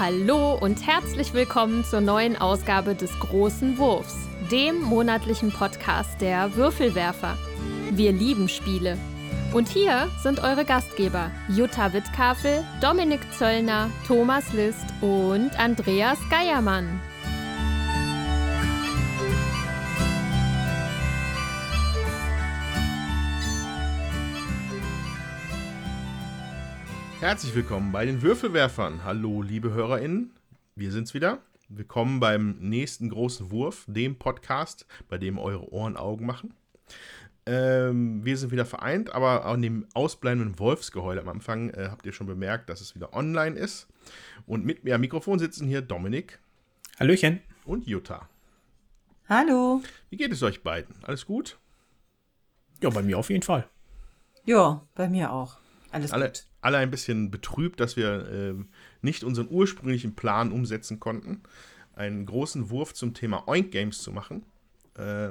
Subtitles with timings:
[0.00, 4.16] Hallo und herzlich willkommen zur neuen Ausgabe des Großen Wurfs,
[4.50, 7.36] dem monatlichen Podcast der Würfelwerfer.
[7.90, 8.96] Wir lieben Spiele.
[9.52, 16.98] Und hier sind eure Gastgeber Jutta Wittkafel, Dominik Zöllner, Thomas List und Andreas Geiermann.
[27.20, 29.04] Herzlich willkommen bei den Würfelwerfern.
[29.04, 30.30] Hallo, liebe HörerInnen.
[30.74, 31.42] Wir sind's wieder.
[31.68, 36.54] Willkommen beim nächsten großen Wurf, dem Podcast, bei dem eure Ohren Augen machen.
[37.44, 42.14] Ähm, wir sind wieder vereint, aber an dem ausbleibenden Wolfsgeheul am Anfang äh, habt ihr
[42.14, 43.86] schon bemerkt, dass es wieder online ist.
[44.46, 46.38] Und mit mir am Mikrofon sitzen hier Dominik.
[46.98, 47.40] Hallöchen.
[47.66, 48.30] Und Jutta.
[49.28, 49.82] Hallo.
[50.08, 50.94] Wie geht es euch beiden?
[51.02, 51.58] Alles gut?
[52.80, 53.68] Ja, bei mir auf jeden Fall.
[54.46, 55.58] Ja, bei mir auch.
[55.90, 56.49] Alles alle, gut.
[56.60, 58.54] Alle ein bisschen betrübt, dass wir äh,
[59.02, 61.42] nicht unseren ursprünglichen Plan umsetzen konnten,
[61.94, 64.44] einen großen Wurf zum Thema Oink Games zu machen.
[64.94, 65.30] Äh,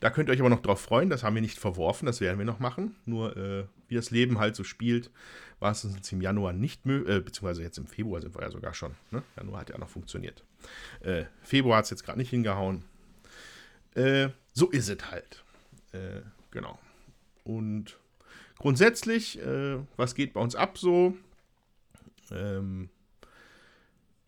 [0.00, 2.38] da könnt ihr euch aber noch drauf freuen, das haben wir nicht verworfen, das werden
[2.38, 2.96] wir noch machen.
[3.06, 5.10] Nur äh, wie das Leben halt so spielt,
[5.60, 8.50] war es uns im Januar nicht möglich, äh, beziehungsweise jetzt im Februar sind wir ja
[8.50, 8.94] sogar schon.
[9.10, 9.22] Ne?
[9.36, 10.44] Januar hat ja noch funktioniert.
[11.00, 12.84] Äh, Februar hat es jetzt gerade nicht hingehauen.
[13.94, 15.42] Äh, so ist es halt.
[15.92, 16.20] Äh,
[16.50, 16.78] genau.
[17.44, 17.98] Und
[18.64, 21.14] grundsätzlich, äh, was geht bei uns ab so?
[22.30, 22.88] Ähm,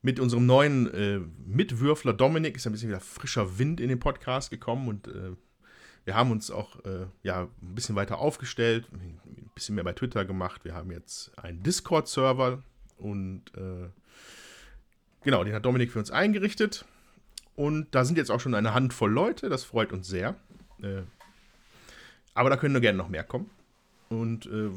[0.02, 4.50] mit unserem neuen äh, Mitwürfler Dominik ist ein bisschen wieder frischer Wind in den Podcast
[4.50, 5.32] gekommen und äh,
[6.04, 10.26] wir haben uns auch äh, ja, ein bisschen weiter aufgestellt, ein bisschen mehr bei Twitter
[10.26, 10.66] gemacht.
[10.66, 12.62] Wir haben jetzt einen Discord-Server
[12.98, 13.88] und äh,
[15.24, 16.84] genau, den hat Dominik für uns eingerichtet.
[17.54, 20.36] Und da sind jetzt auch schon eine Handvoll Leute, das freut uns sehr.
[20.82, 21.04] Äh,
[22.34, 23.50] aber da können nur gerne noch mehr kommen.
[24.08, 24.70] Und äh,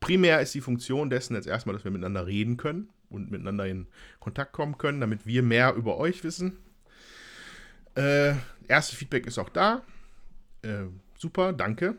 [0.00, 3.86] primär ist die Funktion dessen jetzt erstmal, dass wir miteinander reden können und miteinander in
[4.20, 6.58] Kontakt kommen können, damit wir mehr über euch wissen.
[7.96, 8.34] Äh,
[8.68, 9.82] erste Feedback ist auch da.
[10.62, 10.86] Äh,
[11.18, 11.96] super, danke.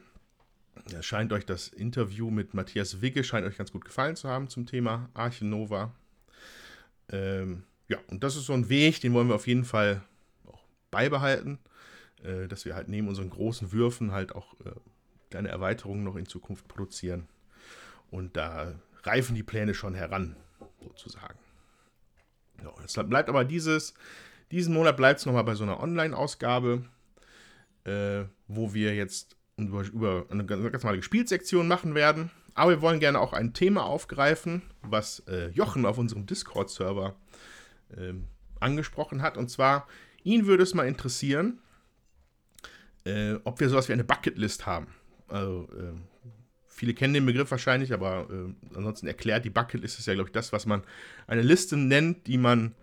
[0.91, 4.49] Ja, scheint euch das Interview mit Matthias Wigge scheint euch ganz gut gefallen zu haben
[4.49, 5.93] zum Thema Archinova.
[7.09, 10.03] Ähm, ja, und das ist so ein Weg, den wollen wir auf jeden Fall
[10.45, 11.59] auch beibehalten,
[12.23, 14.71] äh, dass wir halt neben unseren großen Würfen halt auch äh,
[15.35, 17.27] kleine Erweiterungen noch in Zukunft produzieren.
[18.09, 18.73] Und da
[19.03, 20.37] reifen die Pläne schon heran,
[20.81, 21.37] sozusagen.
[22.63, 23.95] Ja, es bleibt aber dieses,
[24.51, 26.85] diesen Monat bleibt es nochmal bei so einer Online-Ausgabe,
[27.83, 32.31] äh, wo wir jetzt über, über eine ganz normale Spielsektion machen werden.
[32.53, 37.17] Aber wir wollen gerne auch ein Thema aufgreifen, was äh, Jochen auf unserem Discord-Server
[37.89, 38.13] äh,
[38.61, 39.35] angesprochen hat.
[39.35, 39.85] Und zwar,
[40.23, 41.59] ihn würde es mal interessieren,
[43.03, 44.87] äh, ob wir sowas wie eine Bucketlist haben.
[45.27, 45.93] Also, äh,
[46.67, 50.33] viele kennen den Begriff wahrscheinlich, aber äh, ansonsten erklärt die Bucketlist ist ja, glaube ich,
[50.33, 50.83] das, was man
[51.27, 52.75] eine Liste nennt, die man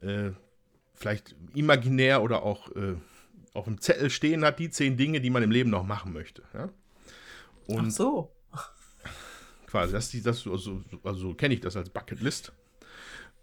[0.00, 0.30] äh,
[0.94, 2.94] vielleicht imaginär oder auch äh,
[3.52, 6.42] auf dem Zettel stehen hat, die zehn Dinge, die man im Leben noch machen möchte.
[6.54, 6.70] Ja?
[7.66, 8.32] Und Ach so.
[9.66, 12.52] Quasi, das, das, also, also kenne ich das als Bucketlist.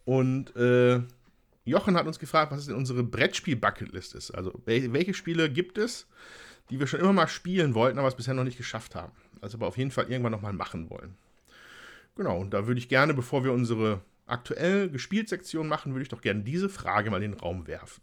[0.06, 1.02] Und äh,
[1.66, 4.32] Jochen hat uns gefragt, was denn unsere Brettspiel-Bucketlist ist.
[4.32, 6.08] Also, welche Spiele gibt es,
[6.70, 9.14] die wir schon immer mal spielen wollten, aber es bisher noch nicht geschafft haben.
[9.42, 11.16] Also aber auf jeden Fall irgendwann nochmal machen wollen.
[12.16, 16.10] Genau, und da würde ich gerne, bevor wir unsere aktuell gespielt Sektion machen, würde ich
[16.10, 18.02] doch gerne diese Frage mal in den Raum werfen.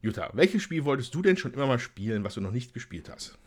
[0.00, 3.08] Jutta, welches Spiel wolltest du denn schon immer mal spielen, was du noch nicht gespielt
[3.08, 3.38] hast?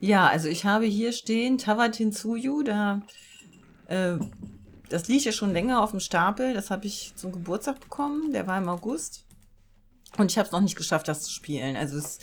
[0.00, 3.02] Ja, also ich habe hier stehen Tawatin Tsuyu, da
[3.86, 4.16] äh,
[4.88, 8.46] das liegt ja schon länger auf dem Stapel, das habe ich zum Geburtstag bekommen, der
[8.46, 9.24] war im August.
[10.16, 11.76] Und ich habe es noch nicht geschafft, das zu spielen.
[11.76, 12.18] Also es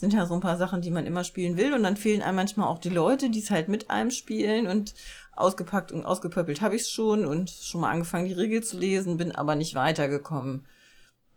[0.00, 1.74] sind ja so ein paar Sachen, die man immer spielen will.
[1.74, 4.66] Und dann fehlen einem manchmal auch die Leute, die es halt mit einem spielen.
[4.66, 4.94] Und
[5.38, 9.16] ausgepackt und ausgepöppelt habe ich es schon und schon mal angefangen, die Regel zu lesen,
[9.16, 10.66] bin aber nicht weitergekommen.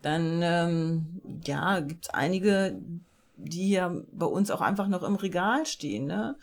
[0.02, 2.80] Dann, ähm, ja, gibt es einige,
[3.38, 6.36] die ja bei uns auch einfach noch im Regal stehen, ne?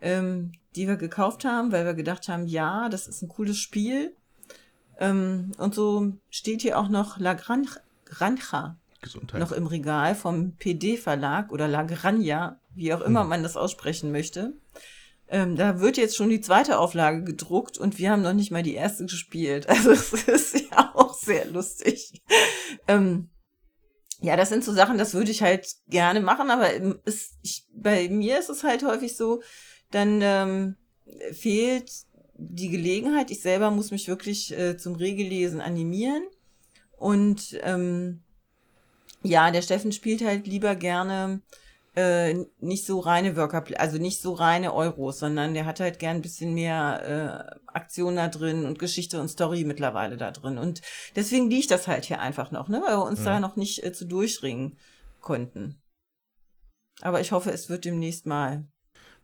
[0.00, 4.14] Ähm, die wir gekauft haben, weil wir gedacht haben, ja, das ist ein cooles Spiel.
[4.98, 9.40] Ähm, und so steht hier auch noch La Granja Gesundheit.
[9.40, 13.28] noch im Regal vom PD-Verlag oder La Granja, wie auch immer hm.
[13.28, 14.54] man das aussprechen möchte.
[15.28, 18.64] Ähm, da wird jetzt schon die zweite Auflage gedruckt und wir haben noch nicht mal
[18.64, 19.66] die erste gespielt.
[19.68, 22.20] Also es ist ja auch sehr lustig.
[22.88, 23.30] Ähm,
[24.20, 26.68] ja, das sind so Sachen, das würde ich halt gerne machen, aber
[27.04, 29.40] es, ich, bei mir ist es halt häufig so,
[29.90, 30.76] dann ähm,
[31.32, 31.90] fehlt
[32.34, 33.30] die Gelegenheit.
[33.30, 36.22] Ich selber muss mich wirklich äh, zum Regellesen animieren.
[36.96, 38.22] Und ähm,
[39.22, 41.40] ja, der Steffen spielt halt lieber gerne
[41.96, 46.16] äh, nicht so reine Worker, also nicht so reine Euros, sondern der hat halt gern
[46.16, 50.56] ein bisschen mehr äh, Aktion da drin und Geschichte und Story mittlerweile da drin.
[50.58, 50.82] Und
[51.16, 52.80] deswegen liegt das halt hier einfach noch, ne?
[52.86, 53.26] weil wir uns Ja.
[53.26, 54.78] da noch nicht äh, zu durchringen
[55.20, 55.80] konnten.
[57.02, 58.66] Aber ich hoffe, es wird demnächst mal.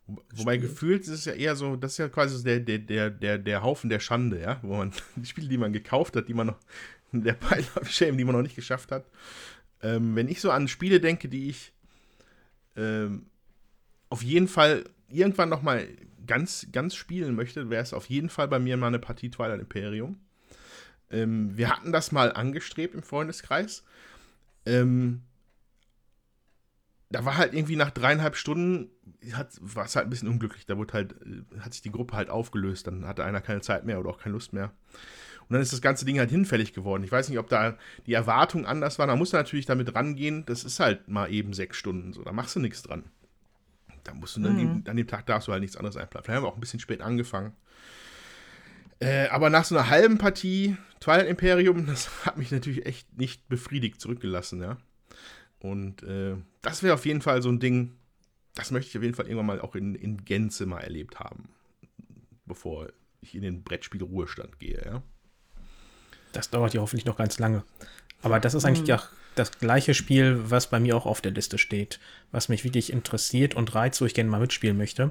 [0.06, 0.68] Wo- Wobei Spiel.
[0.68, 3.62] gefühlt ist es ja eher so, das ist ja quasi der, der, der, der, der
[3.62, 6.58] Haufen der Schande, ja, wo man die Spiele, die man gekauft hat, die man noch,
[7.12, 9.04] der Pile of Shame, die man noch nicht geschafft hat.
[9.86, 11.72] Ähm, wenn ich so an Spiele denke, die ich
[12.74, 13.26] ähm,
[14.10, 15.86] auf jeden Fall irgendwann noch mal
[16.26, 19.60] ganz, ganz spielen möchte, wäre es auf jeden Fall bei mir mal eine Partie Twilight
[19.60, 20.18] Imperium.
[21.10, 23.84] Ähm, wir hatten das mal angestrebt im Freundeskreis.
[24.64, 25.22] Ähm,
[27.10, 28.90] da war halt irgendwie nach dreieinhalb Stunden
[29.60, 30.66] war es halt ein bisschen unglücklich.
[30.66, 32.88] Da wurde halt, äh, hat sich die Gruppe halt aufgelöst.
[32.88, 34.72] Dann hatte einer keine Zeit mehr oder auch keine Lust mehr.
[35.48, 37.04] Und dann ist das ganze Ding halt hinfällig geworden.
[37.04, 39.06] Ich weiß nicht, ob da die Erwartung anders war.
[39.06, 40.44] Da musst du natürlich damit rangehen.
[40.46, 42.22] Das ist halt mal eben sechs Stunden so.
[42.22, 43.04] Da machst du nichts dran.
[44.02, 44.82] Da musst du dann Mhm.
[44.86, 46.24] an dem Tag darfst du halt nichts anderes einplanen.
[46.24, 47.52] Vielleicht haben wir auch ein bisschen spät angefangen.
[48.98, 53.48] Äh, aber nach so einer halben Partie Twilight Imperium, das hat mich natürlich echt nicht
[53.48, 54.78] befriedigt zurückgelassen, ja.
[55.60, 57.92] Und äh, das wäre auf jeden Fall so ein Ding,
[58.54, 61.48] das möchte ich auf jeden Fall irgendwann mal auch in, in Gänze mal erlebt haben,
[62.46, 62.88] bevor
[63.20, 65.02] ich in den Brettspiel-Ruhestand gehe, ja.
[66.36, 67.62] Das dauert ja hoffentlich noch ganz lange.
[68.22, 69.02] Aber das ist eigentlich ja
[69.34, 72.00] das gleiche Spiel, was bei mir auch auf der Liste steht,
[72.32, 75.10] was mich wirklich interessiert und reizt, wo ich gerne mal mitspielen möchte.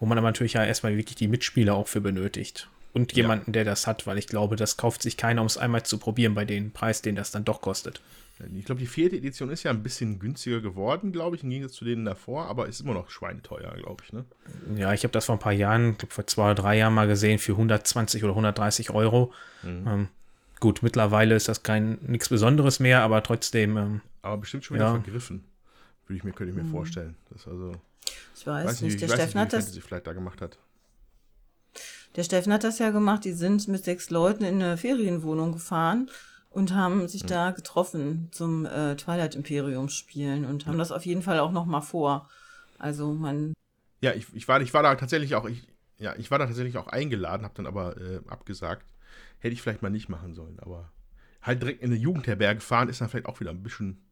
[0.00, 2.68] Wo man aber natürlich ja erstmal wirklich die Mitspieler auch für benötigt.
[2.94, 3.18] Und Ja.
[3.22, 5.98] jemanden, der das hat, weil ich glaube, das kauft sich keiner, um es einmal zu
[5.98, 8.00] probieren bei dem Preis, den das dann doch kostet.
[8.56, 11.74] Ich glaube, die vierte Edition ist ja ein bisschen günstiger geworden, glaube ich, im Gegensatz
[11.76, 14.24] zu denen davor, aber ist immer noch schweineteuer, glaube ich, ne?
[14.76, 16.94] Ja, ich habe das vor ein paar Jahren, ich glaube vor zwei oder drei Jahren
[16.94, 19.32] mal gesehen, für 120 oder 130 Euro.
[19.64, 20.08] Ähm,
[20.60, 24.86] gut, mittlerweile ist das kein nichts Besonderes mehr, aber trotzdem, ähm, Aber bestimmt schon wieder
[24.86, 24.92] Ja.
[24.92, 25.44] vergriffen.
[26.06, 27.16] Würde ich mir, könnte ich mir vorstellen.
[27.30, 27.72] Das also,
[28.34, 30.58] Ich weiß, weiß nicht, der ich weiß Steffen nicht, hat das vielleicht da gemacht hat.
[32.16, 33.24] Der Steffen hat das ja gemacht.
[33.24, 36.10] Die sind mit sechs Leuten in eine Ferienwohnung gefahren
[36.50, 41.22] und haben sich da getroffen zum äh, Twilight Imperium spielen und haben das auf jeden
[41.22, 42.28] Fall auch noch mal vor.
[42.78, 43.52] Also man,
[44.00, 45.68] Ja, ich, ich, war, ich war da tatsächlich auch, ich,
[45.98, 48.86] ja, ich war da tatsächlich auch eingeladen, habe dann aber äh, abgesagt.
[49.40, 50.92] Hätte ich vielleicht mal nicht machen sollen, aber
[51.42, 54.04] halt direkt in eine Jugendherberge fahren ist dann vielleicht auch wieder ein bisschen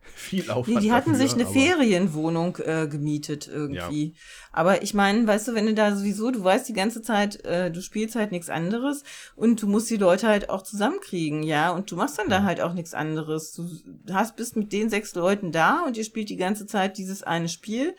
[0.14, 0.76] viel Aufwand.
[0.76, 4.14] nee, die hatten dafür, sich eine Ferienwohnung äh, gemietet irgendwie.
[4.52, 7.70] Aber ich meine, weißt du, wenn du da sowieso, du weißt die ganze Zeit, äh,
[7.70, 9.02] du spielst halt nichts anderes
[9.36, 12.60] und du musst die Leute halt auch zusammenkriegen, ja, und du machst dann da halt
[12.60, 13.52] auch nichts anderes.
[13.52, 13.68] Du
[14.12, 17.48] hast bist mit den sechs Leuten da und ihr spielt die ganze Zeit dieses eine
[17.48, 17.94] Spiel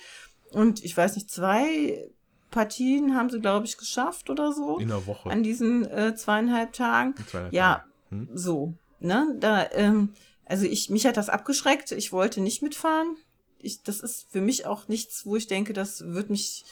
[0.52, 2.10] und ich weiß nicht, zwei
[2.52, 5.30] Partien haben sie, glaube ich, geschafft oder so In der Woche.
[5.30, 7.16] an diesen äh, zweieinhalb Tagen.
[7.18, 7.86] in zweieinhalb Ja.
[8.10, 8.28] Hm?
[8.34, 10.14] so, ne, da, ähm,
[10.46, 13.16] also ich, mich hat das abgeschreckt, ich wollte nicht mitfahren.
[13.60, 16.66] Ich, das ist für mich auch nichts, wo ich denke, das wird mich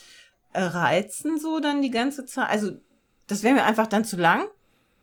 [0.53, 2.49] äh, reizen, so dann die ganze Zeit.
[2.49, 2.71] Also,
[3.27, 4.47] das wäre mir einfach dann zu lang.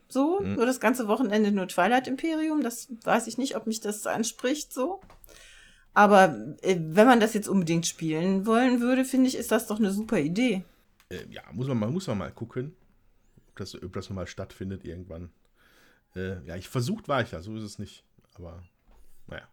[0.09, 0.55] So, Mhm.
[0.55, 4.73] nur das ganze Wochenende nur Twilight Imperium, das weiß ich nicht, ob mich das anspricht,
[4.73, 4.99] so.
[5.95, 9.79] Aber äh, wenn man das jetzt unbedingt spielen wollen würde, finde ich, ist das doch
[9.79, 10.63] eine super Idee.
[11.09, 12.75] Äh, ja, muss man, mal, muss man mal gucken,
[13.47, 15.31] ob das, ob das nochmal stattfindet irgendwann.
[16.13, 18.03] Äh, ja, ich versucht war ich ja, so ist es nicht.
[18.35, 18.61] Aber,
[19.27, 19.47] naja.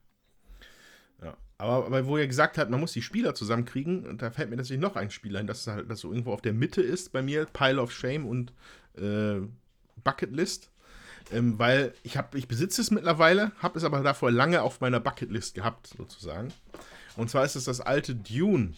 [1.23, 1.37] Ja.
[1.59, 4.57] Aber, aber wo ihr gesagt habt, man muss die Spieler zusammenkriegen, und da fällt mir
[4.57, 7.23] natürlich noch ein Spiel ein, das halt das so irgendwo auf der Mitte ist bei
[7.23, 8.53] mir, Pile of Shame und
[8.97, 9.41] äh,
[10.03, 10.72] Bucket List.
[11.33, 15.01] Ähm, weil ich habe, ich besitze es mittlerweile, habe es aber davor lange auf meiner
[15.01, 16.53] Bucketlist gehabt, sozusagen.
[17.17, 18.75] Und zwar ist es das alte Dune,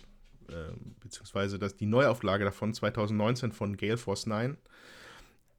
[0.49, 4.57] äh, beziehungsweise das, die Neuauflage davon 2019 von Gale Force 9,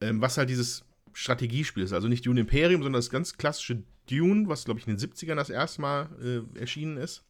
[0.00, 1.92] ähm, was halt dieses Strategiespiel ist.
[1.92, 5.36] Also nicht Dune Imperium, sondern das ganz klassische Dune, was glaube ich in den 70ern
[5.36, 7.24] das erste Mal äh, erschienen ist.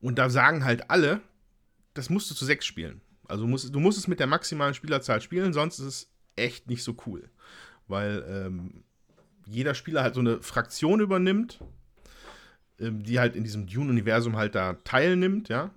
[0.00, 1.20] Und da sagen halt alle,
[1.94, 3.00] das musst du zu sechs spielen.
[3.26, 6.82] Also musst, du musst es mit der maximalen Spielerzahl spielen, sonst ist es echt nicht
[6.82, 7.30] so cool.
[7.88, 8.84] Weil ähm,
[9.46, 11.60] jeder Spieler halt so eine Fraktion übernimmt,
[12.78, 15.70] ähm, die halt in diesem Dune-Universum halt da teilnimmt, ja.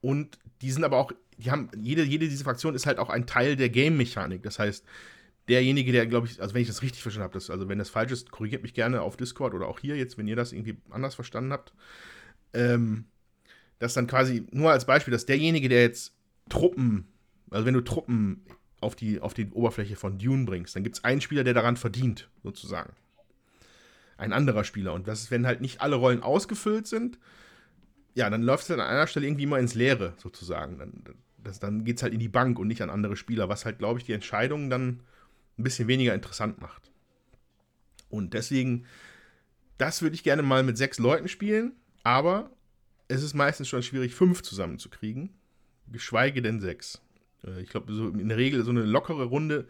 [0.00, 3.26] Und die sind aber auch, die haben, jede, jede dieser Fraktionen ist halt auch ein
[3.26, 4.42] Teil der Game-Mechanik.
[4.42, 4.84] Das heißt,
[5.48, 8.12] derjenige, der, glaube ich, also wenn ich das richtig verstanden habe, also wenn das falsch
[8.12, 11.14] ist, korrigiert mich gerne auf Discord oder auch hier jetzt, wenn ihr das irgendwie anders
[11.14, 11.72] verstanden habt.
[12.52, 13.06] Ähm,
[13.78, 16.14] dass dann quasi, nur als Beispiel, dass derjenige, der jetzt
[16.48, 17.08] Truppen,
[17.50, 18.44] also wenn du Truppen
[18.84, 21.76] auf die, auf die Oberfläche von Dune bringst, dann gibt es einen Spieler, der daran
[21.76, 22.92] verdient, sozusagen.
[24.16, 24.92] Ein anderer Spieler.
[24.92, 27.18] Und das ist, wenn halt nicht alle Rollen ausgefüllt sind,
[28.14, 30.78] ja, dann läuft es an einer Stelle irgendwie immer ins Leere, sozusagen.
[30.78, 31.02] Dann,
[31.60, 33.98] dann geht es halt in die Bank und nicht an andere Spieler, was halt, glaube
[33.98, 35.00] ich, die Entscheidungen dann
[35.58, 36.90] ein bisschen weniger interessant macht.
[38.08, 38.86] Und deswegen,
[39.78, 41.72] das würde ich gerne mal mit sechs Leuten spielen,
[42.04, 42.50] aber
[43.08, 45.30] es ist meistens schon schwierig, fünf zusammenzukriegen,
[45.90, 47.00] geschweige denn sechs.
[47.46, 49.66] Äh, ich glaube, so in der Regel so eine lockere Runde,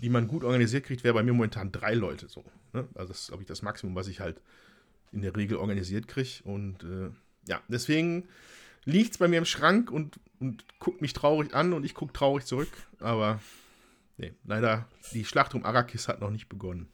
[0.00, 2.44] die man gut organisiert kriegt, wäre bei mir momentan drei Leute so.
[2.72, 2.86] Ne?
[2.94, 4.40] Also das ist, glaube ich, das Maximum, was ich halt
[5.12, 6.42] in der Regel organisiert kriege.
[6.44, 7.10] Und äh,
[7.46, 8.28] ja, deswegen
[8.84, 12.12] liegt es bei mir im Schrank und, und guckt mich traurig an und ich gucke
[12.12, 12.70] traurig zurück.
[12.98, 13.40] Aber
[14.16, 16.88] nee, leider, die Schlacht um Arrakis hat noch nicht begonnen.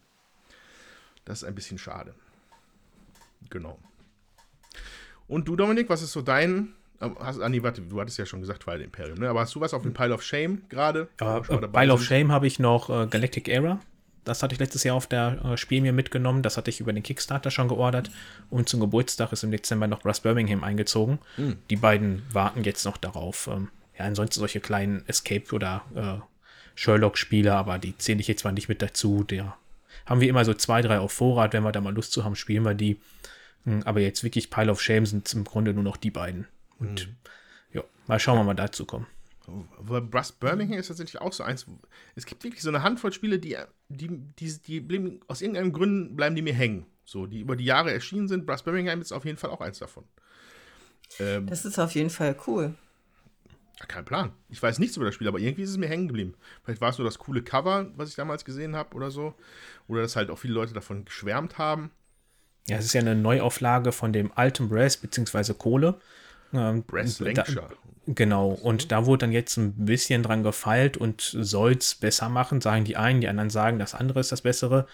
[1.24, 2.14] Das ist ein bisschen schade.
[3.50, 3.78] Genau.
[5.26, 6.74] Und du, Dominik, was ist so dein.
[7.00, 9.28] Hast, nee, warte, du hattest ja schon gesagt, Twilight Imperium, ne?
[9.28, 11.08] Aber hast du was auf dem Pile of Shame gerade?
[11.20, 13.78] Ja, äh, Pile of Shame habe ich noch äh, Galactic Era.
[14.24, 16.42] Das hatte ich letztes Jahr auf der äh, Spiel mir mitgenommen.
[16.42, 18.10] Das hatte ich über den Kickstarter schon geordert.
[18.50, 21.18] Und zum Geburtstag ist im Dezember noch Russ Birmingham eingezogen.
[21.36, 21.56] Mhm.
[21.70, 23.46] Die beiden warten jetzt noch darauf.
[23.46, 26.20] Ähm, ja, ansonsten solche kleinen Escape- oder äh,
[26.74, 29.24] Sherlock-Spiele, aber die zähle ich jetzt zwar nicht mit dazu.
[29.24, 29.56] Der
[30.04, 31.52] haben wir immer so zwei, drei auf Vorrat.
[31.52, 33.00] Wenn wir da mal Lust zu haben, spielen wir die.
[33.64, 36.46] Hm, aber jetzt wirklich Pile of Shame sind im Grunde nur noch die beiden.
[36.78, 37.16] Und mhm.
[37.72, 39.06] ja, mal schauen, wann wir dazu kommen.
[39.80, 41.66] Brass Birmingham ist tatsächlich auch so eins.
[42.14, 43.56] Es gibt wirklich so eine Handvoll Spiele, die,
[43.88, 44.08] die,
[44.38, 46.86] die, die bleiben, aus irgendeinem Gründen bleiben die mir hängen.
[47.04, 48.44] So, die über die Jahre erschienen sind.
[48.44, 50.04] Brass Birmingham ist auf jeden Fall auch eins davon.
[51.18, 52.74] Ähm, das ist auf jeden Fall cool.
[53.86, 54.32] Kein Plan.
[54.50, 56.34] Ich weiß nichts über das Spiel, aber irgendwie ist es mir hängen geblieben.
[56.64, 59.34] Vielleicht war es nur das coole Cover, was ich damals gesehen habe oder so.
[59.86, 61.90] Oder dass halt auch viele Leute davon geschwärmt haben.
[62.66, 65.54] Ja, es ist ja eine Neuauflage von dem alten Brass bzw.
[65.54, 66.00] Kohle.
[66.52, 66.84] Ähm.
[68.06, 72.62] Genau, und da wurde dann jetzt ein bisschen dran gefeilt und soll es besser machen,
[72.62, 74.86] sagen die einen, die anderen sagen, das andere ist das Bessere.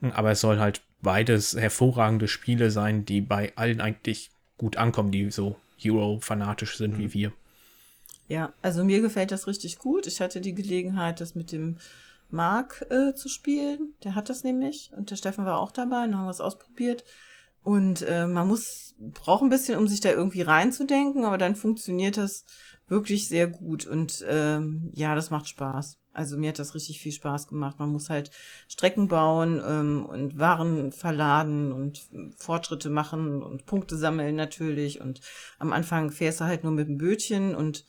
[0.00, 5.30] Aber es soll halt beides hervorragende Spiele sein, die bei allen eigentlich gut ankommen, die
[5.30, 6.98] so Hero-fanatisch sind mhm.
[6.98, 7.32] wie wir.
[8.28, 10.06] Ja, also mir gefällt das richtig gut.
[10.06, 11.76] Ich hatte die Gelegenheit, das mit dem
[12.30, 13.94] Marc äh, zu spielen.
[14.04, 17.04] Der hat das nämlich und der Steffen war auch dabei und haben wir es ausprobiert.
[17.62, 22.16] Und äh, man muss, braucht ein bisschen, um sich da irgendwie reinzudenken, aber dann funktioniert
[22.16, 22.44] das
[22.88, 23.86] wirklich sehr gut.
[23.86, 25.98] Und ähm, ja, das macht Spaß.
[26.12, 27.78] Also mir hat das richtig viel Spaß gemacht.
[27.78, 28.30] Man muss halt
[28.68, 35.00] Strecken bauen ähm, und Waren verladen und Fortschritte machen und Punkte sammeln natürlich.
[35.00, 35.20] Und
[35.58, 37.86] am Anfang fährst du halt nur mit dem Bötchen und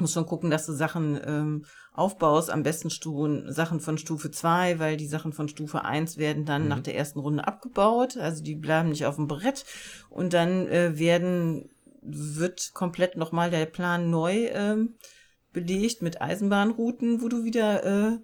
[0.00, 4.78] musst schon gucken, dass du Sachen ähm, aufbaust, am besten Stu Sachen von Stufe 2,
[4.78, 6.68] weil die Sachen von Stufe 1 werden dann mhm.
[6.68, 9.64] nach der ersten Runde abgebaut, also die bleiben nicht auf dem Brett.
[10.10, 11.68] Und dann äh, werden
[12.00, 14.94] wird komplett nochmal der Plan neu ähm,
[15.52, 18.18] belegt mit Eisenbahnrouten, wo du wieder äh,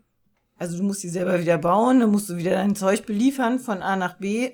[0.56, 3.82] also du musst die selber wieder bauen, dann musst du wieder dein Zeug beliefern von
[3.82, 4.52] A nach B.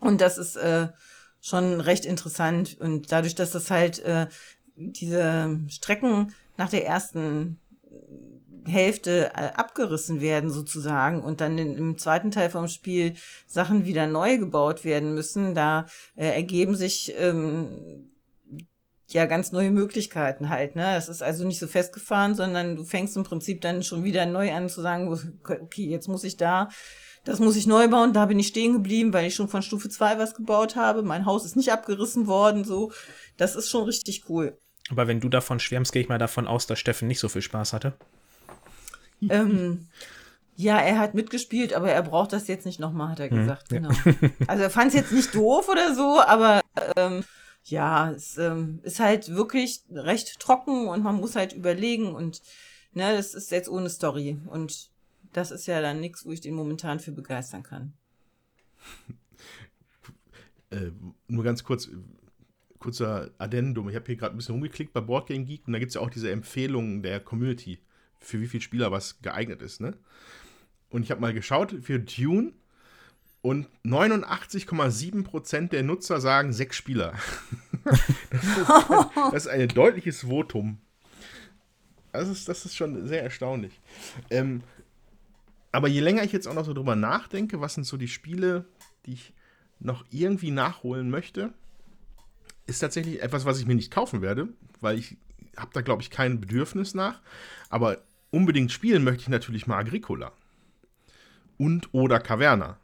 [0.00, 0.88] Und das ist äh,
[1.40, 2.78] schon recht interessant.
[2.80, 4.28] Und dadurch, dass das halt äh,
[4.76, 7.58] diese Strecken nach der ersten
[8.66, 13.14] Hälfte äh, abgerissen werden sozusagen und dann im zweiten Teil vom Spiel
[13.46, 15.86] Sachen wieder neu gebaut werden müssen, da
[16.16, 18.10] äh, ergeben sich ähm,
[19.08, 20.76] ja ganz neue Möglichkeiten halt.
[20.76, 20.82] Ne?
[20.82, 24.52] Das ist also nicht so festgefahren, sondern du fängst im Prinzip dann schon wieder neu
[24.52, 25.08] an zu sagen,
[25.44, 26.68] okay, jetzt muss ich da,
[27.24, 29.88] das muss ich neu bauen, da bin ich stehen geblieben, weil ich schon von Stufe
[29.88, 31.02] 2 was gebaut habe.
[31.02, 32.92] Mein Haus ist nicht abgerissen worden, so.
[33.40, 34.58] Das ist schon richtig cool.
[34.90, 37.40] Aber wenn du davon schwärmst, gehe ich mal davon aus, dass Steffen nicht so viel
[37.40, 37.94] Spaß hatte.
[39.30, 39.88] ähm,
[40.56, 43.70] ja, er hat mitgespielt, aber er braucht das jetzt nicht nochmal, hat er hm, gesagt.
[43.70, 43.94] Hm, genau.
[44.04, 44.30] Ja.
[44.46, 46.60] Also er fand es jetzt nicht doof oder so, aber
[46.96, 47.24] ähm,
[47.64, 52.42] ja, es ähm, ist halt wirklich recht trocken und man muss halt überlegen und
[52.92, 54.38] ne, das ist jetzt ohne Story.
[54.48, 54.90] Und
[55.32, 57.94] das ist ja dann nichts, wo ich den momentan für begeistern kann.
[60.72, 60.92] Äh,
[61.26, 61.88] nur ganz kurz,
[62.80, 63.88] kurzer Addendum.
[63.88, 66.00] Ich habe hier gerade ein bisschen rumgeklickt bei Boardgame Geek und da gibt es ja
[66.00, 67.78] auch diese Empfehlungen der Community,
[68.18, 69.80] für wie viele Spieler was geeignet ist.
[69.80, 69.96] Ne?
[70.88, 72.52] Und ich habe mal geschaut für Dune
[73.42, 77.14] und 89,7% der Nutzer sagen sechs Spieler.
[77.84, 78.68] das, ist,
[79.14, 80.78] das ist ein deutliches Votum.
[82.12, 83.80] Das ist, das ist schon sehr erstaunlich.
[84.30, 84.62] Ähm,
[85.70, 88.64] aber je länger ich jetzt auch noch so drüber nachdenke, was sind so die Spiele,
[89.06, 89.32] die ich
[89.78, 91.54] noch irgendwie nachholen möchte,
[92.70, 94.48] ist tatsächlich etwas, was ich mir nicht kaufen werde,
[94.80, 95.16] weil ich
[95.56, 97.20] habe da, glaube ich, kein Bedürfnis nach.
[97.68, 97.98] Aber
[98.30, 100.32] unbedingt spielen möchte ich natürlich mal Agricola.
[101.58, 102.78] Und oder Caverna.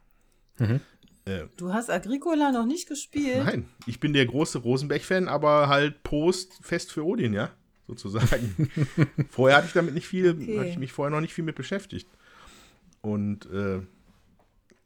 [0.59, 0.81] Mhm.
[1.25, 3.43] Äh, du hast Agricola noch nicht gespielt?
[3.43, 7.49] Nein, ich bin der große Rosenberg-Fan, aber halt Post fest für Odin, ja,
[7.87, 8.69] sozusagen.
[9.29, 10.59] vorher hatte ich damit nicht viel, okay.
[10.59, 12.07] hatte ich mich vorher noch nicht viel mit beschäftigt.
[13.01, 13.81] Und äh,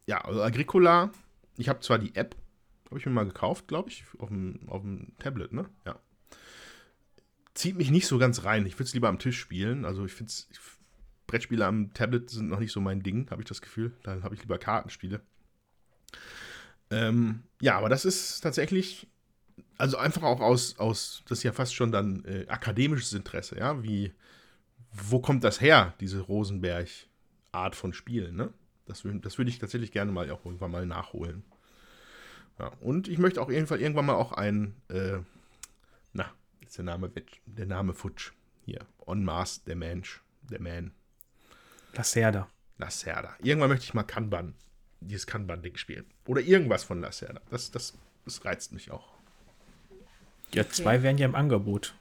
[0.06, 1.12] ja, also Agricola,
[1.58, 2.36] ich habe zwar die App,
[2.92, 5.68] habe ich mir mal gekauft, glaube ich, auf dem, auf dem Tablet, ne?
[5.86, 6.00] Ja.
[7.56, 8.66] Zieht mich nicht so ganz rein.
[8.66, 9.84] Ich würde es lieber am Tisch spielen.
[9.84, 10.32] Also ich finde
[11.28, 13.94] Brettspiele am Tablet sind noch nicht so mein Ding, habe ich das Gefühl.
[14.04, 15.22] Da habe ich lieber Kartenspiele.
[16.92, 19.08] Ähm, ja, aber das ist tatsächlich
[19.82, 23.82] also einfach auch aus, aus, das ist ja fast schon dann äh, akademisches Interesse, ja,
[23.84, 24.14] wie,
[24.92, 28.54] wo kommt das her, diese Rosenberg-Art von Spielen, ne?
[28.86, 31.44] Das, das würde ich tatsächlich gerne mal auch irgendwann mal nachholen.
[32.62, 35.18] Ja, und ich möchte auch irgendwann, irgendwann mal auch ein, äh,
[36.14, 36.32] na,
[36.64, 37.12] ist der Name,
[37.48, 38.34] der Name Futsch.
[38.66, 40.92] Hier, On Mars, der Mensch, der Man.
[41.94, 42.48] Lacerda.
[42.78, 43.36] Lacerda.
[43.42, 44.54] Irgendwann möchte ich mal Kanban,
[45.00, 46.06] dieses Kanban-Ding spielen.
[46.28, 47.42] Oder irgendwas von Lacerda.
[47.50, 49.08] Das, das, das reizt mich auch.
[50.54, 51.04] Ja, zwei okay.
[51.04, 51.96] wären ja im Angebot.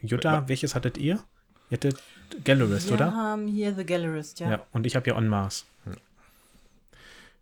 [0.00, 0.48] Jutta, ja.
[0.48, 1.22] welches hattet ihr?
[1.68, 2.02] Ihr hattet
[2.42, 3.08] Gallerist, oder?
[3.08, 4.50] Wir haben hier The Gallerist, ja.
[4.50, 5.66] Ja, und ich habe ja On Mars.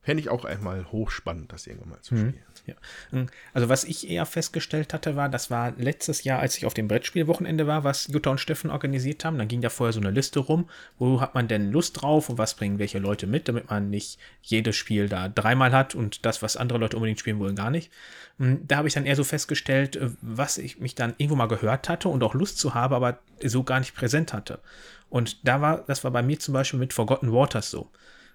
[0.06, 2.18] Fände ich auch einmal hochspannend, das irgendwann mal zu mhm.
[2.18, 2.42] spielen.
[2.66, 2.74] Ja.
[3.10, 6.74] Hm, also was ich eher festgestellt hatte, war, das war letztes Jahr, als ich auf
[6.74, 9.36] dem Brettspielwochenende war, was Jutta und Steffen organisiert haben.
[9.36, 12.38] Dann ging da vorher so eine Liste rum, wo hat man denn Lust drauf und
[12.38, 16.40] was bringen welche Leute mit, damit man nicht jedes Spiel da dreimal hat und das,
[16.40, 17.90] was andere Leute unbedingt spielen wollen, gar nicht.
[18.38, 21.48] Hm, da habe ich dann eher so festgestellt, äh, was ich mich dann irgendwo mal
[21.48, 24.60] gehört hatte und auch Lust zu habe, aber so gar nicht präsent hatte.
[25.08, 27.90] Und da war, das war bei mir zum Beispiel mit Forgotten Waters so.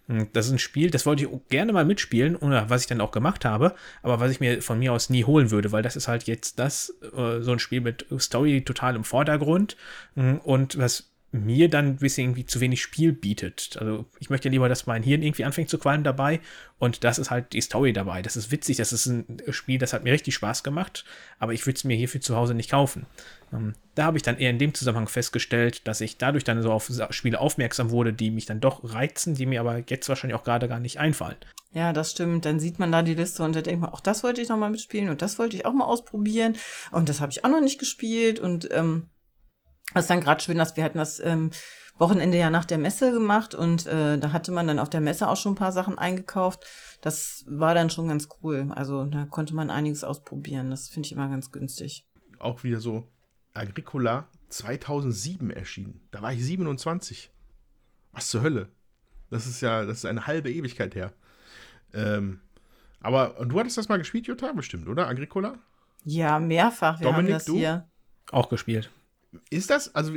[0.08, 3.02] Hm, das ist ein Spiel, das wollte ich gerne mal mitspielen, oder was ich dann
[3.02, 5.96] auch gemacht habe, aber was ich mir von mir aus nie holen würde, weil das
[5.96, 9.78] ist halt jetzt das, äh, so ein Spiel mit Story total im Vordergrund
[10.16, 13.78] hm, und was mir dann ein bisschen irgendwie zu wenig Spiel bietet.
[13.80, 16.42] Also ich möchte lieber, dass mein Hirn irgendwie anfängt zu qualmen dabei
[16.78, 18.22] und das ist halt die Story dabei.
[18.22, 21.06] Das ist witzig, das ist ein Spiel, das hat mir richtig Spaß gemacht,
[21.40, 23.06] aber ich würde es mir hierfür zu Hause nicht kaufen.
[23.54, 26.72] Ähm, da habe ich dann eher in dem Zusammenhang festgestellt, dass ich dadurch dann so
[26.72, 30.44] auf Spiele aufmerksam wurde, die mich dann doch reizen, die mir aber jetzt wahrscheinlich auch
[30.44, 31.38] gerade gar nicht einfallen.
[31.74, 32.44] Ja, das stimmt.
[32.44, 34.58] Dann sieht man da die Liste und da denkt man, auch das wollte ich noch
[34.58, 36.58] mal mitspielen und das wollte ich auch mal ausprobieren
[36.92, 39.08] und das habe ich auch noch nicht gespielt und ähm,
[39.94, 41.52] das ist dann gerade schön, dass wir hatten das ähm,
[41.98, 45.28] Wochenende ja nach der Messe gemacht und äh, da hatte man dann auf der Messe
[45.28, 46.66] auch schon ein paar Sachen eingekauft.
[47.02, 48.72] Das war dann schon ganz cool.
[48.76, 50.72] Also da konnte man einiges ausprobieren.
[50.72, 52.06] Das finde ich immer ganz günstig.
[52.40, 53.08] Auch wieder so
[53.54, 56.02] Agricola 2007 erschienen.
[56.12, 57.32] Da war ich 27.
[58.14, 58.70] Was zur Hölle?
[59.30, 61.14] Das ist ja, das ist eine halbe Ewigkeit her.
[61.94, 62.42] Ähm,
[63.00, 65.08] aber du hattest das mal gespielt, Jutta, bestimmt, oder?
[65.08, 65.58] Agricola?
[66.04, 67.00] Ja, mehrfach.
[67.00, 67.58] Wir Dominik, haben das du?
[67.58, 67.88] hier.
[68.32, 68.92] Auch gespielt.
[69.50, 70.14] Ist das, also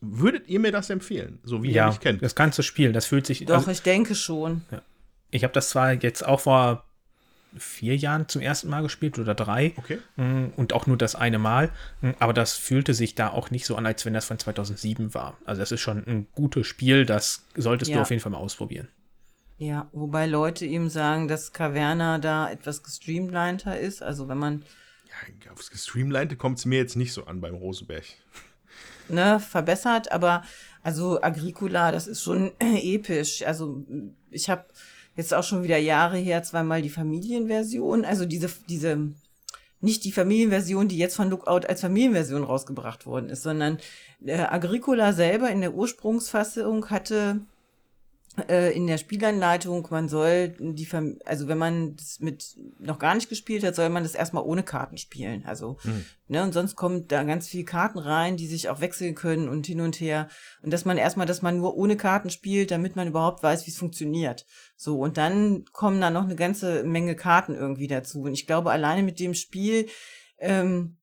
[0.00, 2.22] würdet ihr mir das empfehlen, so wie ja, ihr mich kennt?
[2.22, 3.44] Das ganze Spiel, das fühlt sich.
[3.46, 4.62] Doch, also, ich denke schon.
[4.70, 4.82] Ja.
[5.30, 6.84] Ich habe das zwar jetzt auch vor
[7.56, 9.72] vier Jahren zum ersten Mal gespielt oder drei.
[9.76, 9.98] Okay.
[10.16, 11.70] Mm, und auch nur das eine Mal.
[12.00, 15.14] Mm, aber das fühlte sich da auch nicht so an, als wenn das von 2007
[15.14, 15.36] war.
[15.44, 17.96] Also das ist schon ein gutes Spiel, das solltest ja.
[17.96, 18.88] du auf jeden Fall mal ausprobieren.
[19.58, 24.02] Ja, wobei Leute eben sagen, dass Caverna da etwas gestreamliner ist.
[24.02, 24.64] Also wenn man.
[25.44, 28.04] Ja, aufs gestreamlinete kommt es mir jetzt nicht so an beim Rosenberg
[29.10, 30.42] ne, verbessert, aber
[30.82, 33.42] also Agricola, das ist schon episch.
[33.42, 33.84] Also
[34.30, 34.64] ich habe
[35.16, 39.12] jetzt auch schon wieder Jahre her zweimal die Familienversion, also diese, diese,
[39.80, 43.78] nicht die Familienversion, die jetzt von Lookout als Familienversion rausgebracht worden ist, sondern
[44.24, 47.40] äh, Agricola selber in der Ursprungsfassung hatte
[48.48, 53.14] äh, in der Spielanleitung, man soll die, Fam also wenn man das mit noch gar
[53.14, 55.44] nicht gespielt hat, soll man das erstmal ohne Karten spielen.
[55.46, 56.04] Also, mhm.
[56.28, 59.66] ne, und sonst kommt da ganz viele Karten rein, die sich auch wechseln können und
[59.66, 60.28] hin und her.
[60.62, 63.70] Und dass man erstmal, dass man nur ohne Karten spielt, damit man überhaupt weiß, wie
[63.70, 64.46] es funktioniert.
[64.76, 68.22] So, und dann kommen da noch eine ganze Menge Karten irgendwie dazu.
[68.22, 69.88] Und ich glaube, alleine mit dem Spiel,
[70.38, 70.98] ähm,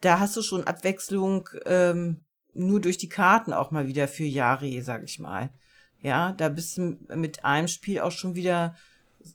[0.00, 4.82] da hast du schon Abwechslung ähm, nur durch die Karten auch mal wieder für Jahre,
[4.82, 5.50] sag ich mal.
[6.04, 8.76] Ja, da bist du mit einem Spiel auch schon wieder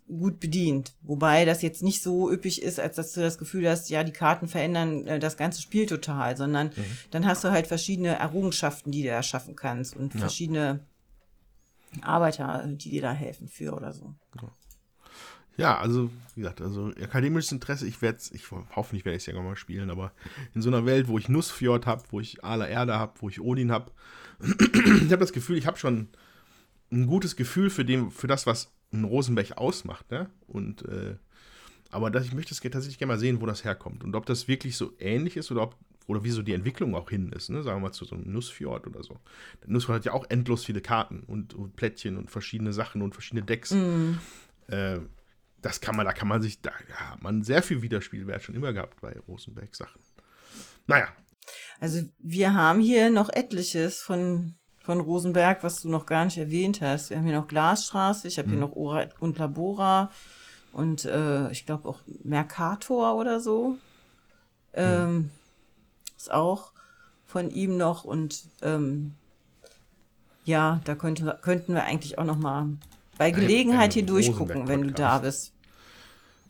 [0.08, 0.94] gut bedient.
[1.02, 4.14] Wobei das jetzt nicht so üppig ist, als dass du das Gefühl hast, ja, die
[4.14, 6.86] Karten verändern äh, das ganze Spiel total, sondern mhm.
[7.10, 10.20] dann hast du halt verschiedene Errungenschaften, die du erschaffen kannst und ja.
[10.20, 10.82] verschiedene
[12.04, 14.14] Arbeiter, die dir da helfen für oder so.
[15.58, 18.44] Ja, also, wie gesagt, also akademisches Interesse, ich werde es, ich
[18.76, 20.12] hoffentlich werde ich es ja mal spielen, aber
[20.54, 23.42] in so einer Welt, wo ich Nussfjord habe, wo ich Ala Erde habe, wo ich
[23.42, 23.92] Odin habe,
[24.40, 26.10] ich habe das Gefühl, ich habe schon
[26.92, 30.10] ein gutes Gefühl für, dem, für das, was ein Rosenberg ausmacht.
[30.12, 30.30] Ne?
[30.48, 31.16] Und, äh,
[31.92, 34.04] aber das, ich möchte es tatsächlich gerne mal sehen, wo das herkommt.
[34.04, 35.76] Und ob das wirklich so ähnlich ist oder ob
[36.10, 37.62] oder wie so die Entwicklung auch hin ist, ne?
[37.62, 39.20] sagen wir mal zu so einem Nussfjord oder so.
[39.62, 43.14] Der Nussfjord hat ja auch endlos viele Karten und, und Plättchen und verschiedene Sachen und
[43.14, 43.72] verschiedene Decks.
[43.72, 44.14] Mm.
[44.70, 45.02] Äh,
[45.62, 48.56] das kann man, da kann man sich, da ja, hat man sehr viel Wiederspielwert schon
[48.56, 50.02] immer gehabt bei Rosenberg-Sachen.
[50.88, 51.10] Naja.
[51.80, 54.56] Also wir haben hier noch etliches von
[54.90, 57.12] von Rosenberg, was du noch gar nicht erwähnt hast.
[57.12, 58.54] Wir haben hier noch Glasstraße, ich habe mhm.
[58.54, 60.10] hier noch Ora und Labora
[60.74, 63.78] und äh, ich glaube auch Mercator oder so.
[64.74, 65.30] Ähm, mhm.
[66.18, 66.72] Ist auch
[67.28, 69.14] von ihm noch und ähm,
[70.44, 72.70] ja, da könnte, könnten wir eigentlich auch noch mal
[73.20, 75.54] bei Gelegenheit hier durchgucken, wenn du da bist.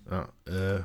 [0.10, 0.84] Ja, äh,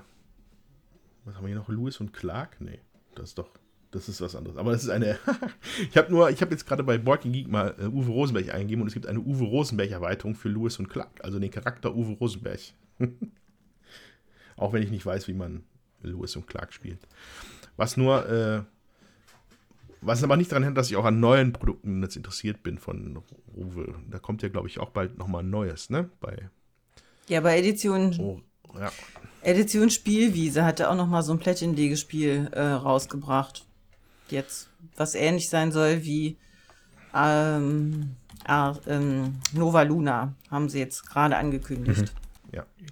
[1.25, 1.69] was haben wir hier noch?
[1.69, 2.57] Lewis und Clark?
[2.61, 2.81] Nee,
[3.15, 3.51] das ist doch,
[3.95, 4.57] das ist was anderes.
[4.57, 5.19] Aber das ist eine,
[5.91, 8.83] ich habe nur, ich habe jetzt gerade bei Boarding Geek mal äh, Uwe Rosenberg eingegeben
[8.83, 12.61] und es gibt eine Uwe Rosenberg-Erweiterung für Lewis und Clark, also den Charakter Uwe Rosenberg.
[14.57, 15.63] Auch wenn ich nicht weiß, wie man
[16.03, 16.99] Lewis und Clark spielt.
[17.77, 18.63] Was nur, äh,
[20.01, 23.23] was aber nicht daran hängt, dass ich auch an neuen Produkten jetzt interessiert bin von
[23.57, 23.95] Uwe.
[24.11, 26.11] Da kommt ja, glaube ich, auch bald nochmal ein neues, ne?
[26.21, 26.51] Bei
[27.29, 28.41] Ja, bei Edition, oh,
[28.79, 28.93] ja.
[29.43, 33.67] Edition Spielwiese hat er auch noch mal so ein Plättchenlegespiel äh, rausgebracht.
[34.29, 36.39] Jetzt, was ähnlich sein soll wie
[37.15, 42.13] ähm, ah, ähm, Nova Luna, haben sie jetzt gerade angekündigt.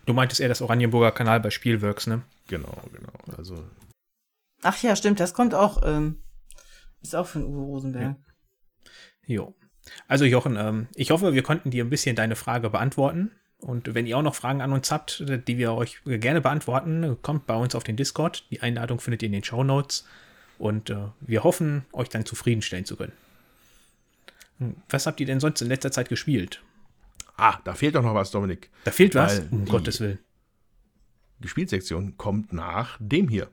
[0.07, 2.23] Du meintest eher das Oranienburger Kanal bei Spielworks, ne?
[2.49, 3.13] Genau, genau.
[3.37, 3.65] Also,
[4.63, 6.23] Ach ja, stimmt, das kommt auch, ähm,
[7.03, 8.17] ist auch von Uwe Rosenberg.
[9.27, 9.55] Jo.
[10.07, 13.33] Also Jochen, ähm, ich hoffe, wir konnten dir ein bisschen deine Frage beantworten.
[13.59, 17.47] Und wenn ihr auch noch Fragen an uns habt, die wir euch gerne beantworten, kommt
[17.47, 18.51] bei uns auf den Discord.
[18.51, 20.05] Die Einladung findet ihr in den Show Notes.
[20.63, 23.11] Und äh, wir hoffen, euch dann zufriedenstellen zu können.
[24.59, 26.63] Hm, Was habt ihr denn sonst in letzter Zeit gespielt?
[27.37, 28.71] ah, da fehlt doch noch was, Dominik.
[28.85, 29.41] Da fehlt was?
[29.41, 30.21] Weil Um Gottes Willen.
[31.41, 33.51] Die Spielsektion kommt nach dem hier.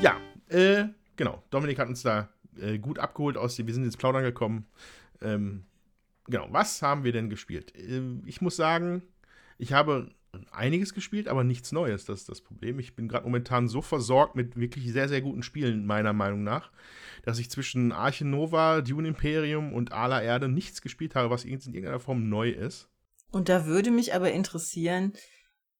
[0.00, 0.16] Ja,
[0.48, 1.42] äh, genau.
[1.50, 4.64] Dominik hat uns da äh, gut abgeholt aus dem, wir sind ins Plaudern gekommen.
[5.20, 5.64] Ähm,
[6.24, 7.74] genau, was haben wir denn gespielt?
[7.76, 9.02] Ähm, ich muss sagen,
[9.58, 10.10] ich habe
[10.50, 12.04] einiges gespielt, aber nichts Neues.
[12.04, 12.78] Das ist das Problem.
[12.78, 16.70] Ich bin gerade momentan so versorgt mit wirklich sehr, sehr guten Spielen, meiner Meinung nach,
[17.22, 21.50] dass ich zwischen Arche Nova, Dune Imperium und Ala Erde nichts gespielt habe, was in
[21.50, 22.88] irgendeiner Form neu ist.
[23.30, 25.12] Und da würde mich aber interessieren,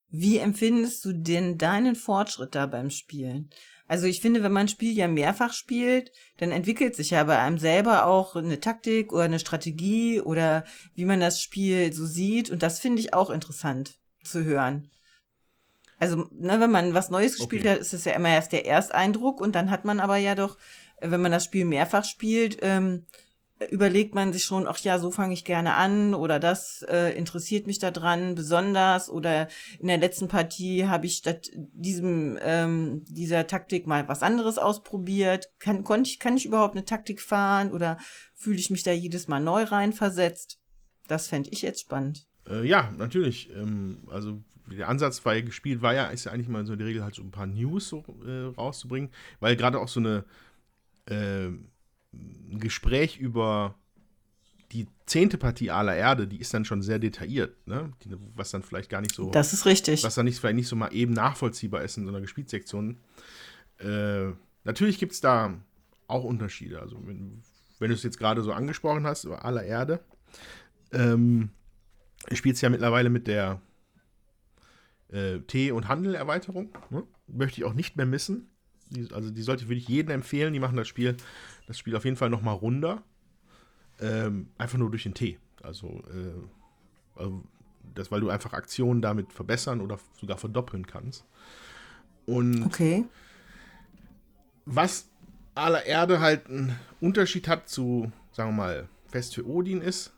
[0.09, 3.49] wie empfindest du denn deinen Fortschritt da beim Spielen?
[3.87, 7.39] Also ich finde, wenn man ein Spiel ja mehrfach spielt, dann entwickelt sich ja bei
[7.39, 10.63] einem selber auch eine Taktik oder eine Strategie oder
[10.95, 12.49] wie man das Spiel so sieht.
[12.49, 14.89] Und das finde ich auch interessant zu hören.
[15.99, 17.73] Also, ne, wenn man was Neues gespielt Okay.
[17.73, 20.57] hat, ist es ja immer erst der Ersteindruck und dann hat man aber ja doch,
[20.99, 23.05] wenn man das Spiel mehrfach spielt, ähm,
[23.69, 27.67] überlegt man sich schon, ach ja, so fange ich gerne an oder das äh, interessiert
[27.67, 29.47] mich daran besonders oder
[29.79, 35.51] in der letzten Partie habe ich statt diesem ähm, dieser Taktik mal was anderes ausprobiert.
[35.59, 37.97] Kann konnte ich kann ich überhaupt eine Taktik fahren oder
[38.33, 40.59] fühle ich mich da jedes Mal neu reinversetzt?
[41.07, 42.25] Das fände ich jetzt spannend.
[42.49, 43.49] Äh, ja, natürlich.
[43.55, 47.03] Ähm, also der Ansatz bei gespielt war ja, ist ja eigentlich mal so die Regel,
[47.03, 50.23] halt so ein paar News so, äh, rauszubringen, weil gerade auch so eine
[51.07, 51.49] äh,
[52.13, 53.75] ein Gespräch über
[54.71, 57.91] die zehnte Partie aller Erde, die ist dann schon sehr detailliert, ne?
[58.03, 60.03] Die, was dann vielleicht gar nicht so, Das ist richtig.
[60.03, 62.97] was dann nicht, vielleicht nicht so mal eben nachvollziehbar ist in so einer Gespielsektion.
[63.79, 64.31] Äh,
[64.63, 65.53] natürlich gibt es da
[66.07, 66.79] auch Unterschiede.
[66.79, 67.41] Also wenn,
[67.79, 69.99] wenn du es jetzt gerade so angesprochen hast, über aller Erde,
[70.93, 71.49] ähm,
[72.29, 73.61] ich spiele es ja mittlerweile mit der
[75.09, 76.69] äh, Tee- und Handel-Erweiterung.
[76.89, 77.03] Ne?
[77.27, 78.49] Möchte ich auch nicht mehr missen.
[78.89, 80.53] Die, also die sollte würde ich jedem empfehlen.
[80.53, 81.15] Die machen das Spiel,
[81.67, 83.03] das Spiel auf jeden Fall noch mal runder.
[83.99, 85.37] Ähm, einfach nur durch den Tee.
[85.61, 87.43] Also, äh, also
[87.93, 91.25] das, weil du einfach Aktionen damit verbessern oder sogar verdoppeln kannst.
[92.25, 93.05] Und Okay.
[94.65, 95.07] was
[95.55, 100.13] aller Erde halt einen Unterschied hat zu, sagen wir mal, Fest für Odin ist,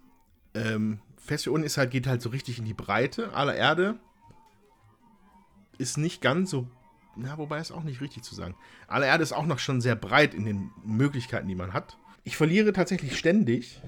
[0.53, 3.33] ähm, Fest für Odin ist halt, geht halt so richtig in die Breite.
[3.33, 3.97] Aller Erde
[5.77, 6.67] ist nicht ganz so,
[7.15, 8.55] na, wobei ist auch nicht richtig zu sagen.
[8.87, 11.97] Aller Erde ist auch noch schon sehr breit in den Möglichkeiten, die man hat.
[12.23, 13.81] Ich verliere tatsächlich ständig.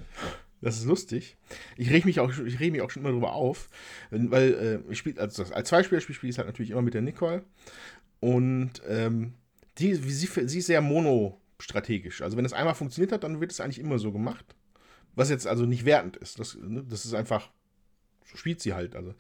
[0.61, 1.37] Das ist lustig.
[1.77, 3.69] Ich reg mich auch, reg mich auch schon immer drüber auf,
[4.09, 7.43] weil äh, ich spiele als, als Zweispielerspiel spiele ich halt natürlich immer mit der Nicole.
[8.19, 9.33] Und ähm,
[9.77, 12.21] die, sie, sie ist sehr monostrategisch.
[12.21, 14.55] Also wenn es einmal funktioniert hat, dann wird es eigentlich immer so gemacht.
[15.15, 16.39] Was jetzt also nicht wertend ist.
[16.39, 17.49] Das, ne, das ist einfach,
[18.25, 18.95] so spielt sie halt.
[18.95, 19.13] Also.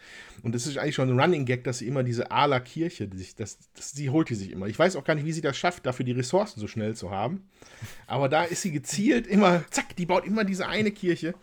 [0.43, 3.17] Und es ist eigentlich schon ein Running Gag, dass sie immer diese Ala Kirche, die
[3.17, 4.67] sich, das, das, die holt die sich immer.
[4.67, 7.11] Ich weiß auch gar nicht, wie sie das schafft, dafür die Ressourcen so schnell zu
[7.11, 7.47] haben.
[8.07, 11.33] Aber da ist sie gezielt immer, zack, die baut immer diese eine Kirche.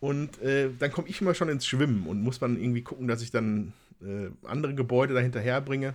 [0.00, 3.22] Und äh, dann komme ich immer schon ins Schwimmen und muss dann irgendwie gucken, dass
[3.22, 5.94] ich dann äh, andere Gebäude dahinterher bringe.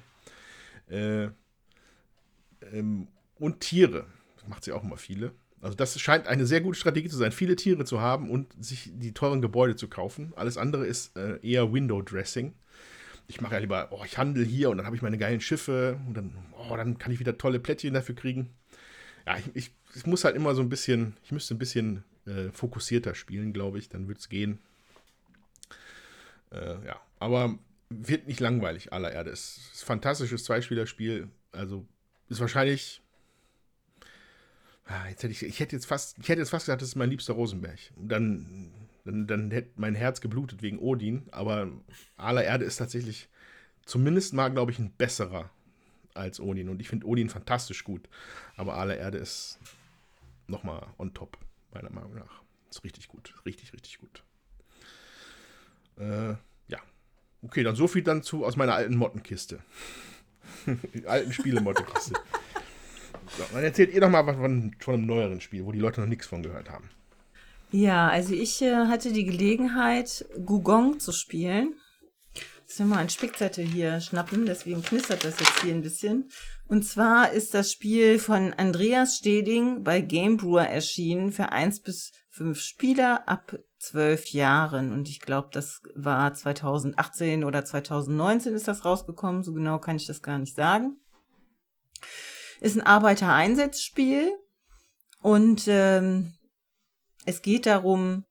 [0.90, 1.28] Äh,
[2.72, 3.08] ähm,
[3.40, 4.06] und Tiere.
[4.38, 5.32] Das macht sie auch immer viele.
[5.62, 8.92] Also das scheint eine sehr gute Strategie zu sein, viele Tiere zu haben und sich
[8.94, 10.34] die teuren Gebäude zu kaufen.
[10.36, 12.54] Alles andere ist äh, eher Window Dressing.
[13.28, 16.00] Ich mache ja lieber, oh, ich handle hier und dann habe ich meine geilen Schiffe
[16.08, 18.52] und dann, oh, dann kann ich wieder tolle Plättchen dafür kriegen.
[19.26, 22.50] Ja, ich, ich, ich muss halt immer so ein bisschen, ich müsste ein bisschen äh,
[22.52, 24.60] fokussierter spielen, glaube ich, dann wird es gehen.
[26.52, 27.58] Äh, ja, aber
[27.90, 29.32] wird nicht langweilig, aller Erde.
[29.32, 31.30] Es ist ein fantastisches Zweispielerspiel.
[31.52, 31.86] Also
[32.30, 33.02] ist wahrscheinlich.
[34.88, 36.96] Ah, jetzt hätte ich, ich hätte jetzt fast, ich hätte jetzt fast gesagt, das ist
[36.96, 37.80] mein liebster Rosenberg.
[37.98, 38.72] Dann
[39.08, 41.28] dann, dann hätte mein Herz geblutet wegen Odin.
[41.32, 41.72] Aber
[42.18, 43.30] Aller Erde ist tatsächlich
[43.86, 45.50] zumindest mal, glaube ich, ein besserer
[46.14, 46.70] als Odin.
[46.70, 48.10] Und ich finde Odin fantastisch gut.
[48.58, 49.60] Aber Aller Erde ist
[50.48, 51.38] nochmal on top,
[51.74, 52.42] meiner Meinung nach.
[52.70, 53.34] Ist richtig gut.
[53.46, 54.24] Richtig, richtig gut.
[55.98, 56.36] Äh,
[56.68, 56.80] ja.
[57.42, 59.60] Okay, dann so viel dann zu aus meiner alten Mottenkiste.
[61.06, 62.14] alten Spielemottenkiste.
[63.30, 66.02] So, dann erzählt ihr doch mal was von, von einem neueren Spiel, wo die Leute
[66.02, 66.90] noch nichts von gehört haben.
[67.72, 71.74] Ja, also ich äh, hatte die Gelegenheit, Gugong zu spielen.
[72.62, 76.30] Jetzt will mal einen Spickzettel hier schnappen, deswegen knistert das jetzt hier ein bisschen.
[76.68, 82.12] Und zwar ist das Spiel von Andreas Steding bei Game Brewer erschienen für eins bis
[82.30, 84.92] fünf Spieler ab zwölf Jahren.
[84.92, 89.44] Und ich glaube, das war 2018 oder 2019 ist das rausgekommen.
[89.44, 90.98] So genau kann ich das gar nicht sagen.
[92.60, 94.32] Ist ein Arbeitereinsatzspiel
[95.22, 96.34] und ähm,
[97.26, 98.26] es geht darum,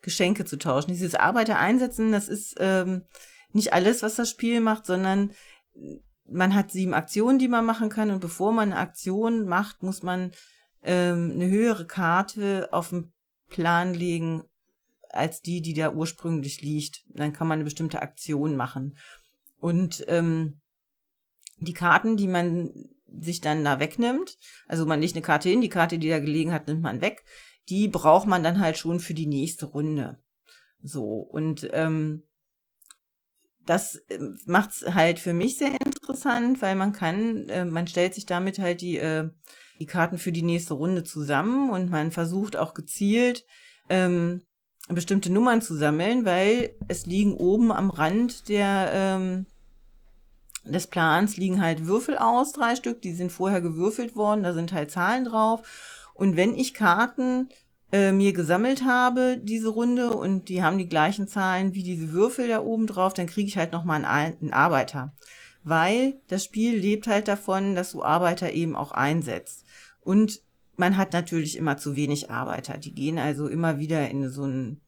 [0.00, 0.92] Geschenke zu tauschen.
[0.92, 3.04] Dieses Arbeiter einsetzen, das ist ähm,
[3.52, 5.32] nicht alles, was das Spiel macht, sondern
[6.24, 10.02] man hat sieben Aktionen, die man machen kann und bevor man eine Aktion macht, muss
[10.02, 10.32] man
[10.82, 13.12] ähm, eine höhere Karte auf den
[13.48, 14.44] Plan legen
[15.10, 17.02] als die, die da ursprünglich liegt.
[17.08, 18.96] Dann kann man eine bestimmte Aktion machen.
[19.58, 20.60] Und ähm,
[21.58, 22.70] die Karten, die man
[23.20, 26.52] sich dann da wegnimmt, also man legt eine Karte hin, die Karte, die da gelegen
[26.52, 27.24] hat, nimmt man weg,
[27.68, 30.18] die braucht man dann halt schon für die nächste Runde.
[30.82, 32.22] So, und ähm,
[33.66, 38.26] das ähm, macht's halt für mich sehr interessant, weil man kann, äh, man stellt sich
[38.26, 39.28] damit halt die, äh,
[39.78, 43.44] die Karten für die nächste Runde zusammen und man versucht auch gezielt
[43.88, 44.42] ähm,
[44.88, 49.46] bestimmte Nummern zu sammeln, weil es liegen oben am Rand der ähm,
[50.68, 54.72] des Plans liegen halt Würfel aus, drei Stück, die sind vorher gewürfelt worden, da sind
[54.72, 55.62] halt Zahlen drauf
[56.14, 57.48] und wenn ich Karten
[57.92, 62.48] äh, mir gesammelt habe, diese Runde, und die haben die gleichen Zahlen wie diese Würfel
[62.48, 65.14] da oben drauf, dann kriege ich halt nochmal einen, einen Arbeiter.
[65.64, 69.64] Weil das Spiel lebt halt davon, dass du Arbeiter eben auch einsetzt.
[70.00, 70.40] Und
[70.76, 72.78] man hat natürlich immer zu wenig Arbeiter.
[72.78, 74.80] Die gehen also immer wieder in so einen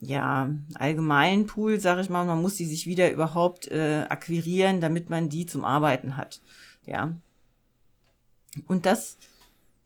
[0.00, 2.24] ja, allgemeinen Pool, sag ich mal.
[2.24, 6.40] Man muss die sich wieder überhaupt äh, akquirieren, damit man die zum Arbeiten hat.
[6.84, 7.14] Ja.
[8.66, 9.18] Und das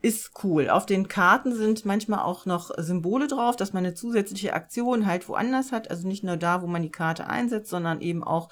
[0.02, 0.70] ist cool.
[0.70, 5.28] Auf den Karten sind manchmal auch noch Symbole drauf, dass man eine zusätzliche Aktion halt
[5.28, 5.90] woanders hat.
[5.90, 8.48] Also nicht nur da, wo man die Karte einsetzt, sondern eben auch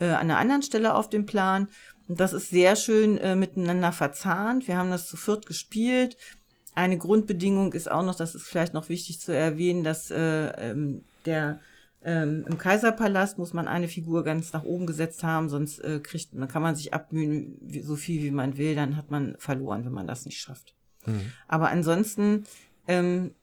[0.00, 1.68] äh, an einer anderen Stelle auf dem Plan.
[2.08, 4.66] Und das ist sehr schön äh, miteinander verzahnt.
[4.66, 6.16] Wir haben das zu viert gespielt.
[6.78, 11.02] Eine Grundbedingung ist auch noch, das ist vielleicht noch wichtig zu erwähnen, dass äh, ähm,
[11.26, 11.58] der
[12.04, 16.28] ähm, Im Kaiserpalast muss man eine Figur ganz nach oben gesetzt haben, sonst äh, kriegt,
[16.32, 19.84] dann kann man sich abmühen, wie, so viel wie man will, dann hat man verloren,
[19.84, 20.76] wenn man das nicht schafft.
[21.06, 21.32] Mhm.
[21.48, 22.44] Aber ansonsten,
[22.86, 23.34] ähm,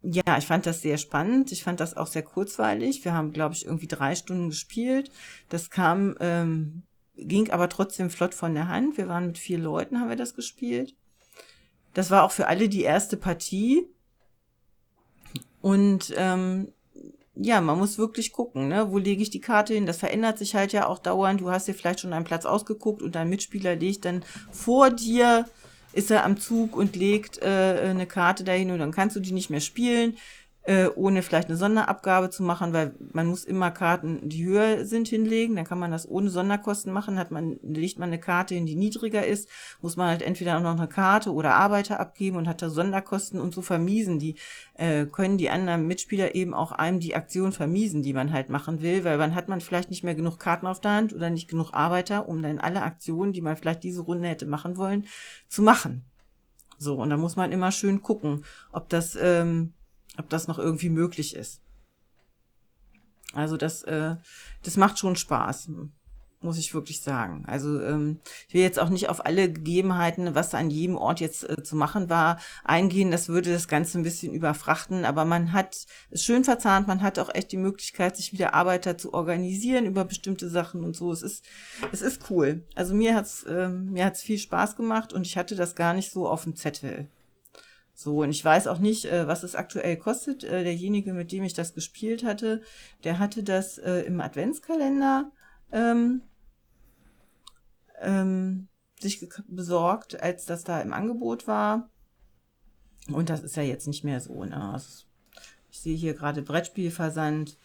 [0.00, 1.52] ja, ich fand das sehr spannend.
[1.52, 3.04] Ich fand das auch sehr kurzweilig.
[3.04, 5.10] Wir haben, glaube ich, irgendwie drei Stunden gespielt.
[5.50, 6.84] Das kam, ähm,
[7.16, 8.96] ging aber trotzdem flott von der Hand.
[8.96, 10.94] Wir waren mit vier Leuten, haben wir das gespielt.
[11.94, 13.86] Das war auch für alle die erste Partie.
[15.60, 16.72] Und ähm,
[17.34, 18.90] ja, man muss wirklich gucken, ne?
[18.90, 19.86] Wo lege ich die Karte hin?
[19.86, 21.40] Das verändert sich halt ja auch dauernd.
[21.40, 25.46] Du hast dir vielleicht schon einen Platz ausgeguckt und dein Mitspieler legt dann vor dir
[25.92, 29.32] ist er am Zug und legt äh, eine Karte dahin und dann kannst du die
[29.32, 30.16] nicht mehr spielen,
[30.62, 35.08] äh, ohne vielleicht eine Sonderabgabe zu machen, weil man muss immer Karten, die höher sind,
[35.08, 35.56] hinlegen.
[35.56, 37.18] Dann kann man das ohne Sonderkosten machen.
[37.18, 39.48] Hat man, legt man eine Karte hin, die niedriger ist,
[39.80, 43.40] muss man halt entweder auch noch eine Karte oder Arbeiter abgeben und hat da Sonderkosten
[43.40, 44.18] und so vermiesen.
[44.18, 44.34] Die
[44.74, 48.82] äh, können die anderen Mitspieler eben auch einem die Aktion vermiesen, die man halt machen
[48.82, 51.48] will, weil dann hat man vielleicht nicht mehr genug Karten auf der Hand oder nicht
[51.48, 55.06] genug Arbeiter, um dann alle Aktionen, die man vielleicht diese Runde hätte machen wollen,
[55.48, 56.04] zu machen.
[56.78, 59.74] So, und da muss man immer schön gucken, ob das ähm,
[60.18, 61.60] ob das noch irgendwie möglich ist.
[63.32, 64.16] Also das, äh,
[64.62, 65.70] das macht schon Spaß,
[66.42, 67.44] muss ich wirklich sagen.
[67.46, 68.18] Also ähm,
[68.48, 71.76] ich will jetzt auch nicht auf alle Gegebenheiten, was an jedem Ort jetzt äh, zu
[71.76, 73.10] machen war, eingehen.
[73.10, 75.04] Das würde das Ganze ein bisschen überfrachten.
[75.04, 76.88] Aber man hat es schön verzahnt.
[76.88, 80.96] Man hat auch echt die Möglichkeit, sich wieder Arbeiter zu organisieren über bestimmte Sachen und
[80.96, 81.12] so.
[81.12, 81.44] Es ist,
[81.92, 82.64] es ist cool.
[82.74, 86.10] Also mir hat's, äh, mir hat's viel Spaß gemacht und ich hatte das gar nicht
[86.10, 87.08] so auf dem Zettel.
[88.02, 90.42] So, und ich weiß auch nicht, äh, was es aktuell kostet.
[90.42, 92.62] Äh, derjenige, mit dem ich das gespielt hatte,
[93.04, 95.30] der hatte das äh, im Adventskalender
[95.70, 96.22] ähm,
[98.00, 101.90] ähm, sich besorgt, als das da im Angebot war.
[103.08, 104.46] Und das ist ja jetzt nicht mehr so.
[104.46, 104.80] Ne?
[105.70, 107.58] ich sehe hier gerade Brettspielversand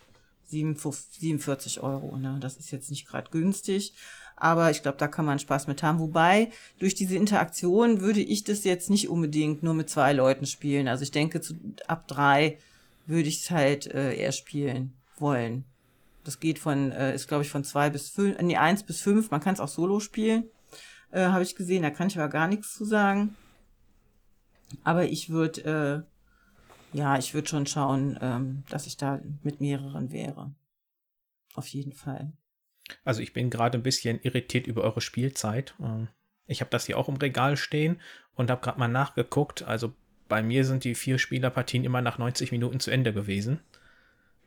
[0.48, 2.18] 47 Euro.
[2.18, 2.40] Ne?
[2.42, 3.96] Das ist jetzt nicht gerade günstig.
[4.36, 6.00] Aber ich glaube, da kann man Spaß mit haben.
[6.00, 10.88] Wobei, durch diese Interaktion würde ich das jetzt nicht unbedingt nur mit zwei Leuten spielen.
[10.88, 11.56] Also ich denke, zu,
[11.88, 12.58] ab drei
[13.06, 15.64] würde ich es halt äh, eher spielen wollen.
[16.24, 19.32] Das geht von, äh, ist glaube ich von zwei bis fünf, nee, eins bis fünf.
[19.32, 20.46] Man kann es auch solo spielen.
[21.12, 23.36] Äh, Habe ich gesehen, da kann ich aber gar nichts zu sagen.
[24.84, 26.06] Aber ich würde,
[26.94, 30.54] äh, ja, ich würde schon schauen, ähm, dass ich da mit mehreren wäre.
[31.54, 32.34] Auf jeden Fall.
[33.04, 35.76] Also ich bin gerade ein bisschen irritiert über eure Spielzeit.
[35.82, 36.08] Ähm,
[36.48, 38.00] Ich habe das hier auch im Regal stehen
[38.36, 39.64] und habe gerade mal nachgeguckt.
[39.64, 39.94] Also
[40.28, 43.60] bei mir sind die vier Spielerpartien immer nach 90 Minuten zu Ende gewesen.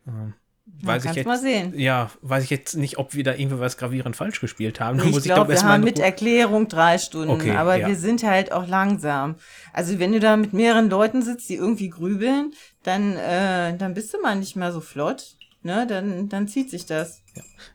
[0.07, 0.35] Ähm,
[0.83, 1.73] weiß ich jetzt, mal sehen.
[1.79, 4.99] Ja, weiß ich jetzt nicht, ob wir da irgendwie was gravierend falsch gespielt haben.
[5.01, 7.89] Ich glaube, wir haben mit Erklärung drei Stunden, Okay, aber ja.
[7.89, 9.37] wir sind halt auch langsam.
[9.73, 14.13] Also wenn du da mit mehreren Leuten sitzt, die irgendwie grübeln, dann, äh, dann bist
[14.15, 15.38] du mal nicht mehr so flott.
[15.63, 15.87] Ne?
[15.89, 17.23] Dann, dann zieht sich das.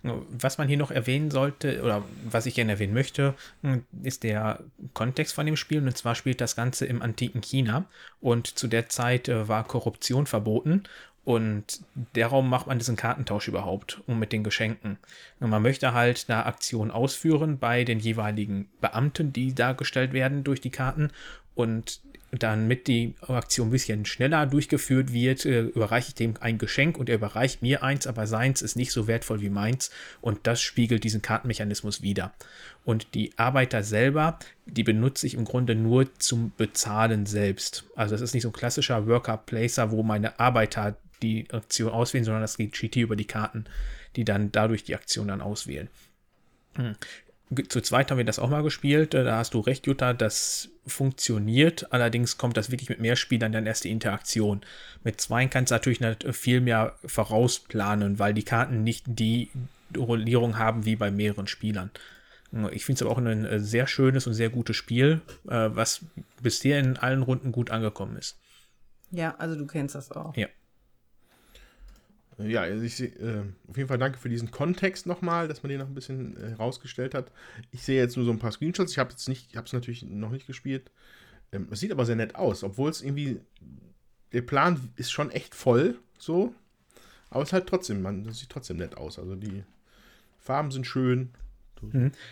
[0.01, 4.59] Was man hier noch erwähnen sollte, oder was ich gerne erwähnen möchte, hm, ist der
[4.93, 5.79] Kontext von dem Spiel.
[5.79, 7.85] Und zwar spielt das Ganze im antiken China.
[8.21, 10.83] Und zu der Zeit äh, war Korruption verboten.
[11.25, 11.81] Und
[12.13, 14.97] darum macht man diesen Kartentausch überhaupt, um mit den Geschenken.
[15.39, 20.59] Und man möchte halt da Aktionen ausführen bei den jeweiligen Beamten, die dargestellt werden durch
[20.59, 21.11] die Karten.
[21.55, 22.01] Und
[22.39, 27.09] damit die Aktion ein bisschen schneller durchgeführt wird, äh, überreiche ich dem ein Geschenk und
[27.09, 29.91] er überreicht mir eins, aber seins ist nicht so wertvoll wie meins
[30.21, 32.33] und das spiegelt diesen Kartenmechanismus wider.
[32.85, 37.85] Und die Arbeiter selber, die benutze ich im Grunde nur zum Bezahlen selbst.
[37.95, 42.41] Also das ist nicht so ein klassischer Worker-Placer, wo meine Arbeiter die Aktion auswählen, sondern
[42.41, 43.65] das geht GT über die Karten,
[44.15, 45.87] die dann dadurch die Aktion dann auswählen.
[47.69, 49.13] Zu zweit haben wir das auch mal gespielt.
[49.13, 51.91] Äh, Da hast du recht, Jutta, das funktioniert.
[51.91, 54.61] Allerdings kommt das wirklich mit mehr Spielern dann erst die Interaktion.
[55.03, 59.49] Mit zwei kannst du natürlich nicht viel mehr vorausplanen, weil die Karten nicht die
[59.95, 61.91] Rollierung haben wie bei mehreren Spielern.
[62.71, 66.05] Ich finde es aber auch ein äh, sehr schönes und sehr gutes Spiel, äh, was
[66.41, 68.37] bisher in allen Runden gut angekommen ist.
[69.09, 70.35] Ja, also du kennst das auch.
[70.37, 70.47] Ja.
[72.37, 75.79] Ja, also ich äh, auf jeden Fall danke für diesen Kontext nochmal, dass man den
[75.79, 77.31] noch ein bisschen äh, herausgestellt hat.
[77.71, 78.91] Ich sehe jetzt nur so ein paar Screenshots.
[78.91, 80.91] Ich habe jetzt nicht, ich habe es natürlich noch nicht gespielt.
[81.51, 83.39] Ähm, es sieht aber sehr nett aus, obwohl es irgendwie,
[84.31, 86.53] der Plan ist schon echt voll, so.
[87.29, 89.19] Aber es halt trotzdem, man, das sieht trotzdem nett aus.
[89.19, 89.63] Also die
[90.39, 91.29] Farben sind schön.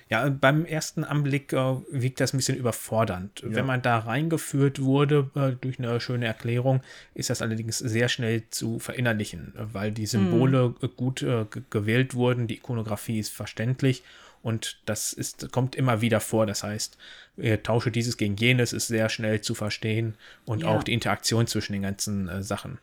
[0.09, 3.41] Ja, beim ersten Anblick äh, wirkt das ein bisschen überfordernd.
[3.41, 3.55] Ja.
[3.55, 6.81] Wenn man da reingeführt wurde äh, durch eine schöne Erklärung,
[7.13, 12.15] ist das allerdings sehr schnell zu verinnerlichen, weil die Symbole äh, gut äh, ge- gewählt
[12.15, 14.03] wurden, die Ikonografie ist verständlich
[14.41, 16.45] und das ist, kommt immer wieder vor.
[16.45, 16.97] Das heißt,
[17.37, 20.67] äh, tausche dieses gegen jenes ist sehr schnell zu verstehen und Ja.
[20.69, 22.79] auch die Interaktion zwischen den ganzen äh, Sachen.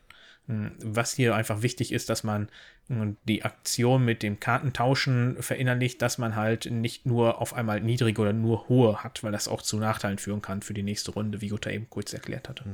[0.47, 2.49] Hm, Was hier einfach wichtig ist, dass man
[2.89, 8.33] die Aktion mit dem Kartentauschen verinnerlicht, dass man halt nicht nur auf einmal niedrige oder
[8.33, 11.49] nur hohe hat, weil das auch zu Nachteilen führen kann für die nächste Runde, wie
[11.49, 12.65] Jutta eben kurz erklärt hatte.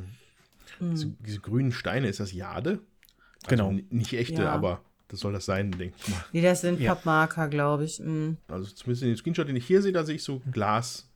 [0.81, 2.79] Diese, diese grünen Steine, ist das Jade?
[3.49, 3.69] Genau.
[3.69, 4.53] Also n- nicht echte, Ja.
[4.53, 6.25] aber das soll das sein, denke ich mal.
[6.33, 6.95] Nee, das sind Ja.
[6.95, 7.99] Pappmarker, glaube ich.
[8.01, 8.35] Mm.
[8.49, 11.09] Also zumindest in dem Screenshot, den ich hier sehe, da sehe ich so Glas,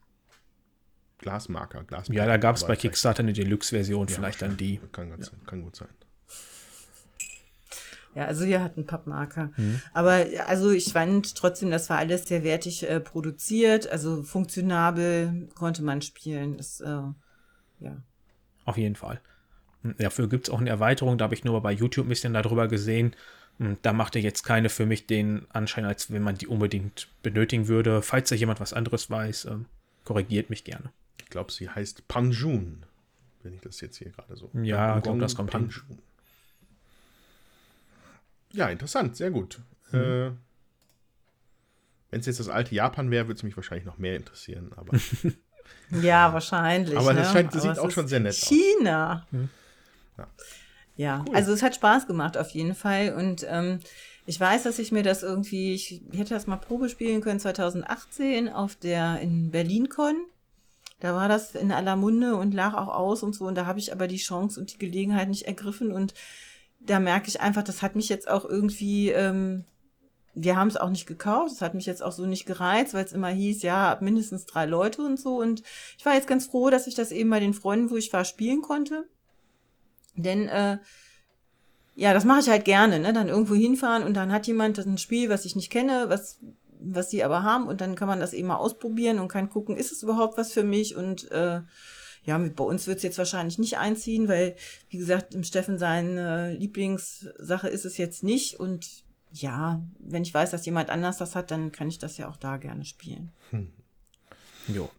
[1.19, 2.07] Glasmarker, Glas.
[2.09, 4.79] Ja, da gab es bei Kickstarter eine Deluxe-Version, Ja, vielleicht dann die.
[4.91, 5.89] Kann, ganz, kann gut sein.
[8.15, 9.51] Ja, also hier hat einen Pappmarker.
[9.55, 9.81] Mhm.
[9.93, 15.83] Aber also ich fand trotzdem, das war alles sehr wertig äh, produziert, also funktionabel konnte
[15.83, 16.57] man spielen.
[16.57, 16.87] Das, äh,
[17.79, 17.97] ja.
[18.65, 19.21] Auf jeden Fall.
[19.83, 22.33] Hm, Dafür gibt es auch eine Erweiterung, da habe ich nur bei YouTube ein bisschen
[22.33, 23.15] darüber gesehen.
[23.59, 27.67] Hm, Da machte jetzt keine für mich den Anschein, als wenn man die unbedingt benötigen
[27.67, 28.01] würde.
[28.01, 29.65] Falls da jemand was anderes weiß, ähm,
[30.03, 30.91] korrigiert mich gerne.
[31.19, 32.83] Ich glaube, sie heißt Panjun.
[33.43, 34.49] Wenn ich das jetzt hier gerade so.
[34.53, 35.69] Ja, ich glaub, Gong das kommt hin.
[38.53, 39.59] Ja, interessant, sehr gut.
[39.91, 39.99] Mhm.
[39.99, 40.31] Äh,
[42.11, 44.71] Wenn es jetzt das alte Japan wäre, würde es mich wahrscheinlich noch mehr interessieren.
[44.75, 44.97] Aber
[46.01, 46.97] Ja, wahrscheinlich.
[46.97, 47.33] Aber das ne?
[47.33, 48.47] scheint- das Aber sieht auch schon sehr nett aus.
[48.47, 49.27] China.
[49.31, 50.27] Ja.
[50.97, 51.35] Ja, Cool.
[51.35, 53.13] also es hat Spaß gemacht auf jeden Fall.
[53.13, 53.79] Und ähm,
[54.25, 58.49] ich weiß, dass ich mir das irgendwie, ich hätte das mal Probe spielen können 2018
[58.49, 60.15] auf der in BerlinCon.
[60.99, 63.45] Da war das in aller Munde und lag auch aus und so.
[63.45, 65.93] Und da habe ich aber die Chance und die Gelegenheit nicht ergriffen.
[65.93, 66.13] Und
[66.79, 69.65] da merke ich einfach, das hat mich jetzt auch irgendwie, ähm,
[70.33, 71.51] wir haben es auch nicht gekauft.
[71.51, 74.65] Das hat mich jetzt auch so nicht gereizt, weil es immer hieß, ja, mindestens drei
[74.65, 75.37] Leute und so.
[75.37, 75.63] Und
[75.97, 78.25] ich war jetzt ganz froh, dass ich das eben bei den Freunden, wo ich war,
[78.25, 79.07] spielen konnte.
[80.15, 80.77] Denn äh,
[81.95, 83.11] ja, das mache ich halt gerne, ne?
[83.11, 86.39] Dann irgendwo hinfahren und dann hat jemand ein Spiel, was ich nicht kenne, was
[86.79, 89.75] was die aber haben und dann kann man das eben mal ausprobieren und kann gucken,
[89.75, 91.59] ist es überhaupt was für mich und äh,
[92.23, 94.55] ja, bei uns wird es jetzt wahrscheinlich nicht einziehen, weil,
[94.89, 100.51] wie gesagt, im Steffen seine Lieblingssache ist es jetzt nicht und ja, wenn ich weiß,
[100.51, 103.31] dass jemand anders das hat, dann kann ich das ja auch da gerne spielen.
[104.67, 104.89] Jo.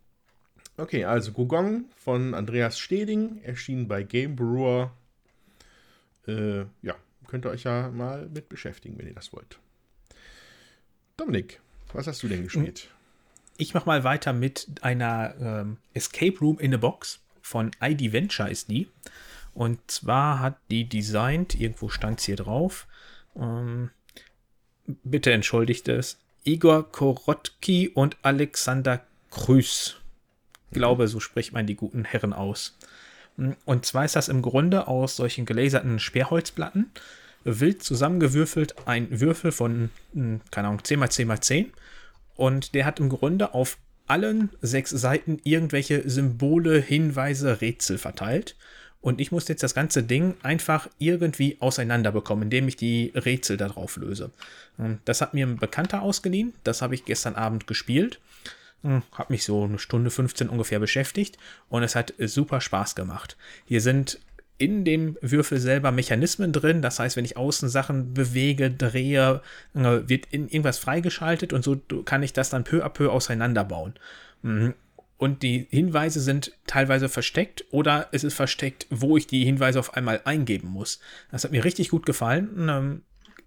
[0.76, 4.92] okay, also Gugong von Andreas Steding erschien bei Game Brewer.
[6.26, 6.96] äh, ja,
[7.28, 9.60] könnt ihr euch ja mal mit beschäftigen, wenn ihr das wollt.
[11.16, 11.60] Dominik,
[11.92, 12.88] was hast du denn gespielt?
[13.60, 18.48] Ich mache mal weiter mit einer ähm, Escape Room in a Box von ID Venture
[18.48, 18.88] ist die.
[19.52, 22.86] Und zwar hat die designt, irgendwo stand es hier drauf,
[23.36, 23.90] ähm,
[25.04, 29.96] bitte entschuldigt es, Igor Korotki und Alexander Krüß.
[30.72, 32.78] Glaube, so spricht man die guten Herren aus.
[33.66, 36.90] Und zwar ist das im Grunde aus solchen gelaserten Sperrholzplatten
[37.44, 41.72] wild zusammengewürfelt ein Würfel von, hm, keine Ahnung, 10 x 10 x 10.
[42.36, 48.56] Und der hat im Grunde auf allen sechs Seiten irgendwelche Symbole, Hinweise, Rätsel verteilt.
[49.00, 53.96] Und ich muss jetzt das ganze Ding einfach irgendwie auseinanderbekommen, indem ich die Rätsel darauf
[53.96, 54.30] löse.
[55.04, 56.52] Das hat mir ein Bekannter ausgeliehen.
[56.64, 58.20] Das habe ich gestern Abend gespielt.
[58.82, 61.36] Hm, habe mich so eine Stunde 15 ungefähr beschäftigt
[61.68, 63.36] und es hat super Spaß gemacht.
[63.66, 64.20] Hier sind
[64.60, 66.82] in dem Würfel selber Mechanismen drin.
[66.82, 69.40] Das heißt, wenn ich außen Sachen bewege, drehe,
[69.74, 73.94] äh, wird in irgendwas freigeschaltet und so kann ich das dann peu à peu auseinanderbauen.
[74.42, 74.74] Mhm.
[75.16, 79.94] Und die Hinweise sind teilweise versteckt oder es ist versteckt, wo ich die Hinweise auf
[79.94, 81.00] einmal eingeben muss.
[81.30, 82.68] Das hat mir richtig gut gefallen.
[82.68, 83.02] Ähm,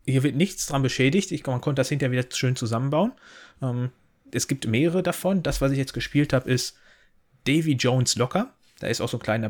[0.06, 1.32] hier wird nichts dran beschädigt.
[1.32, 3.12] Ich, man konnte das hinterher wieder schön zusammenbauen.
[3.62, 3.92] Ähm,
[4.32, 5.44] es gibt mehrere davon.
[5.44, 6.76] Das, was ich jetzt gespielt habe, ist
[7.46, 8.54] Davy Jones Locker.
[8.80, 9.50] Da ist auch so ein kleiner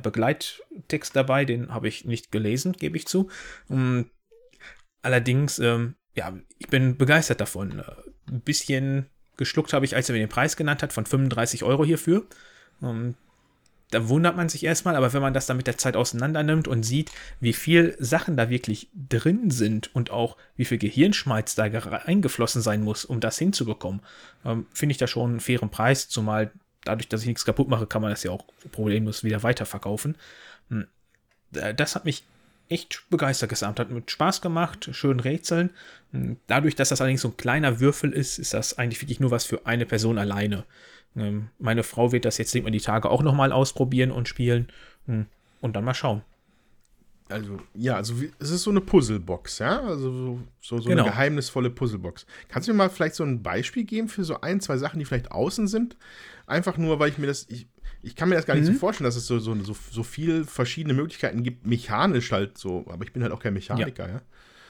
[0.84, 3.30] Begleittext dabei, den habe ich nicht gelesen, gebe ich zu.
[3.70, 4.10] Um, ähm,
[5.02, 7.84] allerdings, ähm, ja, ich bin begeistert davon.
[8.28, 9.08] Ein bisschen
[9.38, 12.26] geschluckt habe ich, als er mir den Preis genannt hat, von 35 Euro hierfür.
[12.82, 13.16] Ähm,
[13.90, 16.68] da wundert man sich erstmal, aber wenn man das dann mit der Zeit auseinander nimmt
[16.68, 21.64] und sieht, wie viel Sachen da wirklich drin sind und auch wie viel Gehirnschmalz da
[21.64, 24.02] eingeflossen sein muss, um das hinzubekommen,
[24.46, 26.52] ähm, finde ich da schon einen fairen Preis, zumal
[26.86, 30.16] dadurch, dass ich nichts kaputt mache, kann man das ja auch problemlos wieder weiterverkaufen.
[30.74, 30.88] Hm.
[31.76, 32.24] Das hat mich
[32.70, 35.70] echt begeistert gesamt, hat mit Spaß gemacht, schön rätseln.
[36.12, 36.38] Hm.
[36.48, 39.46] Dadurch, dass das allerdings so ein kleiner Würfel ist, ist das eigentlich wirklich nur was
[39.46, 40.66] für eine Person alleine.
[41.16, 44.68] Ähm, meine Frau wird das jetzt, ich die Tage auch nochmal ausprobieren und spielen
[45.06, 45.28] hm.
[45.62, 46.24] und dann mal schauen.
[47.30, 49.82] Also, ja, also wie, es ist so eine Puzzlebox, ja?
[49.82, 51.04] Also so, so, so genau.
[51.04, 52.26] eine geheimnisvolle Puzzlebox.
[52.50, 55.06] Kannst du mir mal vielleicht so ein Beispiel geben für so ein, zwei Sachen, die
[55.06, 55.96] vielleicht außen sind?
[56.46, 57.68] Einfach nur, weil ich mir das, ich,
[58.04, 58.74] ich kann mir das gar nicht mhm.
[58.74, 62.86] so vorstellen, dass es so, so, so, so viel verschiedene Möglichkeiten gibt, mechanisch halt so,
[62.90, 64.14] aber ich bin halt auch kein Mechaniker, ja.
[64.16, 64.22] ja?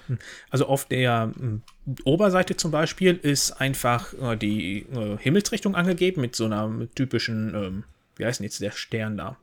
[0.07, 0.17] Hm.
[0.49, 1.61] Also auf der hm,
[2.03, 7.83] Oberseite zum Beispiel ist einfach äh, die äh, Himmelsrichtung angegeben mit so einer typischen, ähm,
[8.17, 9.37] wie heißt denn jetzt der Stern da?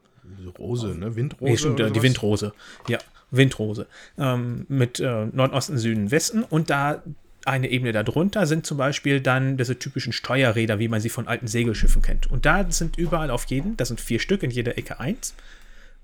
[0.58, 1.16] Rose, ne?
[1.16, 1.50] Windrose.
[1.50, 2.52] Nee, stimmt, die Windrose.
[2.88, 2.98] Ja,
[3.30, 3.86] Windrose.
[4.18, 6.44] Ähm, mit äh, Nordosten, Süden, Westen.
[6.44, 7.02] Und da
[7.44, 11.46] eine Ebene darunter sind zum Beispiel dann diese typischen Steuerräder, wie man sie von alten
[11.46, 12.30] Segelschiffen kennt.
[12.30, 15.34] Und da sind überall auf jeden, das sind vier Stück, in jeder Ecke eins,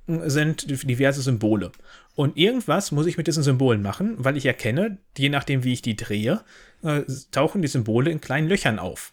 [0.07, 1.73] sind diverse Symbole.
[2.15, 5.83] Und irgendwas muss ich mit diesen Symbolen machen, weil ich erkenne, je nachdem, wie ich
[5.83, 6.41] die drehe,
[6.83, 9.13] äh, tauchen die Symbole in kleinen Löchern auf.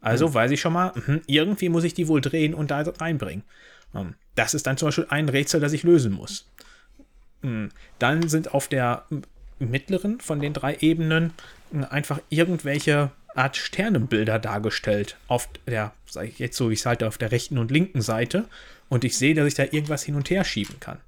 [0.00, 0.34] Also mhm.
[0.34, 3.44] weiß ich schon mal, mh, irgendwie muss ich die wohl drehen und da reinbringen.
[3.94, 6.46] Ähm, das ist dann zum Beispiel ein Rätsel, das ich lösen muss.
[7.42, 7.70] Mhm.
[7.98, 9.04] Dann sind auf der
[9.58, 11.32] mittleren von den drei Ebenen
[11.90, 15.16] einfach irgendwelche Art Sternenbilder dargestellt.
[15.28, 18.46] Auf der, sage ich jetzt so, ich halte auf der rechten und linken Seite
[18.88, 20.98] und ich sehe, dass ich da irgendwas hin und her schieben kann.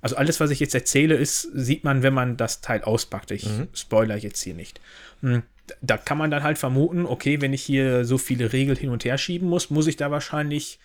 [0.00, 3.30] Also alles, was ich jetzt erzähle, ist, sieht man, wenn man das Teil auspackt.
[3.30, 3.68] Ich mhm.
[3.74, 4.80] spoiler jetzt hier nicht.
[5.22, 5.42] Hm,
[5.80, 9.04] da kann man dann halt vermuten, okay, wenn ich hier so viele Regeln hin und
[9.04, 10.78] her schieben muss, muss ich da wahrscheinlich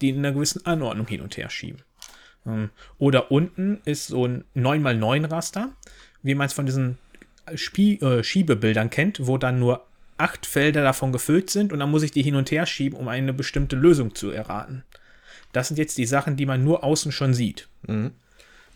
[0.00, 1.82] die in einer gewissen Anordnung hin und her schieben.
[2.44, 5.72] Hm, oder unten ist so ein 9x9 Raster,
[6.22, 6.98] wie man es von diesen
[7.54, 9.84] Spie äh, Schiebebildern kennt, wo dann nur
[10.16, 13.08] acht Felder davon gefüllt sind und dann muss ich die hin und her schieben, um
[13.08, 14.84] eine bestimmte Lösung zu erraten.
[15.52, 17.68] Das sind jetzt die Sachen, die man nur außen schon sieht.
[17.86, 18.12] Mhm.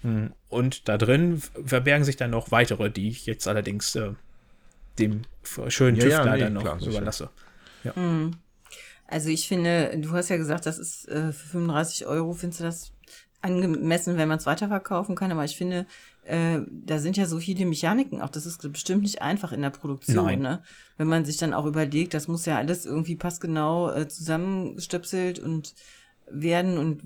[0.02, 4.12] Hm, und da drin verbergen sich dann noch weitere, die ich jetzt allerdings äh,
[4.98, 5.22] dem
[5.68, 7.30] schönen ja, Tüftler ja, nee, dann noch klar, überlasse.
[7.84, 7.92] Ja.
[7.96, 8.36] Mhm.
[9.06, 12.64] Also ich finde, du hast ja gesagt, das ist äh, für 35 Euro, findest du
[12.64, 12.92] das
[13.40, 15.86] angemessen, wenn man es weiterverkaufen kann, aber ich finde,
[16.24, 19.70] äh, da sind ja so viele Mechaniken auch, das ist bestimmt nicht einfach in der
[19.70, 20.40] Produktion, Nein.
[20.40, 20.62] ne?
[20.96, 25.74] Wenn man sich dann auch überlegt, das muss ja alles irgendwie passgenau äh, zusammenstöpselt und
[26.30, 27.02] werden und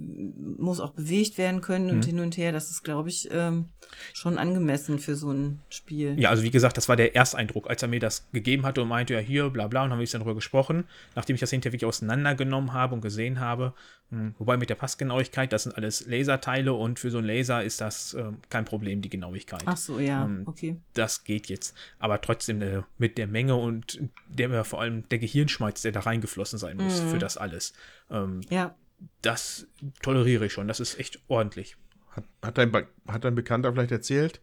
[0.58, 2.02] muss auch bewegt werden können und mhm.
[2.02, 2.52] hin und her.
[2.52, 3.66] Das ist, glaube ich, ähm,
[4.12, 6.18] schon angemessen für so ein Spiel.
[6.18, 8.88] Ja, also wie gesagt, das war der Ersteindruck, als er mir das gegeben hatte und
[8.88, 11.72] meinte, ja, hier, bla bla, und haben wir dann darüber gesprochen, nachdem ich das hinterher
[11.72, 13.74] wirklich auseinandergenommen habe und gesehen habe.
[14.10, 17.80] Hm, wobei mit der Passgenauigkeit, das sind alles Laserteile und für so ein Laser ist
[17.80, 19.62] das äh, kein Problem, die Genauigkeit.
[19.64, 20.76] Ach so, ja, ähm, okay.
[20.94, 21.74] Das geht jetzt.
[21.98, 26.58] Aber trotzdem äh, mit der Menge und der vor allem der Gehirnschmalz, der da reingeflossen
[26.58, 27.08] sein muss mhm.
[27.08, 27.72] für das alles.
[28.10, 28.74] Ähm, ja
[29.22, 29.66] das
[30.02, 30.68] toleriere ich schon.
[30.68, 31.76] Das ist echt ordentlich.
[32.10, 32.72] Hat, hat, dein,
[33.08, 34.40] hat dein Bekannter vielleicht erzählt,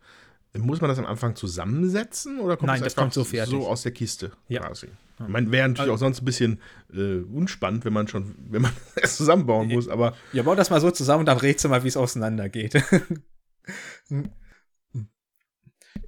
[0.57, 3.51] muss man das am Anfang zusammensetzen oder kommt Nein, das das kommt so fertig.
[3.51, 4.61] so aus der Kiste Ja.
[4.61, 4.87] quasi?
[5.21, 6.61] Ich meine, wäre natürlich auch sonst ein bisschen
[6.93, 10.79] äh, unspannend, wenn man schon, wenn man es zusammenbauen muss, aber Ja, bau das mal
[10.79, 12.81] so zusammen und dann rätst du mal, wie es auseinandergeht.
[14.09, 14.29] nee,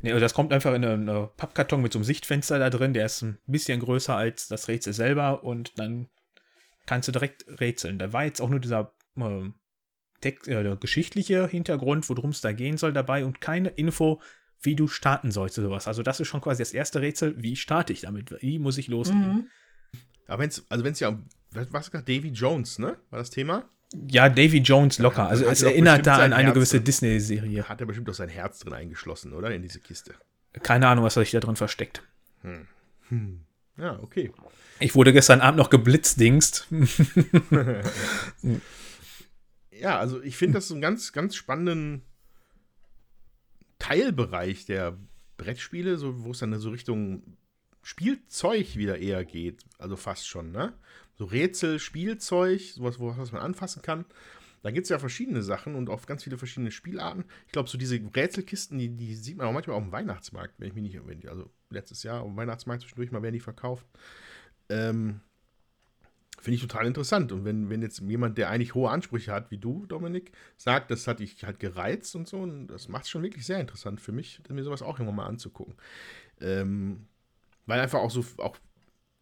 [0.06, 3.22] also das kommt einfach in einen Pappkarton mit so einem Sichtfenster da drin, der ist
[3.22, 6.08] ein bisschen größer als das Rätsel selber und dann
[6.86, 8.00] kannst du direkt rätseln.
[8.00, 9.56] Da war jetzt auch nur dieser ähm,
[10.22, 14.22] Text, äh, der geschichtliche Hintergrund, worum es da gehen soll, dabei und keine Info,
[14.62, 15.88] wie du starten sollst oder sowas.
[15.88, 17.36] Also das ist schon quasi das erste Rätsel.
[17.42, 18.32] Wie starte ich damit?
[18.42, 19.22] Wie muss ich loslegen?
[19.34, 19.48] Mhm.
[20.28, 22.98] Aber wenn es, also wenn es ja, um- was gesagt, Davy Jones, ne?
[23.10, 23.70] War das Thema?
[24.08, 25.28] Ja, Davy Jones locker.
[25.28, 26.80] Also es erinnert da an eine Herz gewisse.
[26.80, 27.68] Disney-Serie.
[27.68, 29.54] Hat er bestimmt doch sein Herz drin eingeschlossen, oder?
[29.54, 30.14] In diese Kiste.
[30.64, 32.02] Keine Ahnung, was sich da drin versteckt.
[33.78, 34.32] Ja, okay.
[34.80, 36.68] Ich wurde gestern Abend noch geblitzdingst.
[39.82, 42.04] Ja, also ich finde das so einen ganz, ganz spannenden
[43.80, 44.96] Teilbereich der
[45.38, 47.36] Brettspiele, so, wo es dann so Richtung
[47.82, 49.64] Spielzeug wieder eher geht.
[49.80, 50.74] Also fast schon, ne?
[51.16, 54.06] So Rätsel, Spielzeug, sowas, was man anfassen kann.
[54.64, 57.26] Da gibt es ja verschiedene Sachen und auch ganz viele verschiedene Spielarten.
[57.48, 60.68] Ich glaube, so diese Rätselkisten, die, die sieht man auch manchmal auf dem Weihnachtsmarkt, wenn
[60.68, 63.86] ich mich nicht, die, also letztes Jahr auf dem Weihnachtsmarkt zwischendurch mal werden die verkauft.
[64.70, 65.22] Ähm,
[66.40, 67.32] Finde ich total interessant.
[67.32, 71.08] Und wenn, wenn jetzt jemand, der eigentlich hohe Ansprüche hat, wie du, Dominik, sagt, das
[71.08, 74.12] hat dich halt gereizt und so, und das macht es schon wirklich sehr interessant für
[74.12, 75.76] mich, mir sowas auch irgendwann mal anzugucken.
[76.40, 77.08] Ähm,
[77.68, 78.58] weil einfach auch so, auch,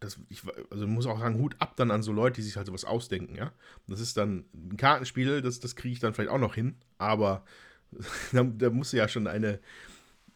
[0.00, 2.66] das, ich also muss auch sagen, Hut ab dann an so Leute, die sich halt
[2.66, 3.52] sowas ausdenken, ja.
[3.86, 7.44] Das ist dann ein Kartenspiel, das, das kriege ich dann vielleicht auch noch hin, aber
[8.32, 9.60] da, da muss ja schon eine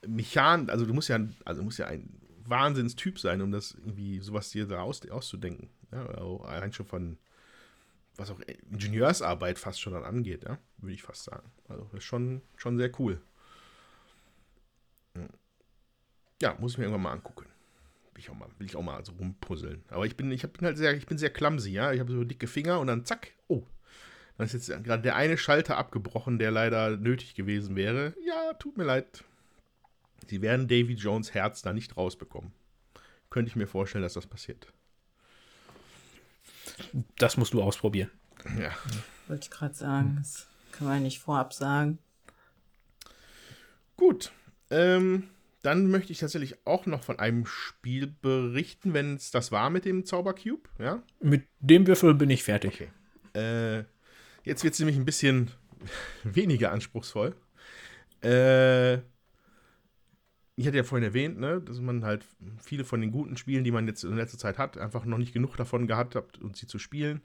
[0.07, 4.21] Mechan, also du musst ja, also du musst ja ein Wahnsinnstyp sein, um das irgendwie
[4.21, 5.71] sowas dir da aus, auszudenken.
[5.93, 7.19] Ja, auch allein schon von
[8.17, 8.41] was auch
[8.71, 11.51] Ingenieursarbeit fast schon dann angeht, ja, würde ich fast sagen.
[11.69, 13.21] Also das ist schon, schon sehr cool.
[16.41, 17.47] Ja, muss ich mir irgendwann mal angucken.
[18.15, 19.83] Will ich auch mal, will ich auch mal so rumpuzzeln.
[19.89, 21.93] Aber ich bin, ich bin halt sehr, ich bin sehr clumsy, ja.
[21.93, 23.65] Ich habe so dicke Finger und dann zack, oh.
[24.37, 28.15] Dann ist jetzt gerade der eine Schalter abgebrochen, der leider nötig gewesen wäre.
[28.27, 29.25] Ja, tut mir leid.
[30.27, 32.53] Sie werden Davy Jones Herz da nicht rausbekommen.
[33.31, 34.73] Könnte ich mir vorstellen, dass das passiert.
[37.19, 38.11] Das musst du ausprobieren.
[38.59, 38.71] Ja.
[39.29, 40.17] Wollte ich gerade sagen.
[40.19, 41.99] Das kann man nicht vorab sagen.
[43.97, 44.33] Gut.
[44.71, 45.29] Ähm,
[45.65, 49.87] dann möchte ich tatsächlich auch noch von einem Spiel berichten, wenn es das war mit
[49.87, 50.69] dem Zaubercube.
[50.79, 51.03] Ja.
[51.21, 52.75] Mit dem Würfel bin ich fertig.
[53.35, 53.81] Okay.
[53.81, 53.85] Äh,
[54.45, 55.51] jetzt wird es nämlich ein bisschen
[56.23, 57.35] weniger anspruchsvoll.
[58.23, 58.97] Äh,
[60.57, 62.27] ich hatte ja vorhin erwähnt, ne, dass man halt
[62.63, 65.33] viele von den guten Spielen, die man jetzt in letzter Zeit hat, einfach noch nicht
[65.33, 67.23] genug davon gehabt hat, um sie zu spielen.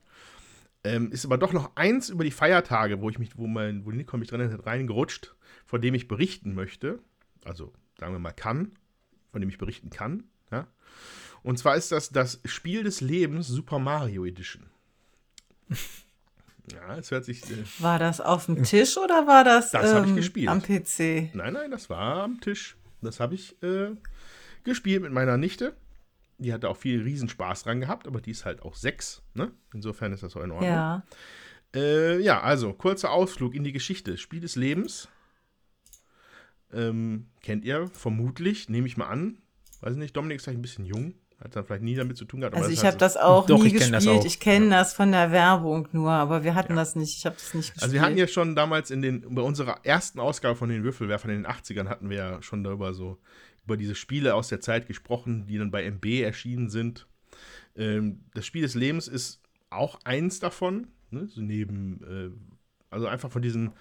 [0.86, 3.92] Ähm, ist aber doch noch eins über die Feiertage, wo ich mich, wo mein, wo
[3.92, 5.36] Nico mich dran hat, reingerutscht,
[5.66, 7.00] von dem ich berichten möchte.
[7.44, 8.72] Also, sagen wir mal, kann,
[9.32, 10.24] von dem ich berichten kann.
[10.52, 10.68] Ja.
[11.44, 14.66] Und zwar ist das das Spiel des Lebens Super Mario Edition.
[16.72, 17.42] Ja, es hört sich.
[17.50, 20.50] Äh, War das auf dem Tisch oder war das, Das hab ich ähm, gespielt.
[20.50, 21.34] am PC?
[21.34, 22.78] nein, nein, das war am Tisch.
[23.02, 23.90] Das habe ich äh,
[24.64, 25.76] gespielt mit meiner Nichte.
[26.38, 29.24] Die hatte auch viel Riesenspaß dran gehabt, aber die ist halt auch sechs.
[29.34, 29.52] Ne?
[29.74, 30.70] Insofern ist das so in Ordnung.
[30.70, 31.04] Ja.
[31.76, 34.20] Äh, ja, also kurzer Ausflug in die Geschichte.
[34.20, 35.10] Spiel des Lebens.
[36.74, 39.38] Ähm, kennt ihr vermutlich, nehme ich mal an.
[39.82, 41.14] Weiß nicht, Dominik ist vielleicht ein bisschen jung.
[41.42, 42.56] Hat dann vielleicht nie damit zu tun gehabt.
[42.56, 44.22] Also ich ist habe halt das auch Doch, nie ich kenn das gespielt.
[44.22, 44.26] auch.
[44.26, 47.18] Ich kenne das von der Werbung nur, aber wir hatten das nicht.
[47.18, 47.84] Ich habe das nicht gespielt.
[47.84, 51.32] Also wir hatten ja schon damals in den, bei unserer ersten Ausgabe von den Würfelwerfern
[51.32, 53.20] in den 80ern hatten wir ja schon darüber so,
[53.64, 57.08] über diese Spiele aus der Zeit gesprochen, die dann bei MB erschienen sind.
[57.78, 61.28] Ähm, das Spiel des Lebens ist auch eins davon, ne?
[61.28, 62.32] so neben, äh,
[62.90, 63.72] also einfach von diesen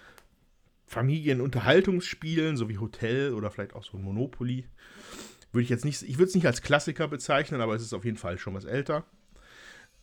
[0.89, 4.65] Familienunterhaltungsspielen, so wie Hotel oder vielleicht auch so ein Monopoly.
[5.51, 8.05] Würde ich jetzt nicht, ich würde es nicht als Klassiker bezeichnen, aber es ist auf
[8.05, 9.05] jeden Fall schon was älter.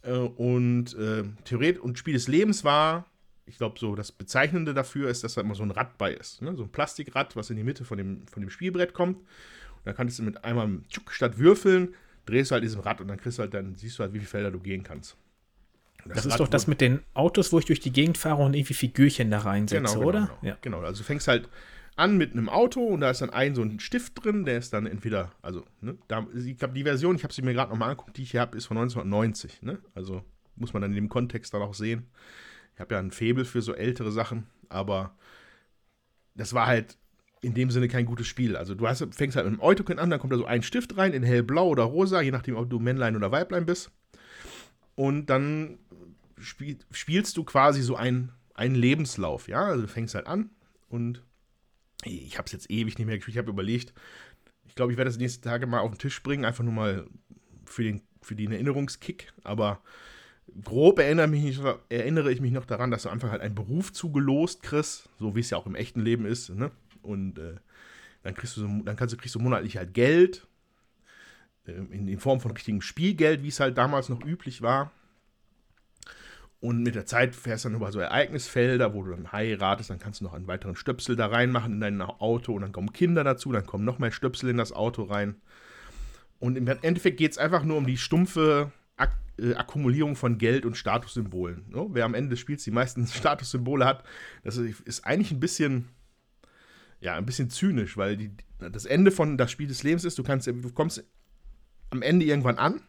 [0.02, 3.06] Äh, und äh, Theoret und Spiel des Lebens war,
[3.46, 6.40] ich glaube, so das Bezeichnende dafür ist, dass da immer so ein Rad bei ist.
[6.40, 6.56] Ne?
[6.56, 9.18] So ein Plastikrad, was in die Mitte von dem, von dem Spielbrett kommt.
[9.18, 10.80] Und da kannst du mit einmal
[11.10, 11.94] statt Würfeln,
[12.26, 14.18] drehst du halt diesem Rad und dann kriegst du halt, dann siehst du halt, wie
[14.18, 15.16] viele Felder du gehen kannst.
[16.06, 18.54] Und Das ist doch das mit den Autos, wo ich durch die Gegend fahre und
[18.54, 20.20] irgendwie Figürchen da reinsetze, Genau, genau, oder?
[20.20, 20.38] Genau.
[20.42, 20.58] Ja.
[20.60, 21.48] genau, also du fängst halt
[21.96, 24.72] an mit einem Auto und da ist dann ein so ein Stift drin, der ist
[24.72, 27.90] dann entweder, also, ne, da, ich glaube, die Version, ich habe sie mir gerade nochmal
[27.90, 29.78] angeguckt, die ich hier habe, ist von 1990, ne?
[29.94, 30.22] Also
[30.56, 32.06] muss man dann in dem Kontext dann auch sehen.
[32.74, 35.16] Ich habe ja ein Faible für so ältere Sachen, aber
[36.34, 36.98] das war halt
[37.40, 38.56] in dem Sinne kein gutes Spiel.
[38.56, 40.96] Also du hast, fängst halt mit einem Autokin an, dann kommt da so ein Stift
[40.96, 43.90] rein, in hellblau oder rosa, je nachdem, ob du Männlein oder Weiblein bist.
[44.94, 45.78] Und dann
[46.38, 49.64] spiel, spielst du quasi so einen, einen Lebenslauf, ja?
[49.64, 50.50] Also du fängst halt an
[50.88, 51.22] und
[52.04, 53.34] ich habe es jetzt ewig nicht mehr gespielt.
[53.34, 53.92] Ich habe überlegt,
[54.66, 57.06] ich glaube, ich werde das nächste Tage mal auf den Tisch bringen, einfach nur mal
[57.64, 59.32] für den, für den Erinnerungskick.
[59.42, 59.80] Aber
[60.62, 61.58] grob erinnere, mich,
[61.88, 65.40] erinnere ich mich noch daran, dass du einfach halt einen Beruf zugelost kriegst, so wie
[65.40, 66.50] es ja auch im echten Leben ist.
[66.50, 66.70] Ne?
[67.02, 67.56] Und äh,
[68.22, 70.46] dann kriegst du so, dann kannst kriegst du monatlich halt Geld
[71.66, 74.92] äh, in, in Form von richtigem Spielgeld, wie es halt damals noch üblich war.
[76.60, 79.98] Und mit der Zeit fährst du dann über so Ereignisfelder, wo du dann heiratest, dann
[79.98, 83.24] kannst du noch einen weiteren Stöpsel da reinmachen in dein Auto und dann kommen Kinder
[83.24, 85.36] dazu, dann kommen noch mehr Stöpsel in das Auto rein.
[86.38, 90.64] Und im Endeffekt geht es einfach nur um die stumpfe Ak äh, Akkumulierung von Geld
[90.64, 91.66] und Statussymbolen.
[91.68, 91.86] Ne?
[91.90, 94.04] Wer am Ende des Spiels die meisten Statussymbole hat,
[94.42, 95.90] das ist eigentlich ein bisschen,
[97.00, 100.22] ja, ein bisschen zynisch, weil die, das Ende von das Spiel des Lebens ist, du
[100.22, 101.04] kannst, du kommst
[101.90, 102.80] am Ende irgendwann an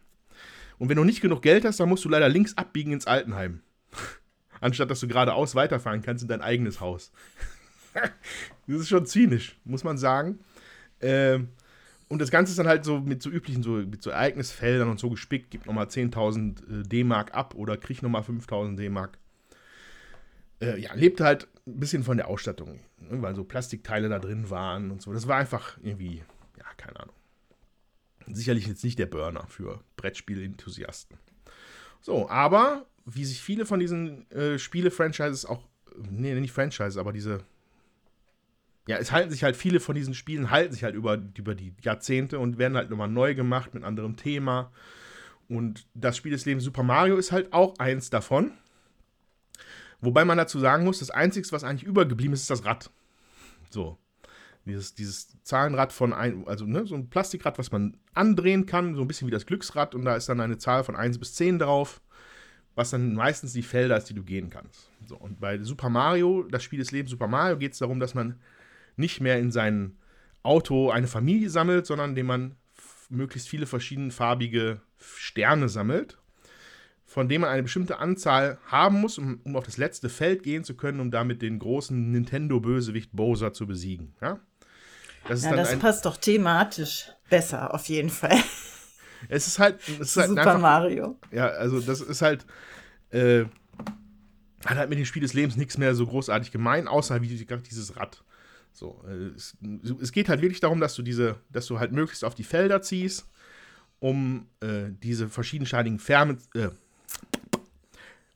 [0.78, 3.60] und wenn du nicht genug Geld hast, dann musst du leider links abbiegen ins Altenheim.
[4.60, 7.12] Anstatt dass du geradeaus weiterfahren kannst in dein eigenes Haus.
[8.66, 10.38] das ist schon zynisch, muss man sagen.
[11.00, 11.48] Ähm,
[12.08, 14.98] und das Ganze ist dann halt so mit so üblichen, so, mit so Ereignisfeldern und
[14.98, 19.18] so gespickt, gib nochmal 10.000 äh, D-Mark ab oder krieg nochmal 5.000 D-Mark.
[20.60, 24.48] Äh, ja, lebt halt ein bisschen von der Ausstattung, ne, weil so Plastikteile da drin
[24.48, 25.12] waren und so.
[25.12, 26.22] Das war einfach irgendwie,
[26.56, 27.14] ja, keine Ahnung.
[28.32, 31.16] Sicherlich jetzt nicht der Burner für Brettspiel-Enthusiasten.
[32.00, 35.66] So, aber wie sich viele von diesen äh, Spiele-Franchises auch,
[36.10, 37.44] nee, nicht Franchises, aber diese
[38.88, 41.74] ja, es halten sich halt viele von diesen Spielen, halten sich halt über, über die
[41.82, 44.72] Jahrzehnte und werden halt nochmal neu gemacht mit anderem Thema.
[45.46, 48.52] Und das Spiel des Lebens Super Mario ist halt auch eins davon.
[50.00, 52.90] Wobei man dazu sagen muss, das Einzige, was eigentlich übergeblieben ist, ist das Rad.
[53.68, 53.98] So.
[54.68, 59.02] Dieses, dieses Zahlenrad von ein, also ne, so ein Plastikrad, was man andrehen kann, so
[59.02, 61.58] ein bisschen wie das Glücksrad, und da ist dann eine Zahl von 1 bis 10
[61.58, 62.00] drauf,
[62.74, 64.90] was dann meistens die Felder ist, die du gehen kannst.
[65.06, 68.14] So, und bei Super Mario, das Spiel des Lebens Super Mario, geht es darum, dass
[68.14, 68.38] man
[68.96, 69.96] nicht mehr in sein
[70.42, 72.56] Auto eine Familie sammelt, sondern indem man
[73.08, 76.18] möglichst viele verschiedenfarbige Sterne sammelt,
[77.04, 80.64] von denen man eine bestimmte Anzahl haben muss, um, um auf das letzte Feld gehen
[80.64, 84.14] zu können, um damit den großen Nintendo-Bösewicht Bowser zu besiegen.
[84.20, 84.40] Ja,
[85.26, 88.38] das, ja, das passt doch thematisch besser, auf jeden Fall.
[89.28, 89.80] Es ist halt.
[89.88, 91.18] Es ist halt Super einfach, Mario.
[91.32, 92.46] Ja, also das ist halt.
[93.10, 93.46] Äh,
[94.64, 97.68] hat halt mit dem Spiel des Lebens nichts mehr so großartig gemein, außer wie gesagt
[97.68, 98.22] dieses Rad.
[98.72, 99.56] So, äh, es,
[100.00, 102.82] es, geht halt wirklich darum, dass du diese, dass du halt möglichst auf die Felder
[102.82, 103.26] ziehst,
[103.98, 106.68] um äh, diese verschiedenscheinigen Färme, äh,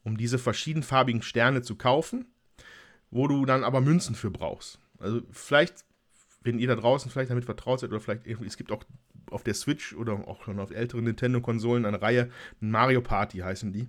[0.05, 2.27] um diese verschiedenfarbigen Sterne zu kaufen,
[3.11, 4.79] wo du dann aber Münzen für brauchst.
[4.99, 5.85] Also vielleicht,
[6.45, 8.85] wenn ihr da draußen vielleicht damit vertraut seid oder vielleicht irgendwie, es gibt auch
[9.31, 12.31] auf der Switch oder auch schon auf älteren Nintendo-Konsolen eine Reihe,
[12.61, 13.89] Mario Party heißen die.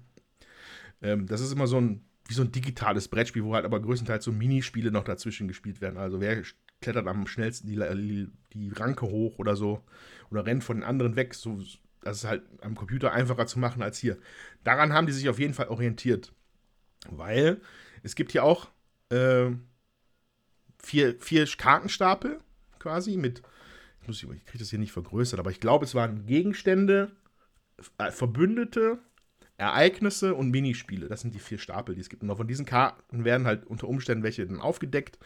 [1.02, 4.24] Ähm, das ist immer so ein wie so ein digitales Brettspiel, wo halt aber größtenteils
[4.24, 5.98] so Minispiele noch dazwischen gespielt werden.
[5.98, 6.42] Also wer
[6.82, 9.84] klettert am schnellsten die, die Ranke hoch oder so
[10.32, 11.34] oder rennt von den anderen weg.
[11.34, 11.62] So,
[12.02, 14.18] das ist halt am Computer einfacher zu machen als hier.
[14.64, 16.34] Daran haben die sich auf jeden Fall orientiert.
[17.10, 17.60] Weil
[18.04, 18.70] es gibt hier auch
[19.10, 19.52] äh,
[20.84, 22.40] vier, vier Kartenstapel
[22.80, 23.42] quasi mit,
[24.02, 27.12] ich, muss, ich kriege das hier nicht vergrößert, aber ich glaube, es waren Gegenstände,
[27.98, 29.00] äh, Verbündete,
[29.58, 31.08] Ereignisse und Minispiele.
[31.08, 32.24] Das sind die vier Stapel, die es gibt.
[32.24, 35.20] Und von diesen Karten werden halt unter Umständen welche dann aufgedeckt.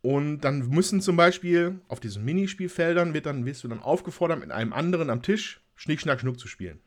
[0.00, 4.50] Und dann müssen zum Beispiel auf diesen Minispielfeldern wird dann, wirst du dann aufgefordert, mit
[4.50, 6.80] einem anderen am Tisch Schnick, Schnack, Schnuck zu spielen.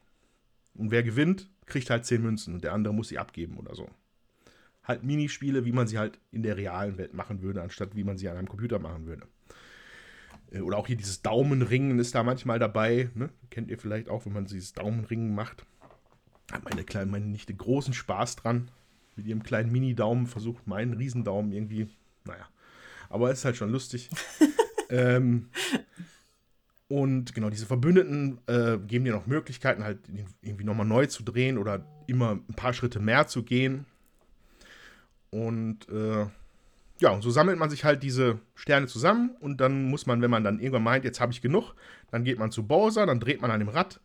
[0.73, 3.89] Und wer gewinnt, kriegt halt zehn Münzen und der andere muss sie abgeben oder so.
[4.85, 8.17] Halt Minispiele, wie man sie halt in der realen Welt machen würde, anstatt wie man
[8.17, 9.27] sie an einem Computer machen würde.
[10.51, 13.09] Äh, oder auch hier dieses Daumenringen ist da manchmal dabei.
[13.15, 13.29] Ne?
[13.49, 15.65] Kennt ihr vielleicht auch, wenn man dieses Daumenringen macht
[16.51, 18.69] hat meine kleine, meine Nichte großen Spaß dran.
[19.15, 21.87] Mit ihrem kleinen Mini-Daumen versucht, meinen Riesendaumen irgendwie,
[22.25, 22.47] naja.
[23.09, 24.09] Aber es ist halt schon lustig.
[24.89, 25.49] ähm,
[26.89, 29.99] und genau, diese Verbündeten äh, geben dir noch Möglichkeiten, halt
[30.41, 33.85] irgendwie nochmal neu zu drehen oder immer ein paar Schritte mehr zu gehen.
[35.35, 36.25] Und äh,
[36.99, 40.31] ja, und so sammelt man sich halt diese Sterne zusammen und dann muss man, wenn
[40.31, 41.73] man dann irgendwann meint, jetzt habe ich genug,
[42.09, 43.99] dann geht man zu Bowser, dann dreht man an dem Rad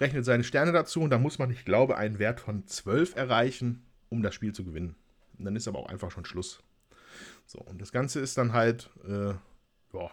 [0.00, 3.82] rechnet seine Sterne dazu und dann muss man, ich glaube, einen Wert von 12 erreichen,
[4.08, 4.96] um das Spiel zu gewinnen.
[5.38, 6.62] Und dann ist aber auch einfach schon Schluss.
[7.46, 9.34] So, und das Ganze ist dann halt, äh,
[9.92, 10.10] ja.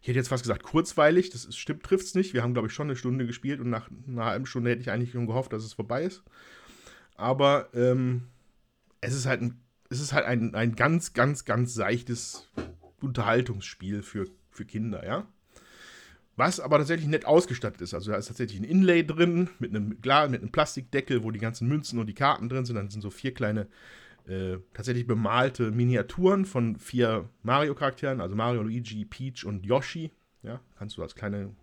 [0.00, 2.34] Ich hätte jetzt fast gesagt kurzweilig, das ist, stimmt, trifft es nicht.
[2.34, 4.90] Wir haben, glaube ich, schon eine Stunde gespielt und nach einer halben Stunde hätte ich
[4.90, 6.22] eigentlich schon gehofft, dass es vorbei ist.
[7.14, 8.28] Aber ähm,
[9.02, 12.48] es ist halt, ein, es ist halt ein, ein ganz, ganz, ganz seichtes
[13.02, 15.26] Unterhaltungsspiel für, für Kinder, ja.
[16.36, 17.92] Was aber tatsächlich nett ausgestattet ist.
[17.92, 21.68] Also da ist tatsächlich ein Inlay drin mit einem, mit einem Plastikdeckel, wo die ganzen
[21.68, 22.76] Münzen und die Karten drin sind.
[22.76, 23.66] Dann sind so vier kleine
[24.26, 30.10] äh, tatsächlich bemalte Miniaturen von vier Mario-Charakteren, also Mario, Luigi, Peach und Yoshi.
[30.42, 31.54] Ja, kannst du als kleine,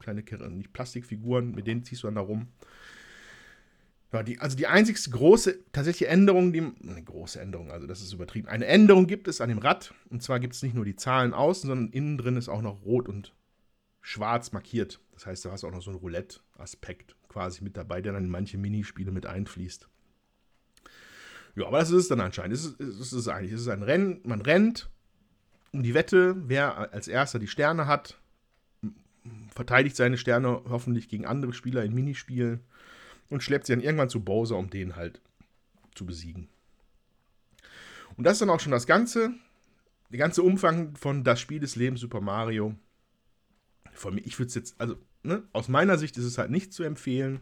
[0.00, 2.48] kleine nicht Plastikfiguren, mit denen ziehst du dann da rum.
[4.14, 8.12] Ja, die, also die einzigste große tatsächliche Änderung, die, eine große Änderung, also das ist
[8.12, 8.46] übertrieben.
[8.46, 9.92] Eine Änderung gibt es an dem Rad.
[10.08, 12.84] Und zwar gibt es nicht nur die Zahlen außen, sondern innen drin ist auch noch
[12.84, 13.34] rot und
[14.02, 15.00] schwarz markiert.
[15.14, 18.22] Das heißt, da hast du auch noch so einen Roulette-Aspekt quasi mit dabei, der dann
[18.22, 19.88] in manche Minispiele mit einfließt.
[21.56, 22.54] Ja, aber das ist es dann anscheinend.
[22.54, 23.52] Es ist, es ist eigentlich.
[23.52, 24.20] Es ist ein Rennen.
[24.22, 24.90] Man rennt
[25.72, 28.20] um die Wette, wer als erster die Sterne hat,
[29.48, 32.60] verteidigt seine Sterne hoffentlich gegen andere Spieler in Minispielen
[33.30, 35.20] und schleppt sie dann irgendwann zu Bowser, um den halt
[35.94, 36.48] zu besiegen.
[38.16, 39.34] Und das ist dann auch schon das Ganze,
[40.10, 42.74] der ganze Umfang von das Spiel des Lebens Super Mario.
[43.92, 46.72] Von mir, ich würde es jetzt, also ne, aus meiner Sicht ist es halt nicht
[46.72, 47.40] zu empfehlen.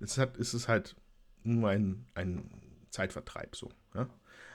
[0.00, 0.96] Es hat, ist es halt
[1.42, 2.50] nur ein, ein
[2.90, 3.70] Zeitvertreib so.
[3.94, 4.08] Ja?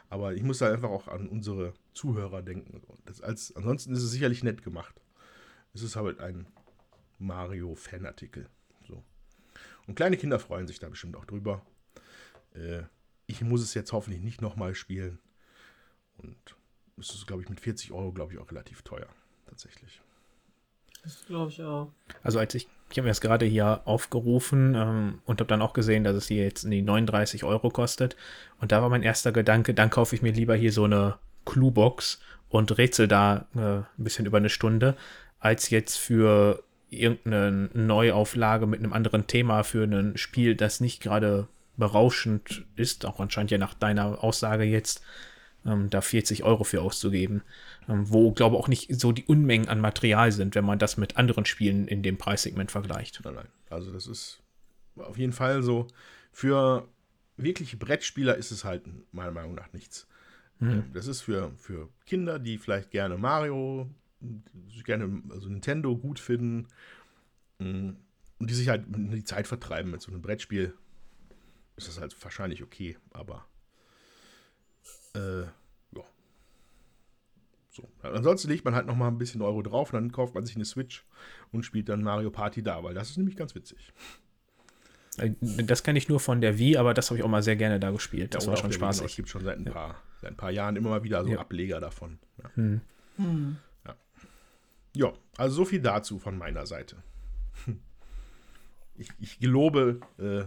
[0.10, 2.82] Aber ich muss da einfach auch an unsere Zuhörer denken.
[3.06, 5.02] Das als, ansonsten ist es sicherlich nett gemacht.
[5.74, 6.48] Es ist halt ein
[7.20, 8.50] Mario-Fanartikel.
[9.92, 11.66] Und kleine Kinder freuen sich da bestimmt auch drüber.
[12.56, 12.84] Äh,
[13.28, 15.20] ich muss es jetzt hoffentlich nicht nochmal spielen.
[16.18, 16.38] Und
[16.98, 19.10] es ist, glaube ich, mit 40 Euro, glaube ich, auch relativ teuer.
[19.48, 20.00] Tatsächlich.
[21.04, 21.92] Das glaube ich auch.
[22.24, 25.74] Also als ich, ich habe mir das gerade hier aufgerufen ähm, und habe dann auch
[25.74, 28.16] gesehen, dass es hier jetzt die 39 Euro kostet.
[28.62, 32.22] Und da war mein erster Gedanke, dann kaufe ich mir lieber hier so eine Cluebox
[32.48, 34.96] und rätsel da äh, ein bisschen über eine Stunde,
[35.42, 41.48] als jetzt für irgendeine Neuauflage mit einem anderen Thema für ein Spiel, das nicht gerade
[41.78, 45.02] berauschend ist, auch anscheinend ja nach deiner Aussage jetzt,
[45.66, 47.44] ähm, da 40 Euro für auszugeben,
[47.88, 50.98] ähm, wo, glaube ich, auch nicht so die Unmengen an Material sind, wenn man das
[50.98, 53.22] mit anderen Spielen in dem Preissegment vergleicht.
[53.24, 53.48] Nein, nein.
[53.70, 54.42] Also das ist
[54.98, 55.88] auf jeden Fall so,
[56.32, 56.88] für
[57.38, 60.08] wirkliche Brettspieler ist es halt meiner Meinung nach nichts.
[60.60, 60.92] Hm.
[60.94, 63.90] Das ist für, für Kinder, die vielleicht gerne Mario
[64.84, 66.68] gerne also Nintendo gut finden
[67.60, 67.90] mm,
[68.40, 70.74] und die sich halt die Zeit vertreiben mit so einem Brettspiel,
[71.76, 73.46] ist das halt wahrscheinlich okay, aber
[75.16, 76.04] äh, ja.
[77.70, 77.88] So.
[78.02, 80.56] Ansonsten legt man halt noch mal ein bisschen Euro drauf und dann kauft man sich
[80.56, 81.06] eine Switch
[81.52, 83.94] und spielt dann Mario Party da, weil das ist nämlich ganz witzig.
[85.18, 85.32] Äh,
[85.64, 87.80] das kenne ich nur von der Wii, aber das habe ich auch mal sehr gerne
[87.80, 88.34] da gespielt.
[88.34, 89.06] Das ja, war schon spaßig.
[89.06, 91.40] Es gibt schon seit ein, paar, seit ein paar Jahren immer mal wieder so ja.
[91.40, 92.20] Ableger davon.
[92.42, 92.52] Ja.
[92.56, 92.82] Hm.
[93.18, 93.58] Hm.
[94.96, 96.98] Ja, also so viel dazu von meiner Seite.
[98.98, 100.44] Ich, ich gelobe, äh,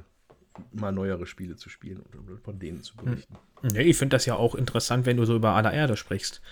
[0.73, 3.37] mal neuere Spiele zu spielen und von denen zu berichten.
[3.73, 6.43] Ja, ich finde das ja auch interessant, wenn du so über aller Erde sprichst.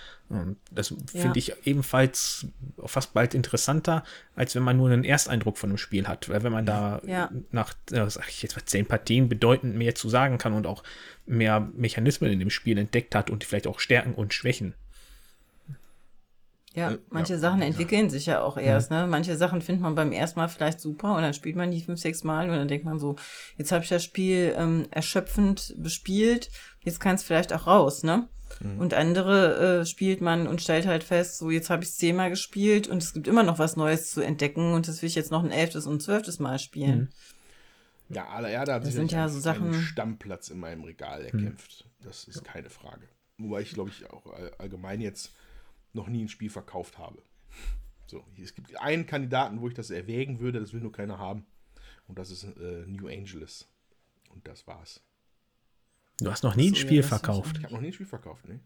[0.71, 1.31] Das finde ja.
[1.35, 2.47] ich ebenfalls
[2.83, 4.03] fast bald interessanter,
[4.35, 6.27] als wenn man nur einen Ersteindruck von einem Spiel hat.
[6.29, 7.29] Weil wenn man da ja.
[7.51, 10.83] nach, äh, sag ich jetzt mal, zehn Partien bedeutend mehr zu sagen kann und auch
[11.25, 14.73] mehr Mechanismen in dem Spiel entdeckt hat und vielleicht auch Stärken und Schwächen.
[16.75, 18.89] Ja, äh, manche ja, Sachen entwickeln sich ja auch erst.
[18.89, 19.05] Ne?
[19.07, 21.99] Manche Sachen findet man beim ersten Mal vielleicht super und dann spielt man die fünf,
[21.99, 23.15] sechs Mal und dann denkt man so,
[23.57, 26.49] jetzt habe ich das Spiel ähm, erschöpfend bespielt,
[26.81, 28.27] jetzt kann es vielleicht auch raus, ne?
[28.59, 28.79] Mhm.
[28.79, 32.29] Und andere äh, spielt man und stellt halt fest, so jetzt habe ich es zehnmal
[32.29, 35.31] gespielt und es gibt immer noch was Neues zu entdecken und das will ich jetzt
[35.31, 37.11] noch ein elftes und zwölftes Mal spielen.
[38.09, 38.15] Mhm.
[38.15, 41.85] Ja, aller Erde hat sich sind ja so Sachen Stammplatz in meinem Regal erkämpft.
[41.85, 42.05] Mhm.
[42.05, 43.07] Das ist keine Frage.
[43.37, 44.25] Wobei ich, glaube ich, auch
[44.59, 45.31] allgemein jetzt
[45.93, 47.21] noch nie ein Spiel verkauft habe.
[48.07, 51.45] So, es gibt einen Kandidaten, wo ich das erwägen würde, das will nur keiner haben.
[52.07, 53.67] Und das ist äh, New Angeles.
[54.29, 55.01] Und das war's.
[56.19, 57.57] Du hast noch nie ein Spiel ja, verkauft.
[57.57, 58.59] Ich habe noch nie ein Spiel verkauft, ne?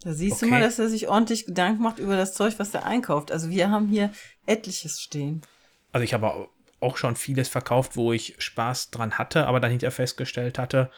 [0.00, 0.44] Da siehst okay.
[0.44, 3.32] du mal, dass er sich ordentlich Gedanken macht über das Zeug, was er einkauft.
[3.32, 4.12] Also wir haben hier
[4.46, 5.42] etliches stehen.
[5.90, 6.48] Also ich habe
[6.80, 10.90] auch schon vieles verkauft, wo ich Spaß dran hatte, aber dann hinterher festgestellt hatte,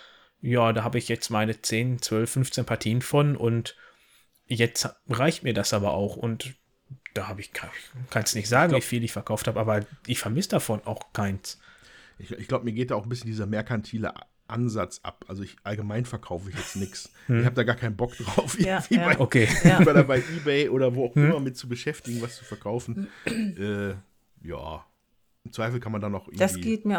[0.43, 3.77] ja, da habe ich jetzt meine 10, 12, 15 Partien von und
[4.51, 6.55] Jetzt reicht mir das aber auch und
[7.15, 7.71] da habe ich, kann
[8.13, 11.61] es nicht sagen, glaub, wie viel ich verkauft habe, aber ich vermisse davon auch keins.
[12.19, 14.13] Ich, ich glaube, mir geht da auch ein bisschen dieser merkantile
[14.49, 15.25] Ansatz ab.
[15.29, 17.13] Also ich allgemein verkaufe ich jetzt nichts.
[17.27, 17.41] Hm.
[17.41, 19.05] Ich habe da gar keinen Bock drauf, ja, ja.
[19.05, 19.49] Bei, okay.
[19.65, 19.81] ja.
[19.81, 21.31] bei eBay oder wo auch hm.
[21.31, 23.09] immer mit zu beschäftigen, was zu verkaufen.
[23.27, 23.91] äh,
[24.43, 24.85] ja,
[25.45, 26.29] im Zweifel kann man da noch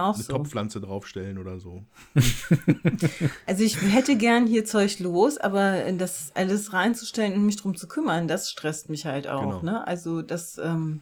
[0.04, 0.34] auch eine so.
[0.34, 1.84] Topfpflanze draufstellen oder so.
[3.46, 7.88] also ich hätte gern hier Zeug los, aber das alles reinzustellen und mich drum zu
[7.88, 9.62] kümmern, das stresst mich halt auch.
[9.62, 9.62] Genau.
[9.62, 9.88] Ne?
[9.88, 11.02] Also das ähm,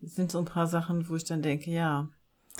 [0.00, 2.08] sind so ein paar Sachen, wo ich dann denke, ja,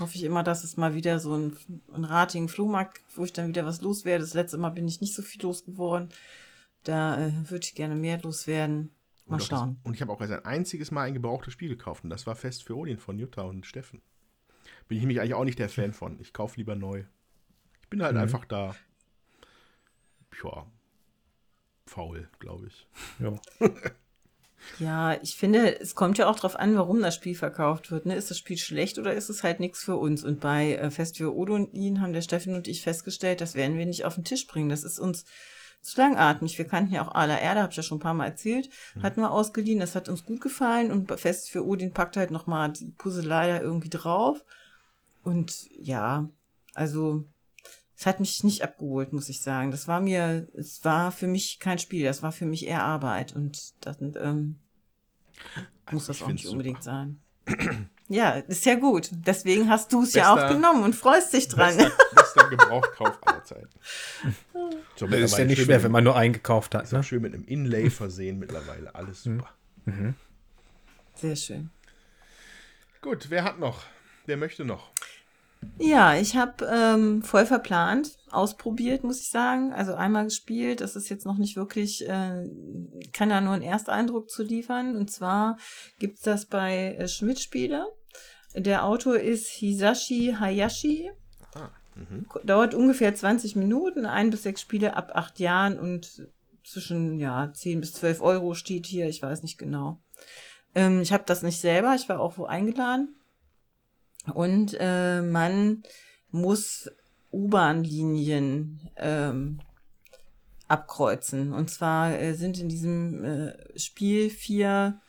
[0.01, 1.57] hoffe ich immer, dass es mal wieder so ein,
[1.93, 4.24] ein ratigen Flohmarkt, wo ich dann wieder was loswerde.
[4.24, 6.09] Das letzte Mal bin ich nicht so viel losgeworden.
[6.85, 8.91] Da äh, würde ich gerne mehr loswerden.
[9.29, 9.76] Mal und schauen.
[9.76, 12.26] Das, und ich habe auch erst ein einziges Mal ein gebrauchtes Spiel gekauft und das
[12.26, 14.03] war Fest für Odin von Jutta und Steffen.
[14.89, 16.18] Bin ich mich eigentlich auch nicht der Fan von.
[16.20, 17.05] Ich kaufe lieber neu.
[17.83, 18.22] Ich bin halt mhm.
[18.22, 18.74] einfach da.
[20.43, 20.66] ja,
[21.87, 22.87] faul, glaube ich.
[23.18, 23.39] Ja.
[24.79, 28.07] Ja, ich finde, es kommt ja auch drauf an, warum das Spiel verkauft wird.
[28.07, 28.14] Ne?
[28.14, 30.24] Ist das Spiel schlecht oder ist es halt nichts für uns?
[30.24, 31.33] Und bei äh, Fest für
[31.72, 34.68] ihn haben der Steffen und ich festgestellt, das werden wir nicht auf den Tisch bringen.
[34.68, 35.24] Das ist uns
[35.81, 36.59] zu langatmig.
[36.59, 39.03] Wir kannten ja auch Ala Erde, habe ich ja schon ein paar Mal erzählt, mhm.
[39.03, 39.81] hatten wir ausgeliehen.
[39.81, 43.62] Das hat uns gut gefallen und Fest für Odin packt halt nochmal die Puzzle leider
[43.62, 44.45] irgendwie drauf.
[45.22, 46.29] Und ja,
[46.74, 47.24] also
[47.97, 49.70] es hat mich nicht abgeholt, muss ich sagen.
[49.70, 53.35] Das war mir, es war für mich kein Spiel, das war für mich eher Arbeit
[53.35, 54.61] und das ähm,
[55.85, 57.09] also muss das auch nicht unbedingt super.
[57.47, 57.89] sein.
[58.11, 59.11] Ja, ist ja gut.
[59.12, 61.76] Deswegen hast du es ja auch genommen und freust dich dran.
[61.76, 61.93] Bester,
[62.35, 63.79] bester Gebrauchkauf aller Zeiten.
[64.97, 66.91] So, das ist ja nicht schwer, wenn man nur eingekauft hat.
[66.93, 67.03] Ne?
[67.03, 68.95] Schön mit einem Inlay versehen mittlerweile.
[68.95, 69.39] Alles mhm.
[69.39, 69.51] super.
[69.85, 70.14] Mhm.
[71.14, 71.70] Sehr schön.
[73.01, 73.85] Gut, wer hat noch?
[74.26, 74.91] Wer möchte noch?
[75.79, 79.72] Ja, ich habe ähm, voll verplant, ausprobiert, muss ich sagen.
[79.72, 80.81] Also einmal gespielt.
[80.81, 82.49] Das ist jetzt noch nicht wirklich, äh,
[83.12, 84.97] kann da nur einen Ersteindruck zu liefern.
[84.97, 85.59] Und zwar
[85.99, 87.87] gibt's das bei äh, Schmidt Spiele.
[88.55, 91.11] Der Autor ist Hisashi Hayashi.
[91.55, 92.26] Ah, mhm.
[92.44, 96.28] Dauert ungefähr 20 Minuten, ein bis sechs Spiele ab acht Jahren und
[96.64, 100.01] zwischen ja 10 bis 12 Euro steht hier, ich weiß nicht genau.
[100.74, 103.14] Ähm, ich habe das nicht selber, ich war auch wo eingeladen.
[104.34, 105.82] Und äh, man
[106.30, 106.90] muss
[107.32, 109.61] U-Bahn-Linien ähm,
[110.68, 111.53] abkreuzen.
[111.53, 115.01] Und zwar äh, sind in diesem äh, Spiel vier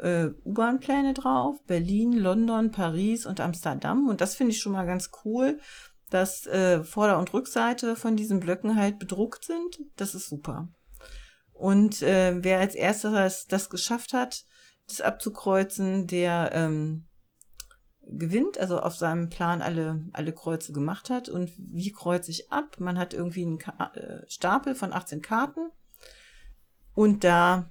[0.00, 1.62] äh, U-Bahn-Pläne drauf.
[1.66, 4.08] Berlin, London, Paris und Amsterdam.
[4.08, 5.60] Und das finde ich schon mal ganz cool,
[6.12, 9.80] dass äh, Vorder- und Rückseite von diesen Blöcken halt bedruckt sind.
[9.96, 10.68] Das ist super.
[11.52, 14.44] Und äh, wer als erstes das geschafft hat,
[14.86, 17.06] das abzukreuzen, der ähm,
[18.02, 21.28] gewinnt, also auf seinem Plan alle, alle Kreuze gemacht hat.
[21.28, 22.76] Und wie kreuze ich ab?
[22.78, 25.70] Man hat irgendwie einen Ka äh, Stapel von 18 Karten
[26.94, 27.70] und da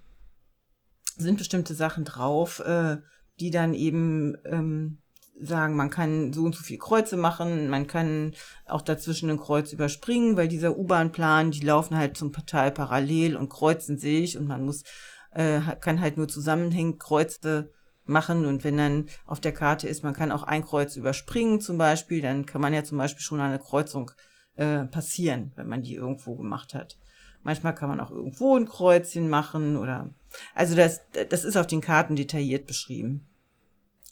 [1.17, 2.97] sind bestimmte Sachen drauf, äh,
[3.39, 5.01] die dann eben ähm,
[5.39, 8.33] sagen, man kann so und so viel Kreuze machen, man kann
[8.65, 13.49] auch dazwischen ein Kreuz überspringen, weil dieser U-Bahn-Plan, die laufen halt zum Teil parallel und
[13.49, 14.83] kreuzen sich und man muss,
[15.31, 17.71] äh, kann halt nur zusammenhängend Kreuze
[18.05, 21.77] machen und wenn dann auf der Karte ist, man kann auch ein Kreuz überspringen zum
[21.77, 24.11] Beispiel, dann kann man ja zum Beispiel schon eine Kreuzung
[24.55, 26.97] äh, passieren, wenn man die irgendwo gemacht hat.
[27.43, 30.13] Manchmal kann man auch irgendwo ein Kreuzchen machen oder
[30.53, 33.27] also das, das ist auf den Karten detailliert beschrieben.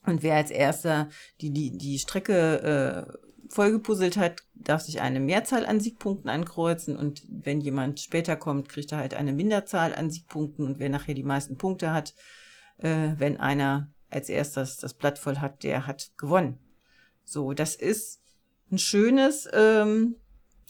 [0.06, 1.10] Und wer als erster
[1.42, 3.20] die, die, die Strecke äh,
[3.50, 8.92] vollgepuzzelt hat, darf sich eine Mehrzahl an Siegpunkten ankreuzen und wenn jemand später kommt, kriegt
[8.92, 12.14] er halt eine Minderzahl an Siegpunkten und wer nachher die meisten Punkte hat,
[12.78, 16.60] äh, wenn einer als erstes das Blatt voll hat, der hat gewonnen.
[17.24, 18.22] So, das ist
[18.72, 20.16] ein schönes ähm,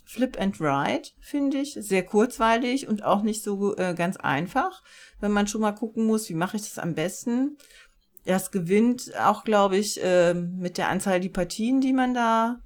[0.06, 1.74] Flip and Ride, finde ich.
[1.74, 4.84] Sehr kurzweilig und auch nicht so äh, ganz einfach,
[5.20, 7.58] wenn man schon mal gucken muss, wie mache ich das am besten.
[8.26, 12.62] Das gewinnt auch, glaube ich, äh, mit der Anzahl die Partien, die man da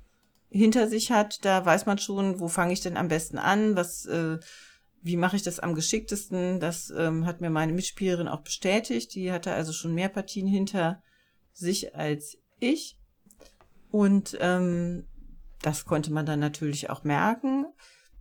[0.50, 1.44] hinter sich hat.
[1.46, 4.40] Da weiß man schon, wo fange ich denn am besten an, was äh,
[5.04, 6.62] wie mache ich das am geschicktesten?
[6.62, 9.14] Das ähm, hat mir meine Mitspielerin auch bestätigt.
[9.16, 11.04] Die hatte also schon mehr Partien hinter
[11.52, 12.98] sich als ich.
[13.92, 15.06] Und ähm,
[15.62, 17.66] das konnte man dann natürlich auch merken.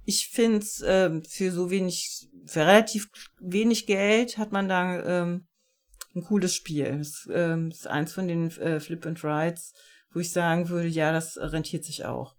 [0.04, 3.08] Ich finde es ähm, für so wenig, für relativ
[3.40, 5.46] wenig Geld hat man da ähm,
[6.14, 6.98] ein cooles Spiel.
[6.98, 9.74] Das ähm, ist eins von den äh, Flip and Rides,
[10.12, 12.36] wo ich sagen würde, ja, das rentiert sich auch.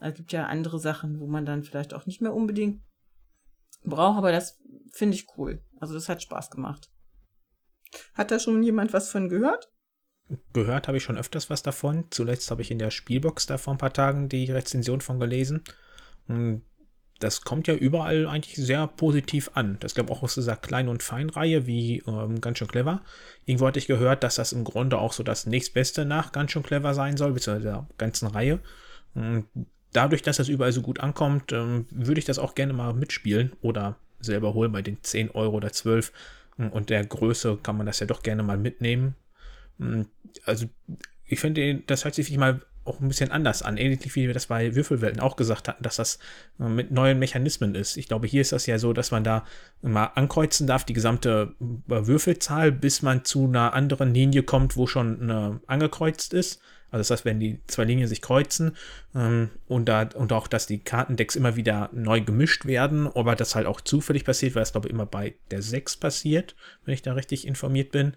[0.00, 2.82] Es gibt ja andere Sachen, wo man dann vielleicht auch nicht mehr unbedingt
[3.84, 4.60] brauche, aber das
[4.92, 5.62] finde ich cool.
[5.80, 6.90] Also das hat Spaß gemacht.
[8.14, 9.70] Hat da schon jemand was von gehört?
[10.52, 12.06] Gehört habe ich schon öfters was davon.
[12.10, 15.62] Zuletzt habe ich in der Spielbox da vor ein paar Tagen die Rezension von gelesen.
[17.20, 19.76] Das kommt ja überall eigentlich sehr positiv an.
[19.80, 23.02] Das glaube auch aus dieser Klein- und Fein-Reihe wie ähm, ganz schön clever.
[23.46, 26.62] Irgendwo hatte ich gehört, dass das im Grunde auch so das nächstbeste nach ganz schön
[26.62, 28.58] clever sein soll, beziehungsweise der ganzen Reihe.
[29.14, 29.46] Und
[29.92, 33.52] dadurch, dass das überall so gut ankommt, ähm, würde ich das auch gerne mal mitspielen
[33.62, 36.12] oder selber holen bei den 10 Euro oder 12.
[36.56, 39.16] Und der Größe kann man das ja doch gerne mal mitnehmen.
[39.78, 40.06] Hm,
[40.44, 40.66] also,
[41.26, 44.46] ich finde, das hört sich mal auch ein bisschen anders an, ähnlich wie wir das
[44.46, 46.18] bei Würfelwelten auch gesagt hatten, dass das
[46.60, 47.96] äh, mit neuen Mechanismen ist.
[47.96, 49.44] Ich glaube, hier ist das ja so, dass man da
[49.82, 54.86] mal ankreuzen darf, die gesamte äh, Würfelzahl, bis man zu einer anderen Linie kommt, wo
[54.86, 56.60] schon eine angekreuzt ist.
[56.90, 58.76] Also das heißt, wenn die zwei Linien sich kreuzen
[59.16, 63.56] ähm, und, da, und auch, dass die Kartendecks immer wieder neu gemischt werden, aber das
[63.56, 66.54] halt auch zufällig passiert, weil das glaube ich immer bei der 6 passiert,
[66.84, 68.16] wenn ich da richtig informiert bin.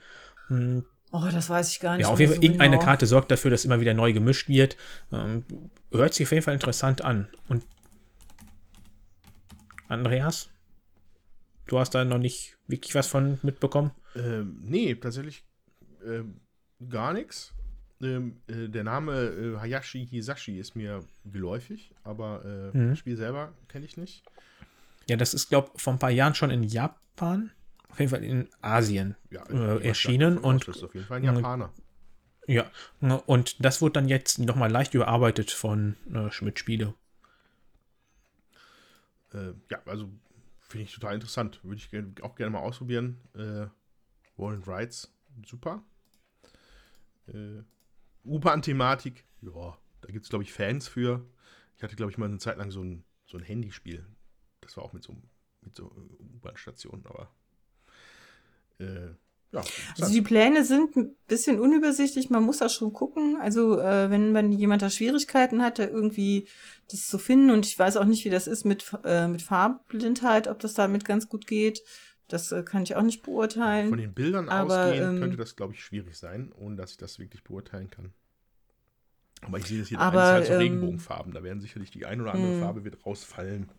[1.12, 2.06] Oh, das weiß ich gar nicht.
[2.06, 2.86] Ja, auf jeden Fall, so irgendeine genau.
[2.86, 4.76] Karte sorgt dafür, dass immer wieder neu gemischt wird.
[5.12, 5.46] Ähm,
[5.92, 7.28] hört sich auf jeden Fall interessant an.
[7.48, 7.64] Und
[9.88, 10.50] Andreas?
[11.68, 13.92] Du hast da noch nicht wirklich was von mitbekommen?
[14.16, 15.46] Ähm, nee, tatsächlich
[16.06, 16.40] ähm,
[16.90, 17.54] gar nichts.
[18.02, 22.44] Ähm, äh, der Name äh, Hayashi Hisashi ist mir geläufig, aber
[22.74, 22.90] äh, Mhm.
[22.92, 24.24] das Spiel selber kenne ich nicht.
[25.10, 27.52] Ja, das ist, glaube ich, vor ein paar Jahren schon in Japan,
[27.90, 31.24] auf jeden Fall in Asien Ja, äh, gehe mal erschienen und auf jeden Fall ein
[31.24, 31.74] Japaner.
[32.48, 32.70] ja,
[33.00, 36.94] und das wurde dann jetzt nochmal leicht überarbeitet von äh, Schmidt Spiele.
[39.34, 40.10] Äh, ja, also
[40.60, 41.64] finde ich total interessant.
[41.64, 43.20] Würde ich auch gerne mal ausprobieren.
[43.36, 43.68] Äh,
[44.38, 45.12] and Rides,
[45.46, 45.84] super.
[47.28, 47.64] Äh,
[48.24, 51.26] U-Bahn-Thematik, ja, da gibt es, glaube ich, Fans für.
[51.76, 54.06] Ich hatte, glaube ich, mal eine Zeit lang so ein, so ein Handyspiel.
[54.62, 55.16] Das war auch mit so,
[55.62, 57.32] mit so äh, U-Bahn-Stationen, aber
[58.80, 59.10] äh,
[59.54, 59.64] ja,
[60.00, 63.38] Also die Pläne sind ein bisschen unübersichtlich, man muss auch schon gucken.
[63.42, 66.48] Also äh, wenn, wenn jemand da Schwierigkeiten hat, da irgendwie
[66.92, 70.48] das zu finden und ich weiß auch nicht, wie das ist mit, äh, mit Farbblindheit,
[70.48, 71.82] ob das damit ganz gut geht.
[72.28, 73.90] Das äh, kann ich auch nicht beurteilen.
[73.90, 76.98] Von den Bildern aber, ausgehend ähm, könnte das, glaube ich, schwierig sein, ohne dass ich
[76.98, 78.14] das wirklich beurteilen kann.
[79.42, 81.34] Aber ich sehe das hier Aber, halt so ähm, Regenbogenfarben.
[81.34, 82.60] Da werden sicherlich die ein oder andere hm.
[82.60, 83.70] Farbe wird rausfallen.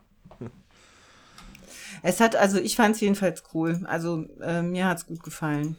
[2.03, 3.81] Es hat, also ich fand es jedenfalls cool.
[3.85, 5.77] Also äh, mir hat's gut gefallen.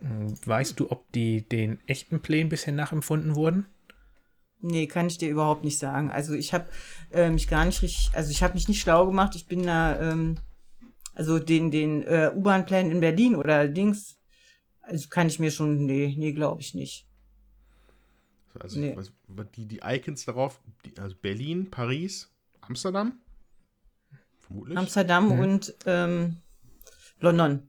[0.00, 3.66] Weißt du, ob die den echten Plänen bisher nachempfunden wurden?
[4.60, 6.10] Nee, kann ich dir überhaupt nicht sagen.
[6.10, 6.68] Also ich habe
[7.10, 9.34] äh, mich gar nicht richtig, also ich habe mich nicht schlau gemacht.
[9.34, 10.36] Ich bin da, ähm,
[11.14, 14.18] also den, den äh, U-Bahn-Plänen in Berlin oder Dings,
[14.82, 17.06] also kann ich mir schon, nee, nee, glaube ich nicht.
[18.58, 18.96] Also Nee.
[18.96, 22.30] was, was die, die Icons darauf, die, also Berlin, Paris,
[22.60, 23.20] Amsterdam.
[24.48, 24.76] Vermutlich.
[24.76, 25.38] Amsterdam Mhm.
[25.40, 26.36] und ähm,
[27.20, 27.62] London.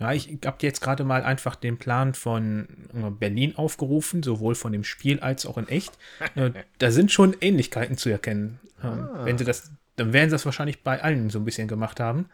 [0.00, 4.70] Ja, ich habe jetzt gerade mal einfach den Plan von äh, Berlin aufgerufen, sowohl von
[4.70, 5.98] dem Spiel als auch in echt.
[6.36, 8.60] Äh, da sind schon Ähnlichkeiten zu erkennen.
[8.82, 9.24] Ähm, Ah.
[9.24, 12.28] Wenn sie das, dann werden sie das wahrscheinlich bei allen so ein bisschen gemacht haben.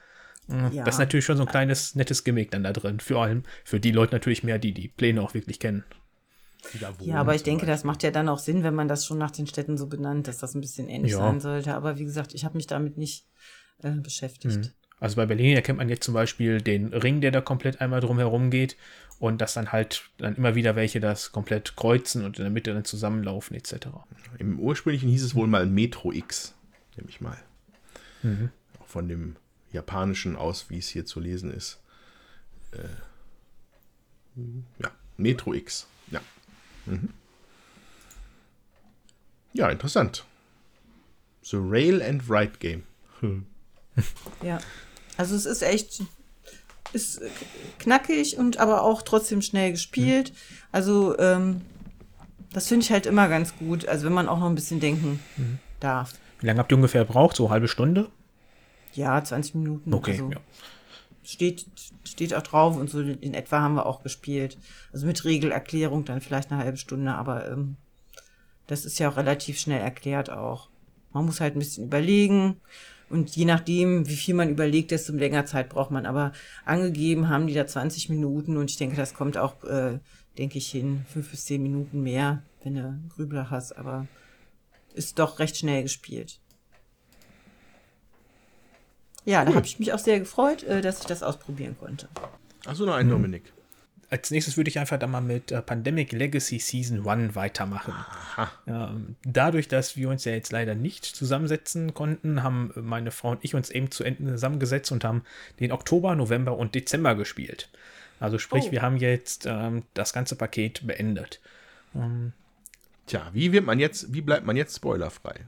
[0.50, 0.84] Äh, Ja.
[0.84, 3.00] Das ist natürlich schon so ein kleines, nettes Gimmick dann da drin.
[3.00, 5.84] Vor allem für die Leute natürlich mehr, die die Pläne auch wirklich kennen.
[7.00, 9.30] Ja, aber ich denke, das macht ja dann auch Sinn, wenn man das schon nach
[9.30, 11.18] den Städten so benannt, dass das ein bisschen ähnlich Ja.
[11.18, 11.74] sein sollte.
[11.74, 13.26] Aber wie gesagt, ich habe mich damit nicht
[13.82, 14.56] äh, beschäftigt.
[14.56, 14.70] Mhm.
[15.00, 18.50] Also bei Berlin erkennt man jetzt zum Beispiel den Ring, der da komplett einmal drumherum
[18.50, 18.76] geht
[19.18, 22.72] und dass dann halt dann immer wieder welche das komplett kreuzen und in der Mitte
[22.72, 23.88] dann zusammenlaufen etc.
[24.38, 26.54] Im ursprünglichen hieß es wohl mal Metro X,
[26.96, 27.38] nehme ich mal.
[28.22, 28.50] Mhm.
[28.80, 29.36] Auch von dem
[29.72, 31.80] japanischen aus, wie es hier zu lesen ist.
[32.72, 32.88] Äh,
[34.78, 35.86] ja, Metro X.
[36.10, 36.20] Ja.
[36.86, 37.10] Mhm.
[39.52, 40.24] Ja, interessant.
[41.42, 42.84] The Rail and Ride Game.
[44.42, 44.58] Ja.
[45.16, 46.02] Also es ist echt
[46.92, 47.20] ist
[47.78, 50.32] knackig und aber auch trotzdem schnell gespielt.
[50.72, 51.62] Also ähm,
[52.52, 53.86] das finde ich halt immer ganz gut.
[53.86, 55.20] Also wenn man auch noch ein bisschen denken
[55.80, 56.14] darf.
[56.40, 57.36] Wie lange habt ihr ungefähr gebraucht?
[57.36, 58.10] So eine halbe Stunde?
[58.92, 59.92] Ja, 20 Minuten.
[59.92, 60.38] Okay, Also ja.
[61.24, 61.66] steht,
[62.04, 64.56] steht auch drauf und so in etwa haben wir auch gespielt.
[64.92, 67.76] Also mit Regelerklärung dann vielleicht eine halbe Stunde, aber ähm,
[68.66, 70.68] das ist ja auch relativ schnell erklärt auch.
[71.12, 72.60] Man muss halt ein bisschen überlegen
[73.14, 76.04] und je nachdem, wie viel man überlegt, desto länger Zeit braucht man.
[76.04, 76.32] Aber
[76.64, 80.00] angegeben haben die da 20 Minuten und ich denke, das kommt auch, äh,
[80.36, 84.08] denke ich, hin, fünf bis zehn Minuten mehr, wenn du Grübler hast, aber
[84.94, 86.40] ist doch recht schnell gespielt.
[89.24, 92.08] Ja, da habe ich mich auch sehr gefreut, äh, dass ich das ausprobieren konnte.
[92.66, 93.53] Achso, noch ein Dominik.
[94.14, 97.92] Als nächstes würde ich einfach dann mal mit äh, Pandemic Legacy Season 1 weitermachen.
[97.92, 98.52] Aha.
[98.68, 103.40] Ähm, dadurch, dass wir uns ja jetzt leider nicht zusammensetzen konnten, haben meine Frau und
[103.44, 105.24] ich uns eben zu Ende zusammengesetzt und haben
[105.58, 107.68] den Oktober, November und Dezember gespielt.
[108.20, 108.70] Also sprich, Oh.
[108.70, 111.40] wir haben jetzt ähm, das ganze Paket beendet.
[113.06, 115.40] Tja, wie wird man jetzt, wie bleibt man jetzt spoilerfrei?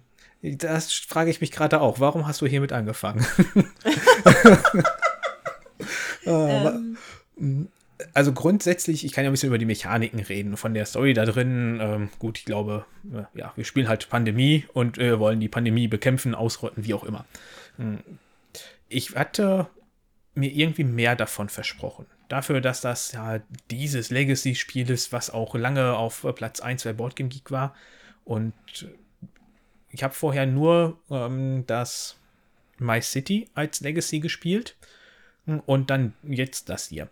[0.42, 2.00] Das frage ich mich gerade auch.
[2.00, 3.24] Warum hast du hiermit angefangen?
[6.28, 6.96] Ähm,
[8.16, 11.26] also grundsätzlich, ich kann ja ein bisschen über die Mechaniken reden, von der Story da
[11.26, 11.78] drin.
[11.82, 15.86] Ähm, gut, ich glaube, äh, ja, wir spielen halt Pandemie und äh, wollen die Pandemie
[15.86, 17.26] bekämpfen, ausrotten, wie auch immer.
[17.76, 17.98] Hm.
[18.88, 19.66] Ich hatte
[20.34, 22.06] mir irgendwie mehr davon versprochen.
[22.28, 23.40] Dafür, dass das ja
[23.70, 27.74] dieses Legacy-Spiel ist, was auch lange auf Platz 1 bei Boardgame Geek war.
[28.24, 28.54] Und
[29.90, 32.16] ich habe vorher nur ähm, das
[32.78, 34.74] My City als Legacy gespielt
[35.66, 37.10] und dann jetzt das hier.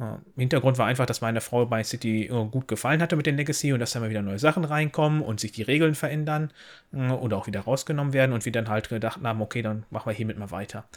[0.00, 3.36] Äh, Hintergrund war einfach, dass meine Frau bei City äh, gut gefallen hatte mit den
[3.36, 6.52] Legacy und dass da mal wieder neue Sachen reinkommen und sich die Regeln verändern
[6.92, 10.08] äh, oder auch wieder rausgenommen werden und wir dann halt gedacht haben, okay, dann machen
[10.08, 10.88] wir hiermit mal weiter.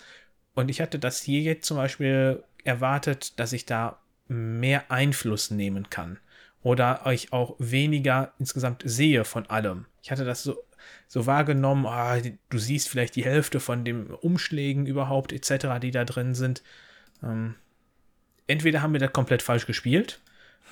[0.56, 5.89] Und ich hatte das hier jetzt zum Beispiel erwartet, dass ich da mehr Einfluss nehmen
[5.89, 6.20] kann
[6.62, 9.86] oder ich auch weniger insgesamt sehe von allem.
[10.01, 10.56] Ich hatte das so,
[11.08, 12.18] so wahrgenommen, ah,
[12.49, 16.64] du siehst vielleicht die Hälfte von den Umschlägen überhaupt etc., die da drin sind.
[17.22, 17.56] Ähm,
[18.47, 20.19] entweder haben wir das komplett falsch gespielt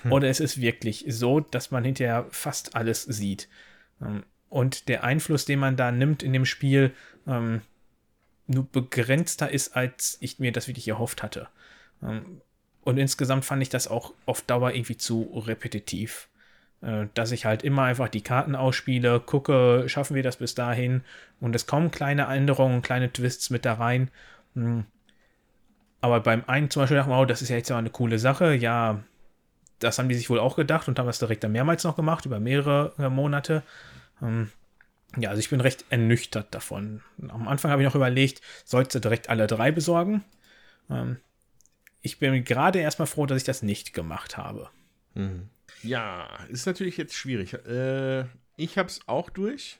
[0.03, 0.11] hm.
[0.11, 3.47] oder es ist wirklich so, dass man hinterher fast alles sieht.
[4.01, 6.93] Ähm, und der Einfluss, den man da nimmt in dem Spiel,
[7.27, 7.61] ähm,
[8.47, 11.47] nur begrenzter ist, als ich mir das wirklich erhofft hatte.
[12.03, 12.41] Ähm,
[12.83, 16.27] und insgesamt fand ich das auch auf Dauer irgendwie zu repetitiv.
[16.81, 21.03] Äh, dass ich halt immer einfach die Karten ausspiele, gucke, schaffen wir das bis dahin
[21.39, 24.09] und es kommen kleine Änderungen, kleine Twists mit da rein.
[26.01, 28.19] Aber beim einen zum Beispiel dachte ich, oh, das ist ja jetzt mal eine coole
[28.19, 28.55] Sache.
[28.55, 29.03] Ja,
[29.79, 32.25] das haben die sich wohl auch gedacht und haben das direkt dann mehrmals noch gemacht,
[32.25, 33.63] über mehrere äh, Monate.
[34.21, 34.51] Ähm,
[35.17, 37.01] ja, also ich bin recht ernüchtert davon.
[37.27, 40.23] Am Anfang habe ich noch überlegt, sollst du direkt alle drei besorgen?
[40.89, 41.17] Ähm,
[42.01, 44.69] ich bin gerade erstmal froh, dass ich das nicht gemacht habe.
[45.13, 45.49] Mhm.
[45.83, 47.53] Ja, ist natürlich jetzt schwierig.
[47.53, 48.25] Äh,
[48.55, 49.79] ich habe es auch durch.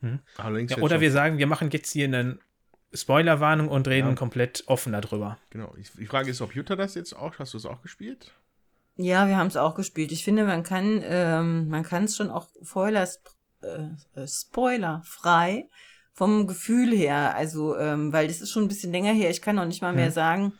[0.00, 0.20] Hm.
[0.38, 2.38] Ja, oder wir sagen, wir machen jetzt hier eine
[2.92, 4.14] Spoilerwarnung und reden ja.
[4.14, 5.38] komplett offen darüber.
[5.50, 5.72] Genau.
[5.98, 8.32] Die Frage ist, ob Jutta das jetzt auch, hast du es auch gespielt?
[8.96, 10.12] Ja, wir haben es auch gespielt.
[10.12, 13.08] Ich finde, man kann ähm, man kann es schon auch Spoiler,
[13.62, 15.68] äh, Spoiler frei
[16.12, 17.34] vom Gefühl her.
[17.34, 19.30] Also, ähm, weil das ist schon ein bisschen länger her.
[19.30, 20.12] Ich kann noch nicht mal mehr hm.
[20.12, 20.52] sagen,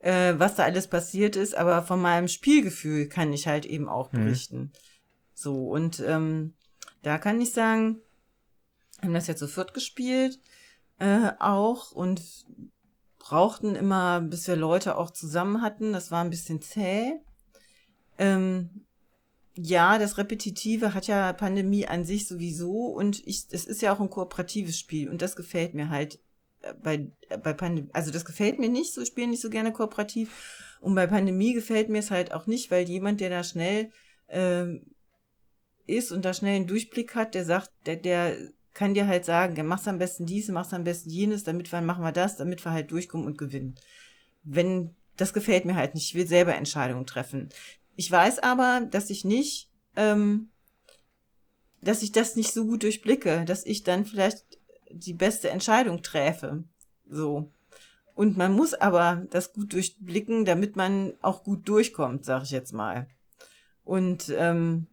[0.00, 4.12] äh, was da alles passiert ist, aber von meinem Spielgefühl kann ich halt eben auch
[4.12, 4.24] mhm.
[4.24, 4.58] berichten.
[4.58, 4.70] Mhm.
[5.34, 6.54] So, und ähm,
[7.02, 8.00] da kann ich sagen,
[9.02, 10.38] haben das jetzt so viert gespielt,
[11.00, 12.22] äh, auch und
[13.18, 15.92] brauchten immer, bis wir Leute auch zusammen hatten.
[15.92, 17.14] Das war ein bisschen zäh.
[18.18, 18.86] Ähm,
[19.56, 24.00] ja, das Repetitive hat ja Pandemie an sich sowieso und ich, es ist ja auch
[24.00, 26.20] ein kooperatives Spiel und das gefällt mir halt
[26.82, 27.10] bei,
[27.42, 30.76] bei Pandemie, also das gefällt mir nicht, so spielen nicht so gerne kooperativ.
[30.80, 33.90] Und bei Pandemie gefällt mir es halt auch nicht, weil jemand, der da schnell
[34.28, 34.94] ähm,
[35.86, 38.36] ist und da schnell einen Durchblick hat, der sagt, der, der
[38.80, 41.82] kann dir halt sagen, der machst am besten dies, machst am besten jenes, damit wir
[41.82, 43.74] machen wir das, damit wir halt durchkommen und gewinnen.
[44.42, 46.06] Wenn, das gefällt mir halt nicht.
[46.06, 47.50] Ich will selber Entscheidungen treffen.
[47.96, 50.48] Ich weiß aber, dass ich nicht, ähm,
[51.82, 54.46] dass ich das nicht so gut durchblicke, dass ich dann vielleicht
[54.90, 56.64] die beste Entscheidung träfe.
[57.06, 57.52] So.
[58.14, 62.72] Und man muss aber das gut durchblicken, damit man auch gut durchkommt, sag ich jetzt
[62.72, 63.08] mal.
[63.84, 64.86] Und ähm,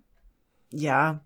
[0.74, 1.26] ja,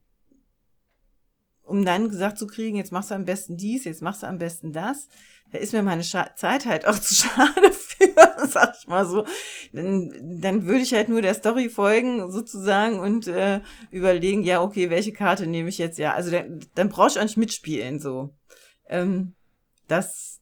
[1.72, 4.38] um dann gesagt zu kriegen, jetzt machst du am besten dies, jetzt machst du am
[4.38, 5.08] besten das,
[5.54, 9.26] da ist mir meine Scha Zeit halt auch zu schade für, sag ich mal so.
[9.72, 14.90] Dann, dann würde ich halt nur der Story folgen, sozusagen, und äh, überlegen, ja, okay,
[14.90, 15.98] welche Karte nehme ich jetzt?
[15.98, 18.36] Ja, also dann, dann brauchst du auch nicht mitspielen, so.
[18.90, 19.34] Ähm,
[19.88, 20.42] das,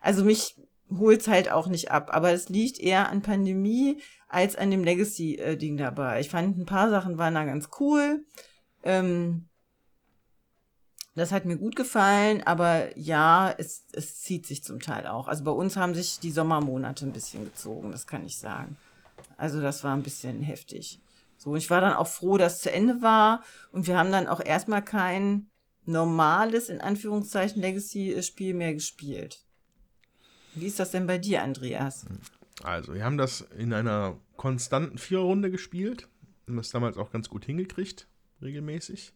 [0.00, 0.56] also mich
[0.90, 5.76] holt's halt auch nicht ab, aber es liegt eher an Pandemie als an dem Legacy-Ding
[5.76, 6.18] dabei.
[6.18, 8.24] Ich fand, ein paar Sachen waren da ganz cool.
[8.82, 9.48] Ähm,
[11.14, 15.28] das hat mir gut gefallen, aber ja, es, es zieht sich zum Teil auch.
[15.28, 18.76] Also bei uns haben sich die Sommermonate ein bisschen gezogen, das kann ich sagen.
[19.36, 21.00] Also das war ein bisschen heftig.
[21.36, 24.26] So, ich war dann auch froh, dass es zu Ende war und wir haben dann
[24.26, 25.48] auch erstmal kein
[25.86, 29.44] normales, in Anführungszeichen, Legacy-Spiel mehr gespielt.
[30.54, 32.06] Wie ist das denn bei dir, Andreas?
[32.62, 36.08] Also, wir haben das in einer konstanten Viererrunde gespielt.
[36.46, 38.06] Haben das damals auch ganz gut hingekriegt,
[38.40, 39.12] regelmäßig.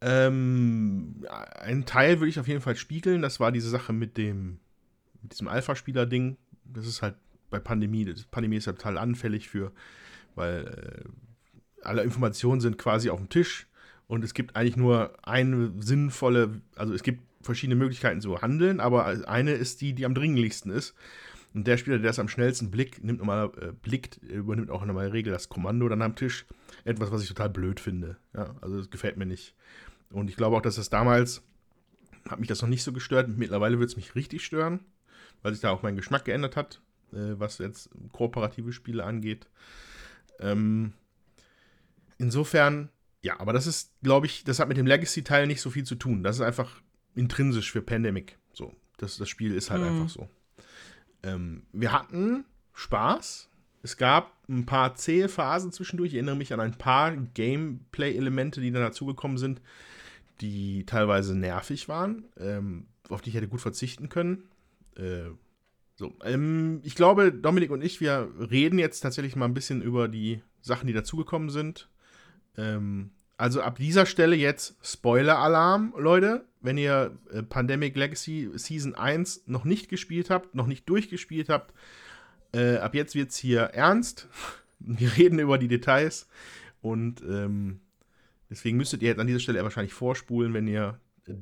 [0.00, 1.24] Ähm,
[1.60, 3.22] ein Teil würde ich auf jeden Fall spiegeln.
[3.22, 4.58] Das war diese Sache mit dem,
[5.22, 6.36] mit diesem Alpha-Spieler-Ding.
[6.64, 7.14] Das ist halt
[7.50, 9.72] bei Pandemie, das Pandemie ist ja total anfällig für,
[10.34, 13.66] weil äh, alle Informationen sind quasi auf dem Tisch
[14.08, 19.06] und es gibt eigentlich nur eine sinnvolle, also es gibt verschiedene Möglichkeiten zu handeln, aber
[19.28, 20.94] eine ist die, die am dringlichsten ist.
[21.54, 24.94] Und der Spieler, der es am schnellsten blickt, nimmt normal, äh, blickt, übernimmt auch in
[24.94, 26.44] der Regel das Kommando dann am Tisch.
[26.84, 28.18] Etwas, was ich total blöd finde.
[28.34, 29.54] Ja, also das gefällt mir nicht.
[30.16, 31.42] Und ich glaube auch, dass das damals,
[32.28, 33.28] hat mich das noch nicht so gestört.
[33.28, 34.80] Mittlerweile wird es mich richtig stören,
[35.42, 36.80] weil sich da auch mein Geschmack geändert hat,
[37.12, 39.46] äh, was jetzt kooperative Spiele angeht.
[40.40, 40.94] Ähm,
[42.18, 42.88] insofern
[43.22, 45.96] ja, aber das ist, glaube ich, das hat mit dem Legacy-Teil nicht so viel zu
[45.96, 46.22] tun.
[46.22, 46.80] Das ist einfach
[47.16, 48.38] intrinsisch für Pandemic.
[48.52, 49.88] So, das, das Spiel ist halt mhm.
[49.88, 50.28] einfach so.
[51.24, 53.50] Ähm, wir hatten Spaß.
[53.82, 56.10] Es gab ein paar zähe Phasen zwischendurch.
[56.10, 59.60] Ich erinnere mich an ein paar Gameplay-Elemente, die dann dazugekommen sind,
[60.40, 64.44] die teilweise nervig waren, ähm, auf die ich hätte gut verzichten können.
[64.96, 65.30] Äh,
[65.94, 70.08] so, ähm, ich glaube, Dominik und ich, wir reden jetzt tatsächlich mal ein bisschen über
[70.08, 71.88] die Sachen, die dazugekommen sind.
[72.58, 76.44] Ähm, also ab dieser Stelle jetzt Spoiler-Alarm, Leute.
[76.60, 81.72] Wenn ihr äh, Pandemic Legacy Season 1 noch nicht gespielt habt, noch nicht durchgespielt habt,
[82.52, 84.28] äh, ab jetzt wird es hier ernst.
[84.78, 86.28] Wir reden über die Details.
[86.80, 87.80] Und ähm,
[88.50, 91.00] deswegen müsstet ihr jetzt an dieser Stelle wahrscheinlich vorspulen, wenn ihr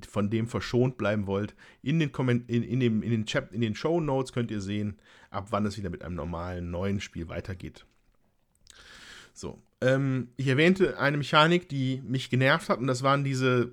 [0.09, 1.55] von dem verschont bleiben wollt.
[1.83, 4.61] In den, Komment in, in, dem, in den, Chap in den Show Notes könnt ihr
[4.61, 4.99] sehen,
[5.31, 7.85] ab wann es wieder mit einem normalen neuen Spiel weitergeht.
[9.35, 13.73] So, ähm, ich erwähnte eine Mechanik, die mich genervt hat, und das waren diese,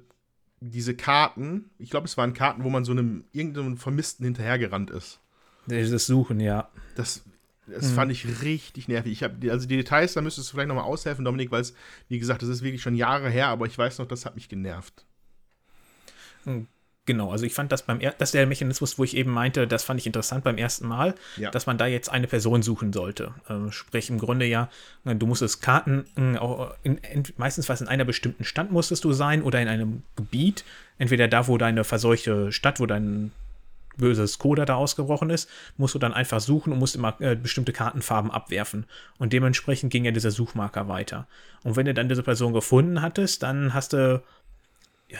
[0.59, 1.69] diese Karten.
[1.77, 5.19] Ich glaube, es waren Karten, wo man so einem irgendeinem Vermissten hinterhergerannt ist.
[5.67, 6.69] Das Suchen, ja.
[6.95, 7.23] Das,
[7.67, 7.95] das hm.
[7.95, 9.11] fand ich richtig nervig.
[9.11, 11.73] Ich hab, also die Details, da müsstest du vielleicht nochmal aushelfen, Dominik, weil es,
[12.07, 14.49] wie gesagt, das ist wirklich schon Jahre her, aber ich weiß noch, das hat mich
[14.49, 15.05] genervt.
[16.45, 16.67] Hm,
[17.05, 19.67] genau, also ich fand das beim er das ist der Mechanismus, wo ich eben meinte,
[19.67, 21.51] das fand ich interessant beim ersten Mal, ja.
[21.51, 23.35] dass man da jetzt eine Person suchen sollte.
[23.47, 24.69] Äh, sprich im Grunde ja,
[25.05, 26.37] äh, du musstest Karten, äh,
[26.81, 30.65] in, in, meistens was in einer bestimmten Stadt musstest du sein oder in einem Gebiet,
[30.97, 33.31] entweder da, wo deine verseuchte Stadt, wo dein
[33.97, 37.73] böses Coda da ausgebrochen ist, musst du dann einfach suchen und musst immer äh, bestimmte
[37.73, 38.85] Kartenfarben abwerfen.
[39.17, 41.27] Und dementsprechend ging ja dieser Suchmarker weiter.
[41.63, 44.23] Und wenn du dann diese Person gefunden hattest, dann hast du
[45.09, 45.19] ja,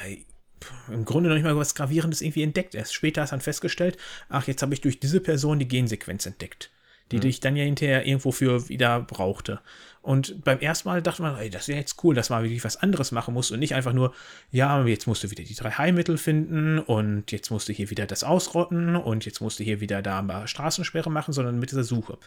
[0.89, 2.75] im Grunde noch nicht mal was Gravierendes irgendwie entdeckt.
[2.75, 3.97] Erst später hast du dann festgestellt,
[4.29, 6.71] ach, jetzt habe ich durch diese Person die Gensequenz entdeckt,
[7.11, 7.21] die mhm.
[7.21, 9.59] dich dann ja hinterher irgendwo für wieder brauchte.
[10.01, 12.63] Und beim ersten Mal dachte man, ey, das ist ja jetzt cool, dass man wirklich
[12.63, 14.13] was anderes machen muss und nicht einfach nur,
[14.49, 18.07] ja, jetzt musst du wieder die drei Heilmittel finden und jetzt musst du hier wieder
[18.07, 21.83] das ausrotten und jetzt musst du hier wieder da mal Straßensperre machen, sondern mit dieser
[21.83, 22.17] Suche.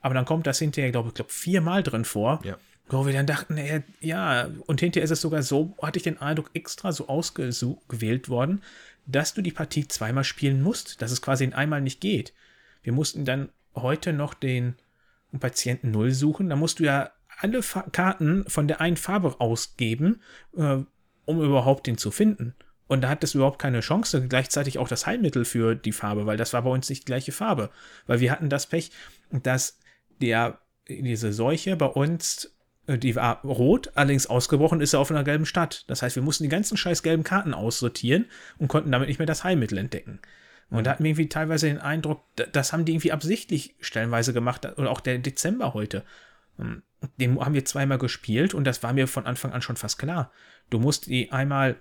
[0.00, 2.40] Aber dann kommt das hinterher, glaube ich, glaub, viermal drin vor.
[2.44, 2.56] Ja.
[2.90, 6.22] Wo wir dann dachten, ey, ja, und hinterher ist es sogar so, hatte ich den
[6.22, 8.62] Eindruck, extra so ausgewählt worden,
[9.04, 12.32] dass du die Partie zweimal spielen musst, dass es quasi in einmal nicht geht.
[12.82, 13.50] Wir mussten dann
[13.82, 14.76] heute noch den
[15.38, 16.48] Patienten Null suchen.
[16.48, 20.20] Da musst du ja alle Fa Karten von der einen Farbe ausgeben,
[20.56, 20.78] äh,
[21.24, 22.54] um überhaupt den zu finden.
[22.88, 26.38] Und da hat es überhaupt keine Chance, gleichzeitig auch das Heilmittel für die Farbe, weil
[26.38, 27.70] das war bei uns nicht die gleiche Farbe.
[28.06, 28.90] Weil wir hatten das Pech,
[29.30, 29.78] dass
[30.22, 32.56] der, diese Seuche bei uns,
[32.86, 35.84] äh, die war rot, allerdings ausgebrochen ist er auf einer gelben Stadt.
[35.86, 38.24] Das heißt, wir mussten die ganzen scheiß gelben Karten aussortieren
[38.56, 40.18] und konnten damit nicht mehr das Heilmittel entdecken.
[40.70, 44.66] Und da hatten wir irgendwie teilweise den Eindruck, das haben die irgendwie absichtlich stellenweise gemacht,
[44.76, 46.04] oder auch der Dezember heute.
[46.56, 46.82] Hm,
[47.18, 50.32] den haben wir zweimal gespielt und das war mir von Anfang an schon fast klar.
[50.70, 51.76] Du musst die einmal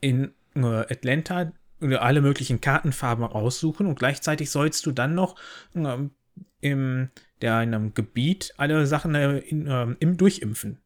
[0.00, 5.36] in äh, Atlanta alle möglichen Kartenfarben raussuchen und gleichzeitig sollst du dann noch
[5.74, 6.12] ähm,
[6.60, 10.80] im in einem Gebiet alle Sachen äh, in, äh, im durchimpfen.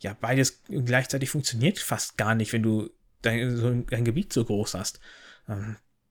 [0.00, 2.90] Ja, beides gleichzeitig funktioniert fast gar nicht, wenn du
[3.22, 5.00] dein, so ein Gebiet so groß hast.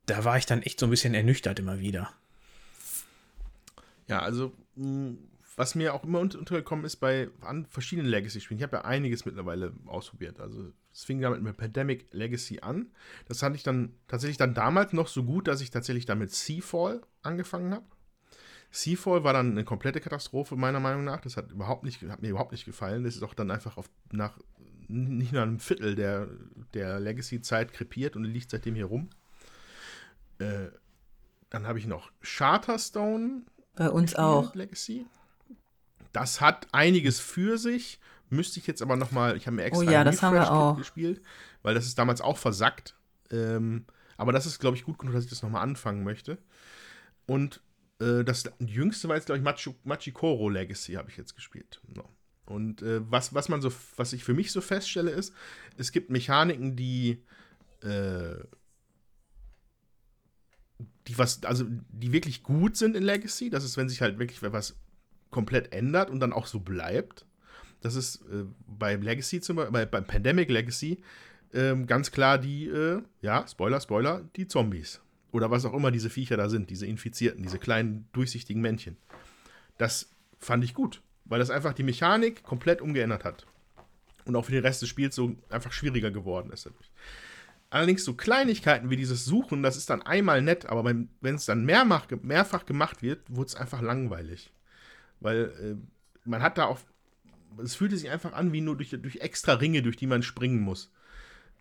[0.05, 2.11] Da war ich dann echt so ein bisschen ernüchtert immer wieder.
[4.07, 4.51] Ja, also
[5.55, 7.30] was mir auch immer untergekommen ist bei
[7.69, 8.57] verschiedenen Legacy-Spielen.
[8.57, 10.39] Ich habe ja einiges mittlerweile ausprobiert.
[10.39, 12.91] Also es fing damit mit Pandemic Legacy an.
[13.27, 17.01] Das hatte ich dann tatsächlich dann damals noch so gut, dass ich tatsächlich damit Seafall
[17.21, 17.85] angefangen habe.
[18.71, 21.21] Seafall war dann eine komplette Katastrophe, meiner Meinung nach.
[21.21, 23.03] Das hat, überhaupt nicht, hat mir überhaupt nicht gefallen.
[23.03, 24.39] Das ist auch dann einfach auf, nach
[24.88, 26.27] nicht nur einem Viertel der,
[26.73, 29.09] der Legacy-Zeit krepiert und liegt seitdem hier rum.
[30.39, 30.69] Äh,
[31.49, 33.43] dann habe ich noch Charterstone.
[33.76, 34.53] Bei uns auch.
[34.55, 35.05] Legacy.
[36.11, 37.99] Das hat einiges für sich.
[38.30, 40.51] Müsste ich jetzt aber noch mal, ich habe mir extra oh ja, das haben wir
[40.51, 40.77] auch.
[40.77, 41.22] gespielt,
[41.61, 42.95] weil das ist damals auch versackt.
[43.30, 43.85] Ähm,
[44.18, 46.38] aber das ist, glaube ich, gut genug, dass ich das noch mal anfangen möchte.
[47.27, 47.61] Und
[47.99, 51.81] äh, das jüngste war jetzt, glaube ich, Machi, Machikoro Legacy habe ich jetzt gespielt.
[51.88, 52.10] No.
[52.45, 55.34] Und äh, was, was man so, was ich für mich so feststelle, ist,
[55.77, 57.23] es gibt Mechaniken, die
[57.81, 58.35] äh,
[61.07, 63.49] die was, also die wirklich gut sind in Legacy.
[63.49, 64.75] Das ist, wenn sich halt wirklich was
[65.31, 67.25] komplett ändert und dann auch so bleibt.
[67.81, 71.01] Das ist äh, bei Legacy zum Beispiel, bei, beim Pandemic Legacy
[71.51, 75.01] äh, ganz klar die, äh, ja, Spoiler, Spoiler, die Zombies.
[75.31, 78.97] Oder was auch immer diese Viecher da sind, diese Infizierten, diese kleinen durchsichtigen Männchen.
[79.77, 83.47] Das fand ich gut, weil das einfach die Mechanik komplett umgeändert hat.
[84.25, 86.69] Und auch für den Rest des Spiels so einfach schwieriger geworden ist.
[87.74, 91.66] Allerdings so Kleinigkeiten wie dieses Suchen, das ist dann einmal nett, aber wenn es dann
[91.66, 94.54] mehrfach, mehrfach gemacht wird, wurde es einfach langweilig.
[95.22, 95.76] Weil äh,
[96.24, 96.78] man hat da auch,
[97.64, 100.60] es fühlte sich einfach an wie nur durch, durch extra Ringe, durch die man springen
[100.60, 100.91] muss.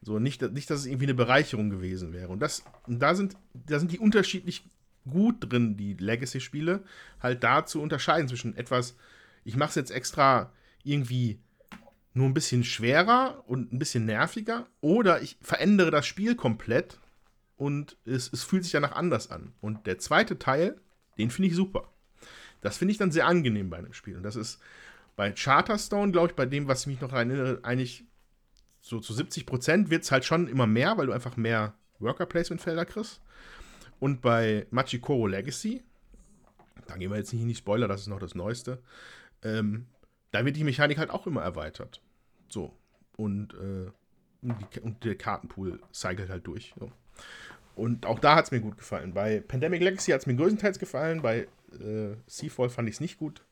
[0.02, 2.28] So, nicht, nicht, dass es irgendwie eine Bereicherung gewesen wäre.
[2.28, 4.68] Und, das, und da, sind, da sind die unterschiedlich
[5.08, 6.84] gut drin, die Legacy-Spiele,
[7.22, 8.98] halt da zu unterscheiden zwischen etwas,
[9.44, 10.52] ich mache es jetzt extra
[10.84, 11.40] irgendwie
[12.14, 16.98] nur ein bisschen schwerer und ein bisschen nerviger oder ich verändere das Spiel komplett
[17.56, 19.52] und es, es fühlt sich danach anders an.
[19.60, 20.80] Und der zweite Teil,
[21.18, 21.88] den finde ich super.
[22.60, 24.16] Das finde ich dann sehr angenehm bei einem Spiel.
[24.16, 24.60] Und das ist
[25.16, 28.04] bei Charterstone, glaube ich, bei dem, was ich mich noch erinnere, eigentlich
[28.80, 32.84] so zu 70 Prozent wird es halt schon immer mehr, weil du einfach mehr Worker-Placement-Felder
[32.84, 33.20] kriegst.
[34.00, 35.82] Und bei Machikoro Legacy,
[36.88, 38.82] da gehen wir jetzt nicht in die Spoiler, das ist noch das Neueste,
[39.42, 39.86] ähm,
[40.32, 42.02] da wird die Mechanik halt auch immer erweitert.
[42.48, 42.76] So.
[43.16, 43.90] Und, äh,
[44.42, 46.74] und, die, und der Kartenpool cycelt halt durch.
[46.78, 46.90] So.
[47.76, 49.14] Und auch da hat es mir gut gefallen.
[49.14, 51.22] Bei Pandemic Legacy hat es mir größtenteils gefallen.
[51.22, 51.46] Bei
[51.80, 53.44] äh, Seafall fand ich es nicht gut.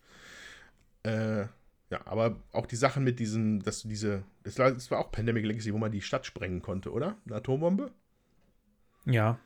[1.02, 1.46] Äh,
[1.90, 5.10] ja, aber auch die Sachen mit diesem, dass du diese, das war, das war auch
[5.10, 7.16] Pandemic Legacy, wo man die Stadt sprengen konnte, oder?
[7.26, 7.90] Eine Atombombe?
[9.06, 9.38] Ja.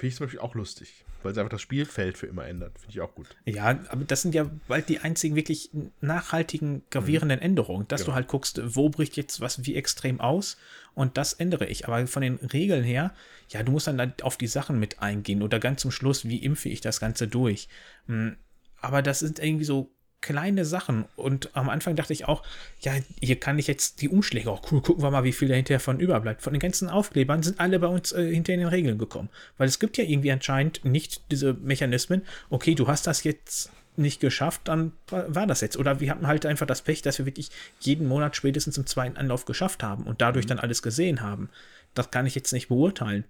[0.00, 2.78] Finde ich zum Beispiel auch lustig, weil es einfach das Spielfeld für immer ändert.
[2.78, 3.36] Finde ich auch gut.
[3.44, 5.68] Ja, aber das sind ja bald die einzigen wirklich
[6.00, 7.44] nachhaltigen, gravierenden mhm.
[7.44, 8.12] Änderungen, dass genau.
[8.12, 10.56] du halt guckst, wo bricht jetzt was wie extrem aus
[10.94, 11.86] und das ändere ich.
[11.86, 13.12] Aber von den Regeln her,
[13.50, 16.70] ja, du musst dann auf die Sachen mit eingehen oder ganz zum Schluss, wie impfe
[16.70, 17.68] ich das Ganze durch.
[18.06, 18.38] Hm,
[18.80, 21.06] aber das sind irgendwie so kleine Sachen.
[21.16, 22.42] Und am Anfang dachte ich auch,
[22.80, 25.54] ja, hier kann ich jetzt die Umschläge auch cool, gucken wir mal, wie viel da
[25.54, 26.42] hinterher von überbleibt.
[26.42, 29.28] Von den ganzen Aufklebern sind alle bei uns äh, hinter den Regeln gekommen.
[29.58, 34.20] Weil es gibt ja irgendwie anscheinend nicht diese Mechanismen, okay, du hast das jetzt nicht
[34.20, 35.76] geschafft, dann war das jetzt.
[35.76, 39.16] Oder wir hatten halt einfach das Pech, dass wir wirklich jeden Monat spätestens im zweiten
[39.16, 40.50] Anlauf geschafft haben und dadurch mhm.
[40.50, 41.50] dann alles gesehen haben.
[41.94, 43.24] Das kann ich jetzt nicht beurteilen.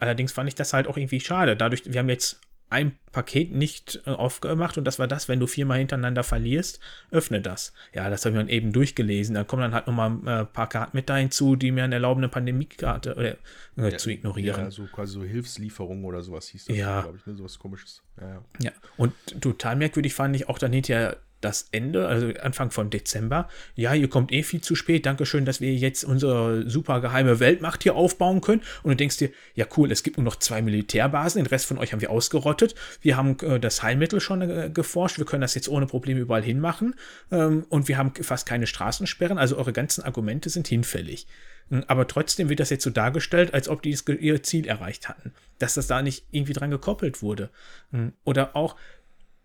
[0.00, 1.56] Allerdings fand ich das halt auch irgendwie schade.
[1.56, 2.40] Dadurch, wir haben jetzt
[2.70, 6.78] ein Paket nicht äh, aufgemacht und das war das, wenn du viermal hintereinander verlierst,
[7.10, 7.72] öffne das.
[7.92, 9.34] Ja, das habe ich dann eben durchgelesen.
[9.34, 11.96] Dann kommen dann halt nochmal ein äh, paar Karten mit da hinzu, die mir eine
[11.96, 13.38] erlaubende Pandemiekarte
[13.76, 14.64] äh, äh, ja, zu ignorieren.
[14.64, 17.02] Ja, so quasi so Hilfslieferungen oder sowas hieß das, ja.
[17.02, 17.34] glaube ich, ne?
[17.34, 18.02] sowas komisches.
[18.20, 18.42] Ja, ja.
[18.60, 23.48] ja, und total merkwürdig fand ich auch dann hinterher das Ende, also Anfang von Dezember.
[23.74, 25.06] Ja, ihr kommt eh viel zu spät.
[25.06, 28.62] Dankeschön, dass wir jetzt unsere super geheime Weltmacht hier aufbauen können.
[28.82, 31.78] Und du denkst dir, ja cool, es gibt nur noch zwei Militärbasen, den Rest von
[31.78, 32.74] euch haben wir ausgerottet.
[33.00, 36.42] Wir haben äh, das Heilmittel schon äh, geforscht, wir können das jetzt ohne Probleme überall
[36.42, 36.94] hinmachen.
[37.30, 41.26] Ähm, und wir haben fast keine Straßensperren, also eure ganzen Argumente sind hinfällig.
[41.70, 45.32] Hm, aber trotzdem wird das jetzt so dargestellt, als ob die ihr Ziel erreicht hatten.
[45.58, 47.50] Dass das da nicht irgendwie dran gekoppelt wurde.
[47.92, 48.76] Hm, oder auch,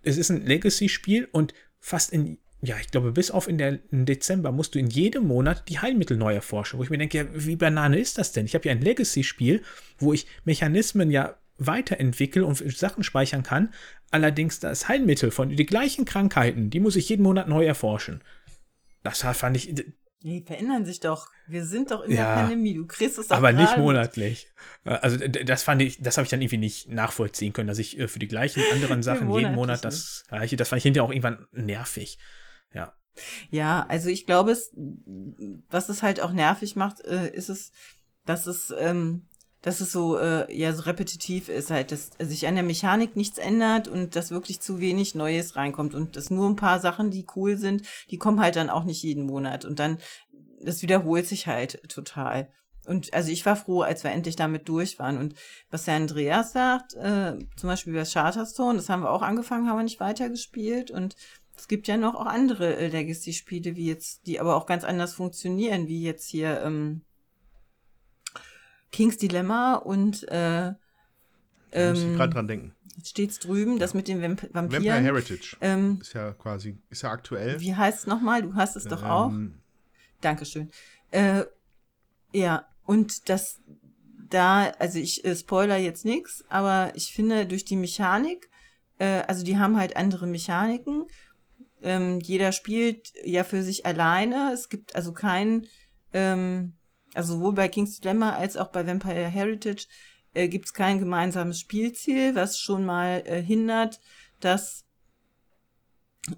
[0.02, 1.54] es ist ein Legacy-Spiel und
[1.86, 5.28] fast in, ja, ich glaube, bis auf in der im Dezember musst du in jedem
[5.28, 6.80] Monat die Heilmittel neu erforschen.
[6.80, 8.48] Wo ich mir denke, ja, wie Banane ist das denn?
[8.48, 9.62] Ich habe ja ein Legacy-Spiel,
[10.00, 13.72] wo ich Mechanismen ja weiterentwickle und Sachen speichern kann.
[14.10, 18.22] Allerdings das Heilmittel von die gleichen Krankheiten, die muss ich jeden Monat neu erforschen.
[19.04, 19.76] Das fand ich,
[20.26, 21.30] die verändern sich doch.
[21.46, 22.74] Wir sind doch in ja, der Pandemie.
[22.74, 24.48] Du kriegst es doch Aber nicht monatlich.
[24.84, 28.08] Also das fand ich, das habe ich dann irgendwie nicht nachvollziehen können, dass ich äh,
[28.08, 31.46] für die gleichen anderen Sachen jeden Monat das gleiche, das fand ich hinterher auch irgendwann
[31.52, 32.18] nervig.
[32.74, 32.96] Ja.
[33.52, 34.76] Ja, also ich glaube, es,
[35.70, 37.72] was es halt auch nervig macht, äh, ist es,
[38.26, 39.28] dass es ähm,
[39.66, 43.40] dass es so, äh, ja, so repetitiv ist halt, dass sich an der Mechanik nichts
[43.40, 47.26] ändert und dass wirklich zu wenig Neues reinkommt und dass nur ein paar Sachen, die
[47.36, 47.82] cool sind,
[48.12, 49.98] die kommen halt dann auch nicht jeden Monat und dann,
[50.62, 52.48] das wiederholt sich halt total.
[52.86, 55.18] Und also ich war froh, als wir endlich damit durch waren.
[55.18, 55.34] Und
[55.72, 59.80] was der Andreas sagt, äh, zum Beispiel bei Charterstone, das haben wir auch angefangen, haben
[59.80, 60.92] wir nicht weitergespielt.
[60.92, 61.16] Und
[61.58, 65.16] es gibt ja noch auch andere äh, Legacy-Spiele, wie jetzt, die aber auch ganz anders
[65.16, 67.02] funktionieren, wie jetzt hier ähm,
[68.96, 70.68] Kings Dilemma und äh,
[71.74, 72.74] ähm, muss ich gerade dran denken.
[73.04, 74.86] Steht's drüben, das mit dem Vamp Vampiren.
[74.86, 75.58] Vampire Heritage.
[75.60, 77.60] Ähm, ist ja quasi, ist ja aktuell.
[77.60, 78.42] Wie heißt es nochmal?
[78.42, 79.34] Du hast es doch ähm, auch.
[80.22, 80.72] Dankeschön.
[81.12, 81.44] Äh,
[82.32, 83.60] ja, und das
[84.30, 88.50] da, also ich äh, spoiler jetzt nichts, aber ich finde durch die Mechanik,
[88.98, 91.06] äh, also die haben halt andere Mechaniken.
[91.84, 94.52] Ähm, jeder spielt ja für sich alleine.
[94.54, 95.68] Es gibt also keinen
[96.14, 96.74] ähm,
[97.16, 99.88] also sowohl bei King's Dilemma als auch bei Vampire Heritage
[100.34, 104.00] äh, gibt es kein gemeinsames Spielziel, was schon mal äh, hindert,
[104.40, 104.86] dass,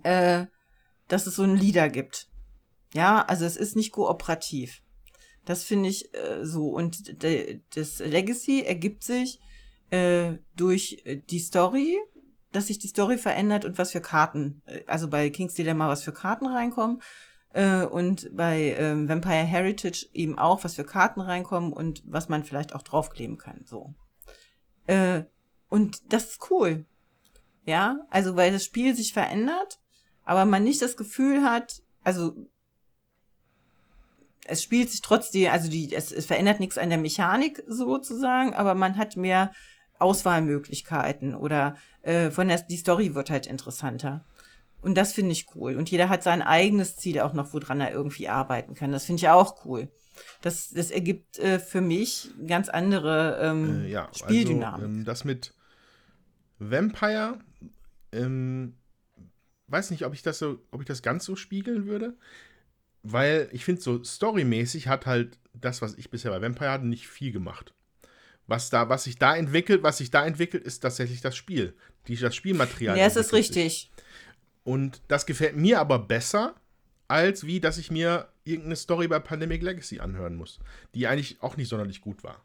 [0.04, 0.46] äh,
[1.08, 2.28] dass es so einen Leader gibt.
[2.94, 4.82] Ja, also es ist nicht kooperativ.
[5.46, 6.68] Das finde ich äh, so.
[6.70, 7.24] Und
[7.76, 9.40] das Legacy ergibt sich
[9.90, 11.98] äh, durch die Story,
[12.52, 16.04] dass sich die Story verändert und was für Karten, äh, also bei King's Dilemma was
[16.04, 17.02] für Karten reinkommen
[17.58, 22.44] äh, und bei ähm, Vampire Heritage eben auch, was für Karten reinkommen und was man
[22.44, 23.66] vielleicht auch draufkleben kann.
[23.66, 23.96] So.
[24.86, 25.24] Äh,
[25.68, 26.86] und das ist cool.
[27.66, 29.80] Ja, also weil das Spiel sich verändert,
[30.24, 32.36] aber man nicht das Gefühl hat, also
[34.46, 38.76] es spielt sich trotzdem, also die, es, es verändert nichts an der Mechanik sozusagen, aber
[38.76, 39.52] man hat mehr
[39.98, 44.24] Auswahlmöglichkeiten oder äh, von der die Story wird halt interessanter.
[44.82, 45.76] Und das finde ich cool.
[45.76, 48.92] Und jeder hat sein eigenes Ziel auch noch, woran er irgendwie arbeiten kann.
[48.92, 49.90] Das finde ich auch cool.
[50.42, 54.82] Das, das ergibt äh, für mich ganz andere ähm, äh, ja, Spieldynamik.
[54.82, 55.54] Also, ähm, das mit
[56.60, 57.40] Vampire,
[58.12, 58.76] ähm,
[59.68, 62.16] weiß nicht, ob ich das so, ob ich das ganz so spiegeln würde.
[63.04, 67.08] Weil ich finde, so storymäßig hat halt das, was ich bisher bei Vampire hatte, nicht
[67.08, 67.74] viel gemacht.
[68.48, 71.76] Was da, was sich da entwickelt, was sich da entwickelt, ist tatsächlich das Spiel.
[72.08, 72.98] Die, das Spielmaterial.
[72.98, 73.74] Ja, es ist richtig.
[73.74, 73.92] Sich.
[74.68, 76.54] Und das gefällt mir aber besser,
[77.08, 80.60] als wie, dass ich mir irgendeine Story bei Pandemic Legacy anhören muss,
[80.94, 82.42] die eigentlich auch nicht sonderlich gut war.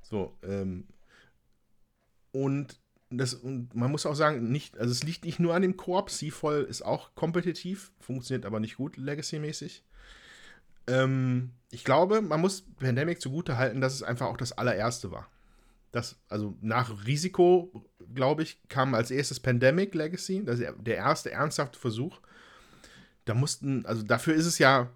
[0.00, 0.86] So, ähm,
[2.30, 2.80] und
[3.10, 6.08] das, und man muss auch sagen, nicht, also es liegt nicht nur an dem Koop,
[6.08, 9.84] Seafall ist auch kompetitiv, funktioniert aber nicht gut Legacy-mäßig.
[10.86, 15.28] Ähm, ich glaube, man muss Pandemic zugute halten, dass es einfach auch das allererste war.
[15.92, 21.78] Das, also nach Risiko, glaube ich, kam als erstes Pandemic Legacy, das der erste ernsthafte
[21.78, 22.20] Versuch.
[23.26, 24.90] Da mussten, also dafür ist es ja,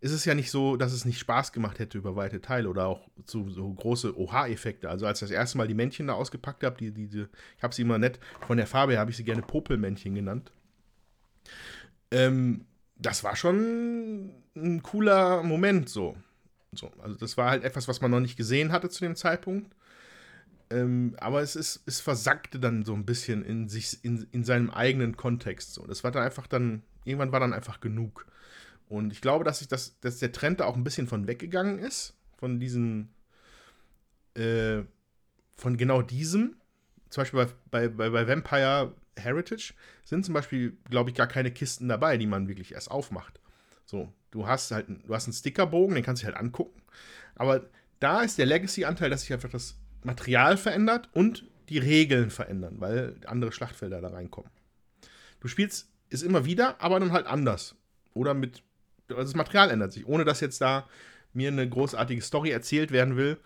[0.00, 2.86] ist es ja nicht so, dass es nicht Spaß gemacht hätte über weite Teile oder
[2.86, 4.88] auch so, so große OH-Effekte.
[4.88, 7.74] Also als ich das erste Mal die Männchen da ausgepackt habe, die, die, ich habe
[7.74, 10.52] sie immer nett, von der Farbe habe ich sie gerne Popelmännchen genannt.
[12.10, 12.66] Ähm,
[12.96, 16.16] das war schon ein cooler Moment so.
[16.72, 16.90] so.
[17.00, 19.74] Also das war halt etwas, was man noch nicht gesehen hatte zu dem Zeitpunkt.
[20.70, 24.70] Ähm, aber es ist, es versackte dann so ein bisschen in sich, in, in seinem
[24.70, 25.74] eigenen Kontext.
[25.74, 25.86] So.
[25.86, 28.26] Das war dann einfach dann, irgendwann war dann einfach genug.
[28.88, 31.78] Und ich glaube, dass sich das, dass der Trend da auch ein bisschen von weggegangen
[31.78, 33.12] ist, von diesen,
[34.34, 34.82] äh,
[35.56, 36.56] von genau diesem.
[37.08, 39.74] Zum Beispiel bei, bei, bei Vampire Heritage
[40.04, 43.40] sind zum Beispiel, glaube ich, gar keine Kisten dabei, die man wirklich erst aufmacht.
[43.84, 46.80] So, du hast halt, du hast einen Stickerbogen, den kannst du halt angucken.
[47.34, 47.68] Aber
[47.98, 53.16] da ist der Legacy-Anteil, dass sich einfach das Material verändert und die Regeln verändern, weil
[53.26, 54.50] andere Schlachtfelder da reinkommen.
[55.40, 57.76] Du spielst es immer wieder, aber dann halt anders.
[58.14, 58.62] Oder mit.
[59.08, 60.88] Also das Material ändert sich, ohne dass jetzt da
[61.32, 63.38] mir eine großartige Story erzählt werden will,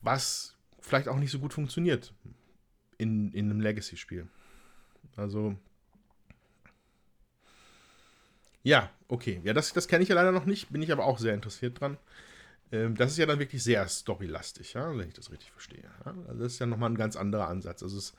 [0.00, 2.14] was vielleicht auch nicht so gut funktioniert
[2.98, 4.28] in, in einem Legacy-Spiel.
[5.16, 5.56] Also.
[8.62, 9.40] Ja, okay.
[9.44, 11.80] Ja, das, das kenne ich ja leider noch nicht, bin ich aber auch sehr interessiert
[11.80, 11.98] dran.
[12.72, 15.84] Ähm, das ist ja dann wirklich sehr storylastig, ja, wenn ich das richtig verstehe.
[16.04, 16.14] Ja?
[16.28, 17.82] Also das ist ja nochmal ein ganz anderer Ansatz.
[17.82, 18.14] Also es,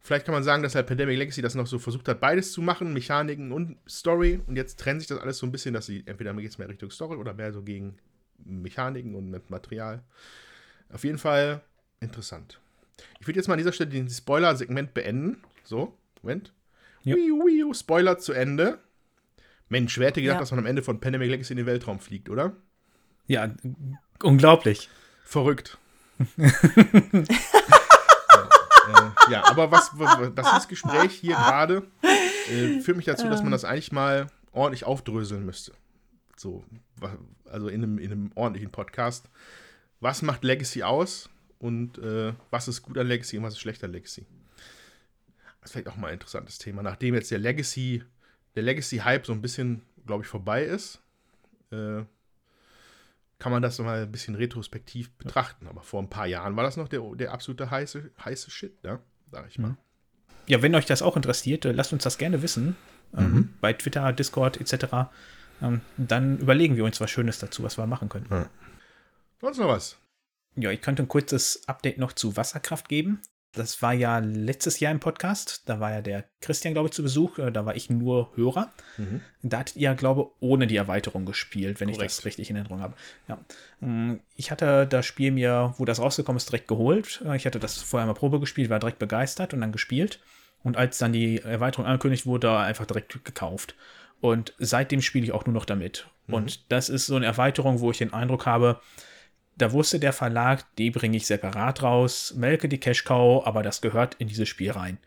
[0.00, 2.62] vielleicht kann man sagen, dass halt Pandemic Legacy das noch so versucht hat, beides zu
[2.62, 4.40] machen, Mechaniken und Story.
[4.46, 6.68] Und jetzt trennt sich das alles so ein bisschen, dass sie entweder geht es mehr
[6.68, 7.98] Richtung Story oder mehr so gegen
[8.44, 10.02] Mechaniken und mit Material.
[10.90, 11.62] Auf jeden Fall
[12.00, 12.60] interessant.
[13.20, 15.42] Ich würde jetzt mal an dieser Stelle den Spoiler-Segment beenden.
[15.64, 16.52] So, Moment.
[17.02, 17.16] Ja.
[17.74, 18.78] Spoiler zu Ende.
[19.68, 20.40] Mensch, wer hätte gedacht, ja.
[20.40, 22.56] dass man am Ende von Pandemic Legacy in den Weltraum fliegt, oder?
[23.28, 23.50] Ja,
[24.22, 24.88] unglaublich.
[25.24, 25.78] Verrückt.
[26.36, 26.48] ja,
[28.88, 29.92] äh, ja, aber was,
[30.34, 35.44] das Gespräch hier gerade äh, führt mich dazu, dass man das eigentlich mal ordentlich aufdröseln
[35.44, 35.72] müsste.
[36.36, 36.64] So,
[37.44, 39.28] also in einem, in einem ordentlichen Podcast.
[40.00, 41.28] Was macht Legacy aus
[41.58, 44.26] und äh, was ist gut an Legacy und was ist schlecht an Legacy?
[45.60, 46.82] Das ist vielleicht auch mal ein interessantes Thema.
[46.82, 48.02] Nachdem jetzt der Legacy,
[48.54, 51.00] der Legacy-Hype so ein bisschen, glaube ich, vorbei ist,
[51.70, 52.04] äh,
[53.38, 55.66] kann man das mal ein bisschen retrospektiv betrachten.
[55.68, 59.00] Aber vor ein paar Jahren war das noch der, der absolute heiße, heiße Shit, ne?
[59.30, 59.76] Sag ich mal.
[60.46, 62.76] Ja, wenn euch das auch interessiert, äh, lasst uns das gerne wissen.
[63.16, 63.54] Ähm, mhm.
[63.60, 65.08] bei Twitter, Discord etc.
[65.62, 68.26] Ähm, dann überlegen wir uns was Schönes dazu, was wir machen können.
[68.30, 68.50] Ja.
[69.40, 69.96] Sonst noch was?
[70.56, 73.20] Ja, ich könnte ein kurzes Update noch zu Wasserkraft geben.
[73.52, 75.62] Das war ja letztes Jahr im Podcast.
[75.66, 77.38] Da war ja der Christian, glaube ich, zu Besuch.
[77.38, 78.70] Äh, da war ich nur Hörer.
[78.98, 79.20] Mhm.
[79.42, 82.10] Da hattet ihr, glaube ich, ohne die Erweiterung gespielt, wenn Korrekt.
[82.10, 82.94] ich das richtig in Erinnerung habe.
[83.26, 83.38] Ja.
[83.80, 87.22] Mm, ich hatte das Spiel mir, wo das rausgekommen ist, direkt geholt.
[87.24, 90.20] Äh, ich hatte das vorher mal Probe gespielt, war direkt begeistert und dann gespielt.
[90.62, 93.74] Und als dann die Erweiterung angekündigt wurde, einfach direkt gekauft.
[94.20, 96.06] Und seitdem spiele ich auch nur noch damit.
[96.26, 96.34] Mhm.
[96.34, 98.80] Und das ist so eine Erweiterung, wo ich den Eindruck habe,
[99.58, 103.80] da wusste der Verlag, die bringe ich separat raus, melke die Cash Cow, aber das
[103.80, 104.98] gehört in dieses Spiel rein.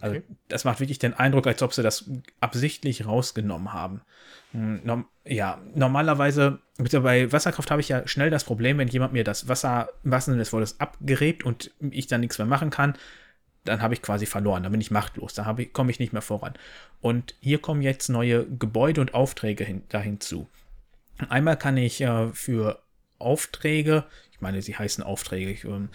[0.00, 0.24] Also okay.
[0.48, 2.10] das macht wirklich den Eindruck, als ob sie das
[2.40, 4.02] absichtlich rausgenommen haben.
[4.52, 9.48] Hm, ja, normalerweise, bei Wasserkraft habe ich ja schnell das Problem, wenn jemand mir das
[9.48, 12.94] Wasser im wahrsten Sinne des Wortes abgräbt und ich dann nichts mehr machen kann,
[13.64, 16.54] dann habe ich quasi verloren, dann bin ich machtlos, da komme ich nicht mehr voran.
[17.00, 20.48] Und hier kommen jetzt neue Gebäude und Aufträge hin, da hinzu.
[21.28, 22.80] Einmal kann ich äh, für
[23.18, 25.88] Aufträge, ich meine, sie heißen Aufträge, ähm,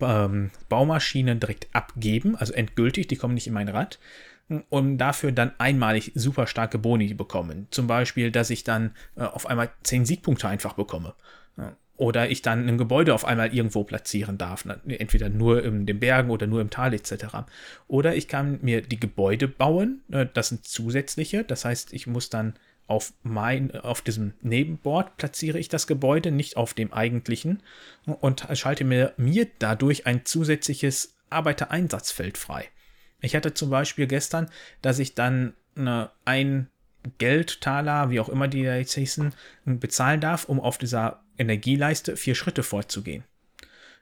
[0.00, 3.98] ähm, Baumaschinen direkt abgeben, also endgültig, die kommen nicht in mein Rad,
[4.68, 7.66] um dafür dann einmalig super starke Boni bekommen.
[7.70, 11.14] Zum Beispiel, dass ich dann äh, auf einmal 10 Siegpunkte einfach bekomme.
[11.98, 14.64] Oder ich dann ein Gebäude auf einmal irgendwo platzieren darf.
[14.86, 17.12] Entweder nur in den Bergen oder nur im Tal etc.
[17.88, 20.02] Oder ich kann mir die Gebäude bauen.
[20.12, 21.42] Äh, das sind zusätzliche.
[21.42, 22.54] Das heißt, ich muss dann
[22.88, 27.62] auf mein, auf diesem Nebenboard platziere ich das Gebäude, nicht auf dem eigentlichen
[28.06, 32.64] und schalte mir, mir dadurch ein zusätzliches Arbeitereinsatzfeld frei.
[33.20, 34.50] Ich hatte zum Beispiel gestern,
[34.80, 36.70] dass ich dann eine, ein
[37.18, 39.34] Geldtaler, wie auch immer die da jetzt hießen,
[39.66, 43.24] bezahlen darf, um auf dieser Energieleiste vier Schritte vorzugehen.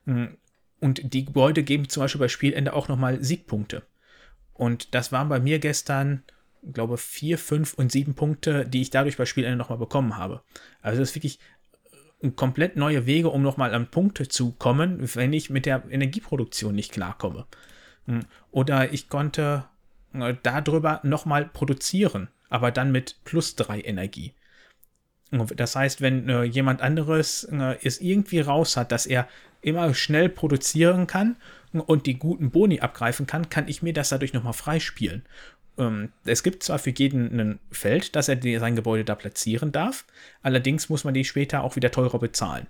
[0.06, 3.82] Und die Gebäude geben zum Beispiel bei Spielende auch nochmal Siegpunkte.
[4.54, 6.22] Und das waren bei mir gestern
[6.72, 10.43] glaube, vier, fünf und sieben Punkte, die ich dadurch bei Spielende nochmal bekommen habe.
[10.82, 11.38] Also das ist wirklich
[12.20, 16.74] äh, komplett neue Wege, um nochmal an Punkte zu kommen, wenn ich mit der Energieproduktion
[16.74, 17.47] nicht klarkomme.
[18.06, 18.20] Hm.
[18.51, 19.64] Oder ich konnte
[20.14, 24.34] äh, darüber nochmal produzieren, aber dann mit plus drei Energie.
[25.30, 29.28] Das heißt, wenn äh, jemand anderes äh, es irgendwie raus hat, dass er
[29.60, 31.36] immer schnell produzieren kann
[31.72, 35.24] und die guten Boni abgreifen kann, kann ich mir das dadurch nochmal freispielen.
[35.78, 39.73] Ähm, es gibt zwar für jeden ein Feld, dass er die, sein Gebäude da platzieren
[39.73, 40.05] darf,
[40.43, 42.66] allerdings muss man die später auch wieder teurer bezahlen.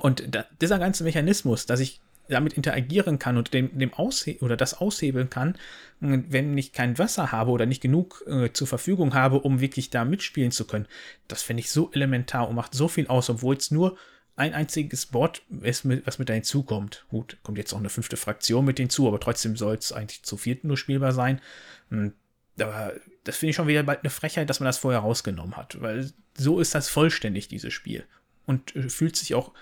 [0.00, 4.56] Und da, dieser ganze Mechanismus, dass ich damit interagieren kann und dem, dem Aushe oder
[4.56, 5.56] das aushebeln kann,
[6.00, 10.04] wenn ich kein Wasser habe oder nicht genug äh, zur Verfügung habe, um wirklich da
[10.04, 10.86] mitspielen zu können.
[11.28, 13.96] Das finde ich so elementar und macht so viel aus, obwohl es nur
[14.36, 17.06] ein einziges Board ist, mit, was mit da hinzukommt.
[17.08, 20.36] Gut, kommt jetzt auch eine fünfte Fraktion mit hinzu, aber trotzdem soll es eigentlich zu
[20.36, 21.40] vierten nur spielbar sein.
[21.88, 22.12] Hm,
[22.60, 22.92] aber
[23.24, 26.12] das finde ich schon wieder bald eine Frechheit, dass man das vorher rausgenommen hat, weil
[26.36, 28.04] so ist das vollständig, dieses Spiel.
[28.46, 29.52] Und äh, fühlt sich auch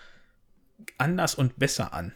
[0.99, 2.13] anders und besser an.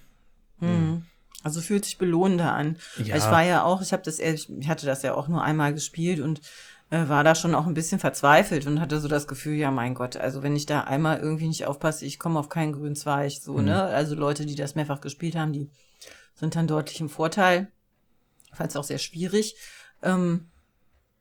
[0.59, 1.05] Hm.
[1.44, 2.76] Also fühlt sich belohnender an.
[3.02, 3.16] Ja.
[3.16, 6.20] Ich war ja auch, ich habe das, ich hatte das ja auch nur einmal gespielt
[6.20, 6.40] und
[6.90, 9.94] äh, war da schon auch ein bisschen verzweifelt und hatte so das Gefühl, ja mein
[9.94, 13.32] Gott, also wenn ich da einmal irgendwie nicht aufpasse, ich komme auf keinen grünen Zweig,
[13.32, 13.66] so, mhm.
[13.66, 13.82] ne?
[13.82, 15.70] Also Leute, die das mehrfach gespielt haben, die
[16.35, 17.69] sind dann deutlich im Vorteil.
[18.52, 19.56] Fand es auch sehr schwierig.
[20.02, 20.48] Ähm,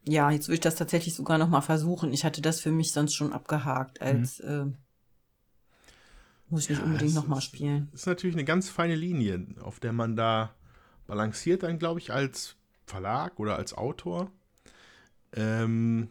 [0.05, 2.13] ja, jetzt würde ich das tatsächlich sogar noch mal versuchen.
[2.13, 4.49] Ich hatte das für mich sonst schon abgehakt als mhm.
[4.49, 4.77] äh,
[6.49, 7.89] muss ich nicht ja, unbedingt nochmal spielen.
[7.93, 10.53] Ist natürlich eine ganz feine Linie, auf der man da
[11.05, 14.31] balanciert dann, glaube ich, als Verlag oder als Autor.
[15.33, 16.09] Ähm,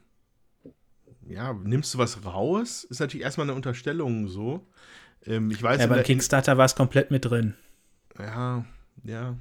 [1.29, 2.85] ja, nimmst du was raus?
[2.85, 4.67] Ist natürlich erstmal eine Unterstellung so.
[5.25, 7.55] Ähm, ich weiß, ja, beim Kickstarter war es komplett mit drin.
[8.19, 8.65] Ja,
[9.05, 9.37] ja.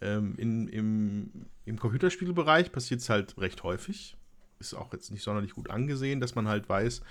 [0.00, 4.16] Ähm, in, im, Im Computerspielbereich passiert es halt recht häufig.
[4.58, 7.02] Ist auch jetzt nicht sonderlich gut angesehen, dass man halt weiß,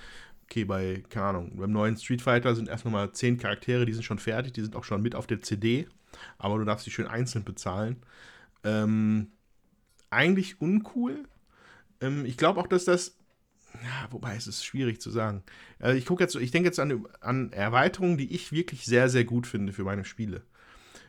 [0.44, 4.02] okay, bei, keine Ahnung, beim neuen Street Fighter sind erst nochmal zehn Charaktere, die sind
[4.02, 5.86] schon fertig, die sind auch schon mit auf der CD,
[6.38, 7.96] aber du darfst sie schön einzeln bezahlen.
[8.64, 9.28] Ähm,
[10.10, 11.24] eigentlich uncool.
[12.02, 13.16] Ähm, ich glaube auch, dass das,
[13.82, 15.42] ja, wobei es ist schwierig zu sagen.
[15.78, 19.24] Also ich gucke jetzt, ich denke jetzt an, an Erweiterungen, die ich wirklich sehr, sehr
[19.24, 20.42] gut finde für meine Spiele.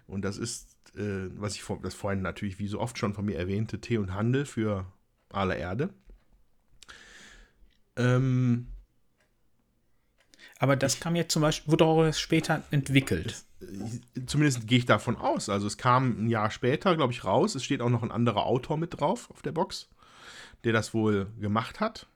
[0.07, 3.25] Und das ist, äh, was ich vor, das vorhin natürlich wie so oft schon von
[3.25, 4.85] mir erwähnte, Tee und Handel für
[5.29, 5.89] aller Erde.
[7.95, 8.67] Ähm,
[10.59, 13.43] aber das kam jetzt zum Beispiel, wurde auch später entwickelt.
[14.25, 15.49] Zumindest gehe ich davon aus.
[15.49, 17.55] Also es kam ein Jahr später, glaube ich, raus.
[17.55, 19.89] Es steht auch noch ein anderer Autor mit drauf auf der Box,
[20.63, 22.07] der das wohl gemacht hat.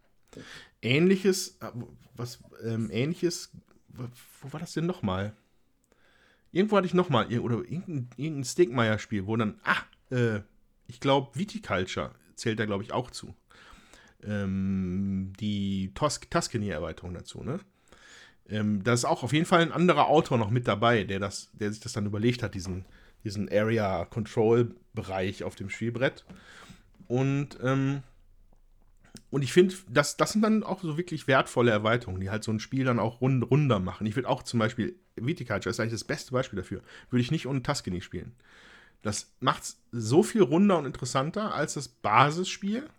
[0.82, 1.72] Ähnliches, äh,
[2.16, 3.52] was, ähm, ähnliches,
[3.90, 5.34] wo war das denn nochmal?
[6.52, 10.42] Irgendwo hatte ich nochmal, oder irgendein, irgendein Stegmeier-Spiel, wo dann, ah, äh,
[10.88, 13.36] ich glaube, Viticulture zählt da, glaube ich, auch zu.
[14.24, 17.60] Ähm, die Tos Tuscany-Erweiterung dazu, ne?
[18.50, 21.50] Ähm, da ist auch auf jeden Fall ein anderer Autor noch mit dabei, der, das,
[21.52, 22.86] der sich das dann überlegt hat, diesen,
[23.26, 26.26] diesen Area Control Bereich auf dem Spielbrett.
[27.08, 28.04] Und, ähm,
[29.30, 32.52] und ich finde, das, das sind dann auch so wirklich wertvolle Erweiterungen, die halt so
[32.52, 34.08] ein Spiel dann auch rund, runder machen.
[34.08, 37.48] Ich würde auch zum Beispiel, Viticulture ist eigentlich das beste Beispiel dafür, würde ich nicht
[37.48, 38.34] ohne Tuscany spielen.
[39.02, 42.90] Das macht es so viel runder und interessanter als das Basisspiel.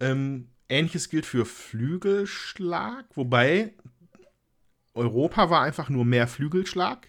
[0.00, 3.72] Ähm, Ähnliches gilt für Flügelschlag, wobei
[4.94, 7.08] Europa war einfach nur mehr Flügelschlag.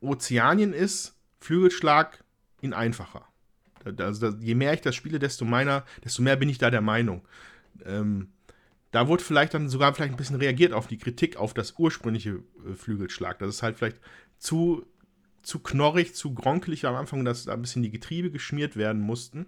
[0.00, 2.22] Ozeanien ist Flügelschlag
[2.60, 3.26] in einfacher.
[3.98, 7.22] Also, je mehr ich das spiele, desto, meiner, desto mehr bin ich da der Meinung.
[7.84, 8.28] Ähm,
[8.90, 12.42] da wurde vielleicht dann sogar vielleicht ein bisschen reagiert auf die Kritik auf das ursprüngliche
[12.66, 13.38] äh, Flügelschlag.
[13.38, 14.00] Das ist halt vielleicht
[14.38, 14.86] zu,
[15.42, 19.46] zu knorrig, zu gronkelig am Anfang, dass da ein bisschen die Getriebe geschmiert werden mussten.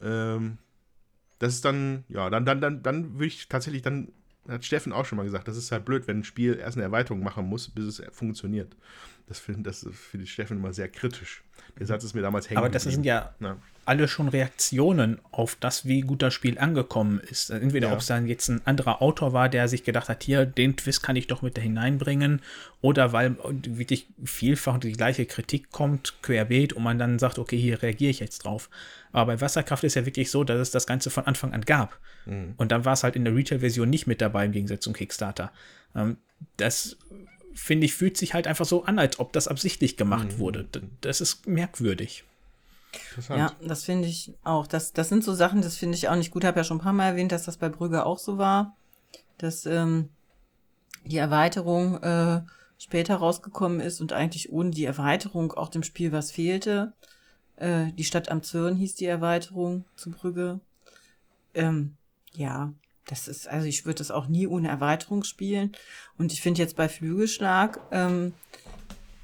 [0.00, 0.58] Ähm,
[1.38, 4.12] das ist dann, ja, dann, dann, dann, dann würde ich tatsächlich dann
[4.48, 6.84] hat Steffen auch schon mal gesagt, das ist halt blöd, wenn ein Spiel erst eine
[6.84, 8.76] Erweiterung machen muss, bis es funktioniert.
[9.26, 11.42] Das finde das find ich Steffen immer sehr kritisch.
[11.78, 12.58] Der Satz ist mir damals hängen.
[12.58, 17.18] Aber das sind ja, ja, alle schon Reaktionen auf das, wie gut das Spiel angekommen
[17.18, 17.50] ist.
[17.50, 17.94] Entweder ja.
[17.94, 21.02] ob es dann jetzt ein anderer Autor war, der sich gedacht hat, hier, den Twist
[21.02, 22.42] kann ich doch mit da hineinbringen,
[22.80, 23.36] oder weil
[23.66, 28.20] wirklich vielfach die gleiche Kritik kommt, querbeet, und man dann sagt, okay, hier reagiere ich
[28.20, 28.68] jetzt drauf.
[29.12, 31.98] Aber bei Wasserkraft ist ja wirklich so, dass es das Ganze von Anfang an gab.
[32.26, 32.54] Mhm.
[32.56, 35.52] Und dann war es halt in der Retail-Version nicht mit dabei, im Gegensatz zum Kickstarter.
[35.94, 36.18] Ähm,
[36.56, 36.96] das
[37.54, 40.38] finde ich, fühlt sich halt einfach so an, als ob das absichtlich gemacht mhm.
[40.38, 40.68] wurde.
[41.00, 42.24] Das ist merkwürdig.
[43.28, 44.66] Ja, das finde ich auch.
[44.66, 46.44] Das, das sind so Sachen, das finde ich auch nicht gut.
[46.44, 48.76] Ich habe ja schon ein paar Mal erwähnt, dass das bei Brügge auch so war,
[49.38, 50.10] dass ähm,
[51.04, 52.42] die Erweiterung äh,
[52.78, 56.92] später rausgekommen ist und eigentlich ohne die Erweiterung auch dem Spiel was fehlte.
[57.56, 60.60] Äh, die Stadt am Zürn hieß die Erweiterung zu Brügge.
[61.54, 61.96] ähm,
[62.34, 62.72] ja,
[63.06, 65.72] das ist, also ich würde das auch nie ohne Erweiterung spielen.
[66.18, 68.32] Und ich finde jetzt bei Flügelschlag, ähm,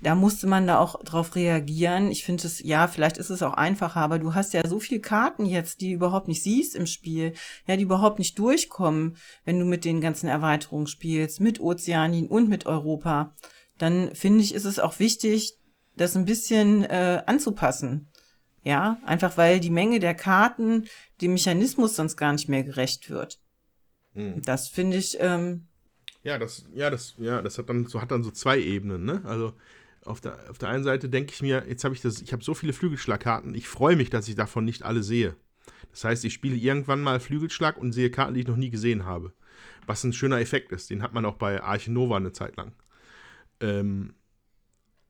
[0.01, 2.11] da musste man da auch drauf reagieren.
[2.11, 5.01] Ich finde es, ja, vielleicht ist es auch einfacher, aber du hast ja so viele
[5.01, 7.35] Karten jetzt, die du überhaupt nicht siehst im Spiel,
[7.67, 12.49] ja, die überhaupt nicht durchkommen, wenn du mit den ganzen Erweiterungen spielst, mit Ozeanien und
[12.49, 13.35] mit Europa.
[13.79, 15.57] Dann finde ich, ist es auch wichtig,
[15.97, 18.09] das ein bisschen äh, anzupassen.
[18.63, 20.87] Ja, einfach weil die Menge der Karten
[21.21, 23.41] dem Mechanismus sonst gar nicht mehr gerecht wird.
[24.19, 24.43] Mhm.
[24.43, 25.16] Das finde ich.
[25.20, 25.66] Ähm,
[26.24, 29.23] ja, das, ja, das, ja, das hat dann so hat dann so zwei Ebenen, ne?
[29.24, 29.55] Also
[30.05, 32.43] auf der, auf der einen Seite denke ich mir, jetzt habe ich das, ich habe
[32.43, 35.36] so viele Flügelschlagkarten, ich freue mich, dass ich davon nicht alle sehe.
[35.90, 39.05] Das heißt, ich spiele irgendwann mal Flügelschlag und sehe Karten, die ich noch nie gesehen
[39.05, 39.32] habe.
[39.86, 40.90] Was ein schöner Effekt ist.
[40.90, 42.73] Den hat man auch bei Arche Nova eine Zeit lang.
[43.61, 44.15] Ähm,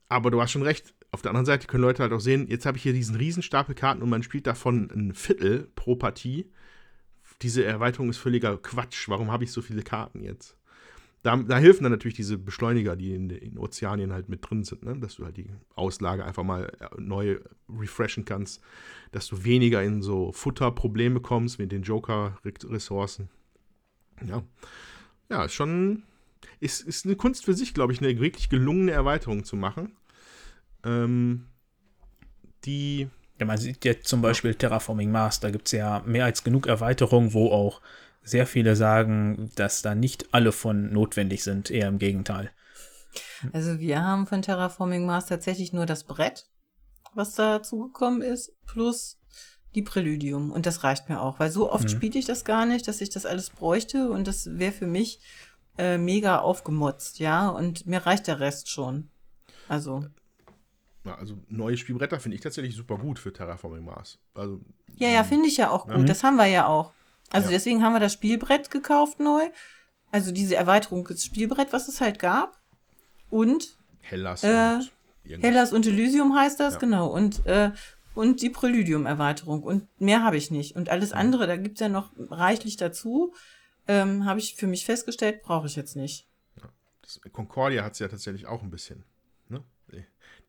[0.08, 0.94] aber du hast schon recht.
[1.10, 3.74] Auf der anderen Seite können Leute halt auch sehen, jetzt habe ich hier diesen Riesenstapel
[3.74, 6.50] Karten und man spielt davon ein Viertel pro Partie.
[7.42, 9.08] Diese Erweiterung ist völliger Quatsch.
[9.08, 10.56] Warum habe ich so viele Karten jetzt?
[11.22, 14.84] Da, da, helfen dann natürlich diese Beschleuniger, die in den Ozeanien halt mit drin sind,
[14.84, 14.96] ne?
[14.98, 18.62] dass du halt die Auslage einfach mal äh, neu refreshen kannst,
[19.10, 23.28] dass du weniger in so Futterprobleme kommst mit den Joker-Ressourcen.
[24.26, 24.44] Ja.
[25.28, 26.04] Ja, schon.
[26.60, 29.96] Ist, ist eine Kunst für sich, glaube ich, eine wirklich gelungene Erweiterung zu machen.
[30.84, 31.46] Ähm,
[32.64, 33.08] die.
[33.38, 36.66] Ja, man sieht jetzt zum Beispiel Terraforming Mars, da gibt es ja mehr als genug
[36.66, 37.80] Erweiterungen, wo auch
[38.22, 42.50] sehr viele sagen, dass da nicht alle von notwendig sind, eher im Gegenteil.
[43.52, 46.46] Also wir haben von Terraforming Mars tatsächlich nur das Brett,
[47.14, 49.18] was dazugekommen ist, plus
[49.74, 50.50] die Präludium.
[50.50, 51.88] Und das reicht mir auch, weil so oft mhm.
[51.88, 55.20] spiele ich das gar nicht, dass ich das alles bräuchte und das wäre für mich
[55.78, 57.48] äh, mega aufgemotzt, ja.
[57.48, 59.10] Und mir reicht der Rest schon.
[59.68, 60.04] Also.
[61.08, 64.18] Ja, also neue Spielbretter finde ich tatsächlich super gut für Terraforming Mars.
[64.34, 64.60] Also,
[64.96, 65.98] ja, ja, finde ich ja auch gut.
[65.98, 66.06] Mhm.
[66.06, 66.92] Das haben wir ja auch.
[67.30, 67.52] Also ja.
[67.52, 69.48] deswegen haben wir das Spielbrett gekauft neu.
[70.10, 72.58] Also diese Erweiterung des Spielbrett, was es halt gab.
[73.30, 76.80] Und Hellas äh, und Hellas und Elysium heißt das, ja.
[76.80, 77.08] genau.
[77.08, 77.72] Und, äh,
[78.14, 79.62] und die Präludium-Erweiterung.
[79.62, 80.76] Und mehr habe ich nicht.
[80.76, 83.34] Und alles andere, da gibt's ja noch reichlich dazu.
[83.86, 86.26] Ähm, habe ich für mich festgestellt, brauche ich jetzt nicht.
[87.32, 89.04] Concordia hat es ja tatsächlich auch ein bisschen.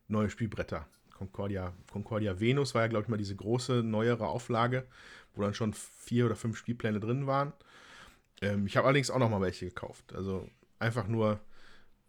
[0.10, 0.18] Ne?
[0.18, 0.86] Neue Spielbretter.
[1.18, 4.86] Concordia, Concordia Venus war ja, glaube ich, mal diese große, neuere Auflage
[5.40, 7.54] wo dann schon vier oder fünf Spielpläne drin waren.
[8.42, 10.14] Ähm, ich habe allerdings auch noch mal welche gekauft.
[10.14, 10.50] Also
[10.80, 11.40] einfach nur,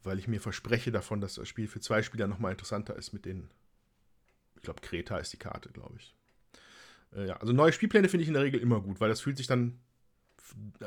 [0.03, 3.13] weil ich mir verspreche davon, dass das Spiel für zwei Spieler noch mal interessanter ist
[3.13, 3.49] mit den,
[4.57, 6.15] ich glaube, Kreta ist die Karte, glaube ich.
[7.15, 9.37] Äh, ja, also neue Spielpläne finde ich in der Regel immer gut, weil das fühlt
[9.37, 9.79] sich dann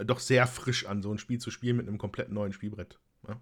[0.06, 3.00] doch sehr frisch an, so ein Spiel zu spielen mit einem komplett neuen Spielbrett.
[3.28, 3.40] Ja,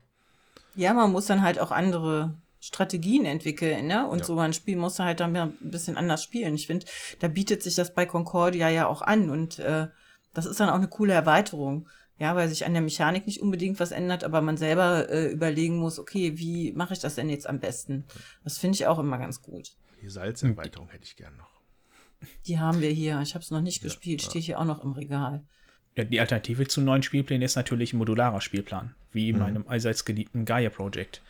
[0.75, 4.07] ja man muss dann halt auch andere Strategien entwickeln, ne?
[4.07, 4.25] Und ja.
[4.25, 6.53] so ein Spiel muss halt dann ein bisschen anders spielen.
[6.53, 6.85] Ich finde,
[7.19, 9.87] da bietet sich das bei Concordia ja auch an und äh,
[10.33, 11.89] das ist dann auch eine coole Erweiterung.
[12.19, 15.77] Ja, weil sich an der Mechanik nicht unbedingt was ändert, aber man selber äh, überlegen
[15.77, 18.05] muss, okay, wie mache ich das denn jetzt am besten?
[18.43, 19.71] Das finde ich auch immer ganz gut.
[20.03, 21.49] Die Salzerweiterung hätte ich gern noch.
[22.45, 23.19] Die haben wir hier.
[23.21, 24.21] Ich habe es noch nicht ja, gespielt.
[24.21, 24.29] Ja.
[24.29, 25.43] Steht hier auch noch im Regal.
[25.95, 29.41] Ja, die Alternative zum neuen Spielplan ist natürlich ein modularer Spielplan, wie in mhm.
[29.41, 31.23] meinem allseits geliebten Gaia-Project.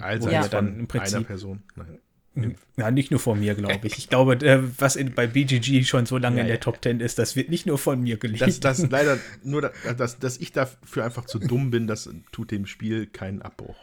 [0.00, 0.46] Also ja.
[0.48, 1.62] dann im Prinzip einer Person.
[1.76, 1.98] Nein.
[2.34, 2.56] Mhm.
[2.76, 3.96] Ja, nicht nur von mir, glaube ich.
[3.98, 6.82] Ich glaube, äh, was in, bei BGG schon so lange ja, in der ja, Top
[6.82, 8.60] 10 ist, das wird nicht nur von mir gelesen.
[8.60, 12.66] Das, das leider nur, dass, dass ich dafür einfach zu dumm bin, das tut dem
[12.66, 13.76] Spiel keinen Abbruch.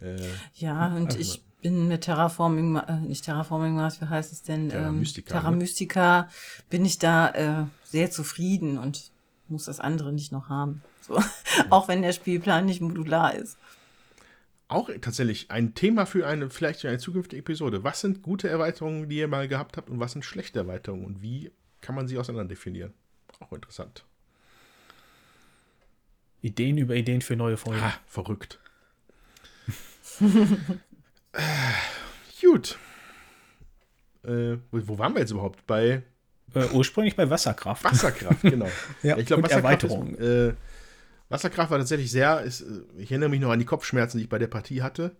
[0.00, 0.16] Äh,
[0.54, 4.70] ja, und also, ich bin mit Terraforming, äh, nicht Terraforming Mars, wie heißt es denn?
[4.70, 5.32] Terra ähm, Mystica.
[5.32, 6.28] Terra Mystica, ne?
[6.68, 9.12] bin ich da äh, sehr zufrieden und
[9.46, 10.82] muss das andere nicht noch haben.
[11.02, 11.16] So.
[11.70, 13.56] Auch wenn der Spielplan nicht modular ist
[14.68, 17.84] auch tatsächlich ein Thema für eine, vielleicht für eine zukünftige Episode.
[17.84, 21.22] Was sind gute Erweiterungen, die ihr mal gehabt habt und was sind schlechte Erweiterungen und
[21.22, 22.94] wie kann man sie auseinander definieren?
[23.40, 24.04] Auch interessant.
[26.40, 27.80] Ideen über Ideen für neue Folgen.
[27.80, 28.58] Ha, verrückt.
[31.32, 31.42] äh,
[32.40, 32.78] gut.
[34.24, 35.66] Äh, wo waren wir jetzt überhaupt?
[35.66, 36.02] Bei.
[36.54, 37.84] Äh, ursprünglich bei Wasserkraft.
[37.84, 38.68] Wasserkraft, genau.
[39.02, 40.14] ja, ich glaube, Wasserkraft Erweiterung.
[40.14, 40.54] Ist, äh,
[41.32, 42.62] Wasserkraft war tatsächlich sehr, ist,
[42.98, 45.16] ich erinnere mich noch an die Kopfschmerzen, die ich bei der Partie hatte.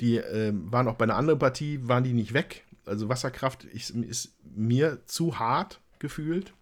[0.00, 2.64] Die äh, waren auch bei einer anderen Partie, waren die nicht weg.
[2.84, 6.52] Also Wasserkraft ist, ist mir zu hart gefühlt.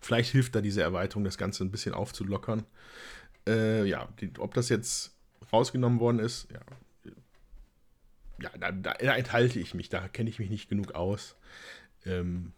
[0.00, 2.64] Vielleicht hilft da diese Erweiterung, das Ganze ein bisschen aufzulockern.
[3.46, 5.12] Äh, ja, die, ob das jetzt
[5.52, 6.60] rausgenommen worden ist, ja,
[8.40, 11.36] ja da, da, da enthalte ich mich, da kenne ich mich nicht genug aus.
[12.04, 12.52] Ähm,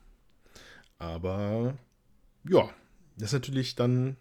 [0.99, 1.77] aber
[2.49, 2.71] ja,
[3.17, 4.17] das ist natürlich dann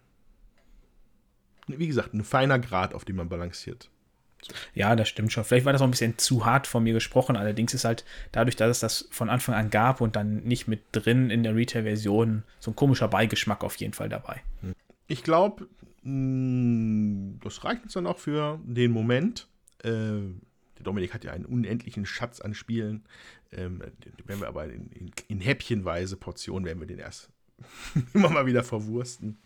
[1.66, 3.90] wie gesagt, ein feiner Grad, auf dem man balanciert.
[4.74, 5.44] Ja, das stimmt schon.
[5.44, 7.36] Vielleicht war das auch ein bisschen zu hart von mir gesprochen.
[7.36, 10.82] Allerdings ist halt dadurch, dass es das von Anfang an gab und dann nicht mit
[10.92, 14.42] drin in der Retail-Version, so ein komischer Beigeschmack auf jeden Fall dabei.
[15.06, 15.66] Ich glaube,
[16.02, 19.48] das reicht uns dann auch für den Moment.
[19.82, 20.20] Äh,
[20.76, 23.04] der Dominik hat ja einen unendlichen Schatz an Spielen.
[23.52, 23.80] Ähm,
[24.24, 27.30] werden wir aber in, in, in häppchenweise Portionen werden wir den erst
[28.14, 29.38] immer mal wieder verwursten.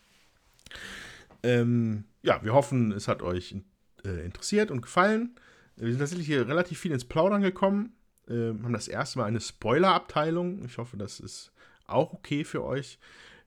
[1.43, 3.56] Ähm, ja, wir hoffen, es hat euch
[4.05, 5.35] äh, interessiert und gefallen.
[5.77, 7.94] Wir sind tatsächlich hier relativ viel ins Plaudern gekommen.
[8.28, 10.65] Äh, haben das erste Mal eine Spoiler-Abteilung.
[10.65, 11.52] Ich hoffe, das ist
[11.86, 12.98] auch okay für euch.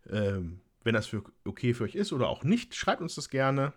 [0.10, 3.74] Ähm, wenn das für, okay für euch ist oder auch nicht, schreibt uns das gerne.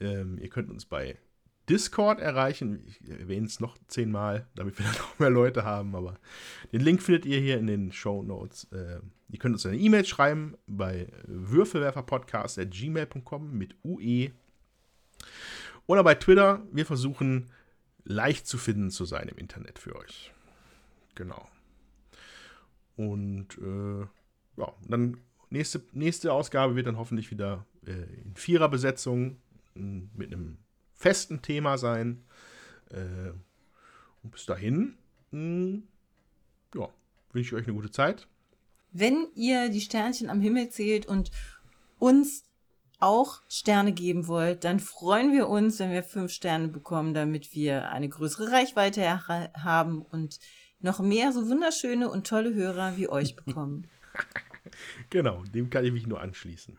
[0.00, 1.16] Ähm, ihr könnt uns bei
[1.72, 2.84] Discord erreichen.
[2.86, 5.96] Ich erwähne es noch zehnmal, damit wir dann noch mehr Leute haben.
[5.96, 6.18] Aber
[6.70, 8.64] den Link findet ihr hier in den Show Notes.
[8.72, 9.00] Äh,
[9.30, 14.32] ihr könnt uns eine E-Mail schreiben bei würfelwerferpodcast.gmail.com mit UE.
[15.86, 16.60] Oder bei Twitter.
[16.70, 17.50] Wir versuchen
[18.04, 20.30] leicht zu finden zu sein im Internet für euch.
[21.14, 21.48] Genau.
[22.96, 24.00] Und äh,
[24.60, 25.16] ja, dann
[25.48, 29.38] nächste, nächste Ausgabe wird dann hoffentlich wieder äh, in Viererbesetzung
[29.74, 30.58] mit einem
[31.02, 32.24] festen Thema sein.
[32.90, 33.32] Äh,
[34.22, 34.96] und bis dahin,
[35.32, 35.82] mh,
[36.74, 36.88] ja,
[37.32, 38.28] wünsche ich euch eine gute Zeit.
[38.92, 41.30] Wenn ihr die Sternchen am Himmel zählt und
[41.98, 42.44] uns
[43.00, 47.90] auch Sterne geben wollt, dann freuen wir uns, wenn wir fünf Sterne bekommen, damit wir
[47.90, 50.38] eine größere Reichweite haben und
[50.78, 53.88] noch mehr so wunderschöne und tolle Hörer wie euch bekommen.
[55.10, 56.78] genau, dem kann ich mich nur anschließen.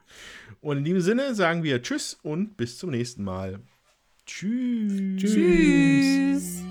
[0.62, 3.60] Und in diesem Sinne sagen wir Tschüss und bis zum nächsten Mal.
[4.26, 5.18] Tschüss.
[5.18, 6.64] Tschüss.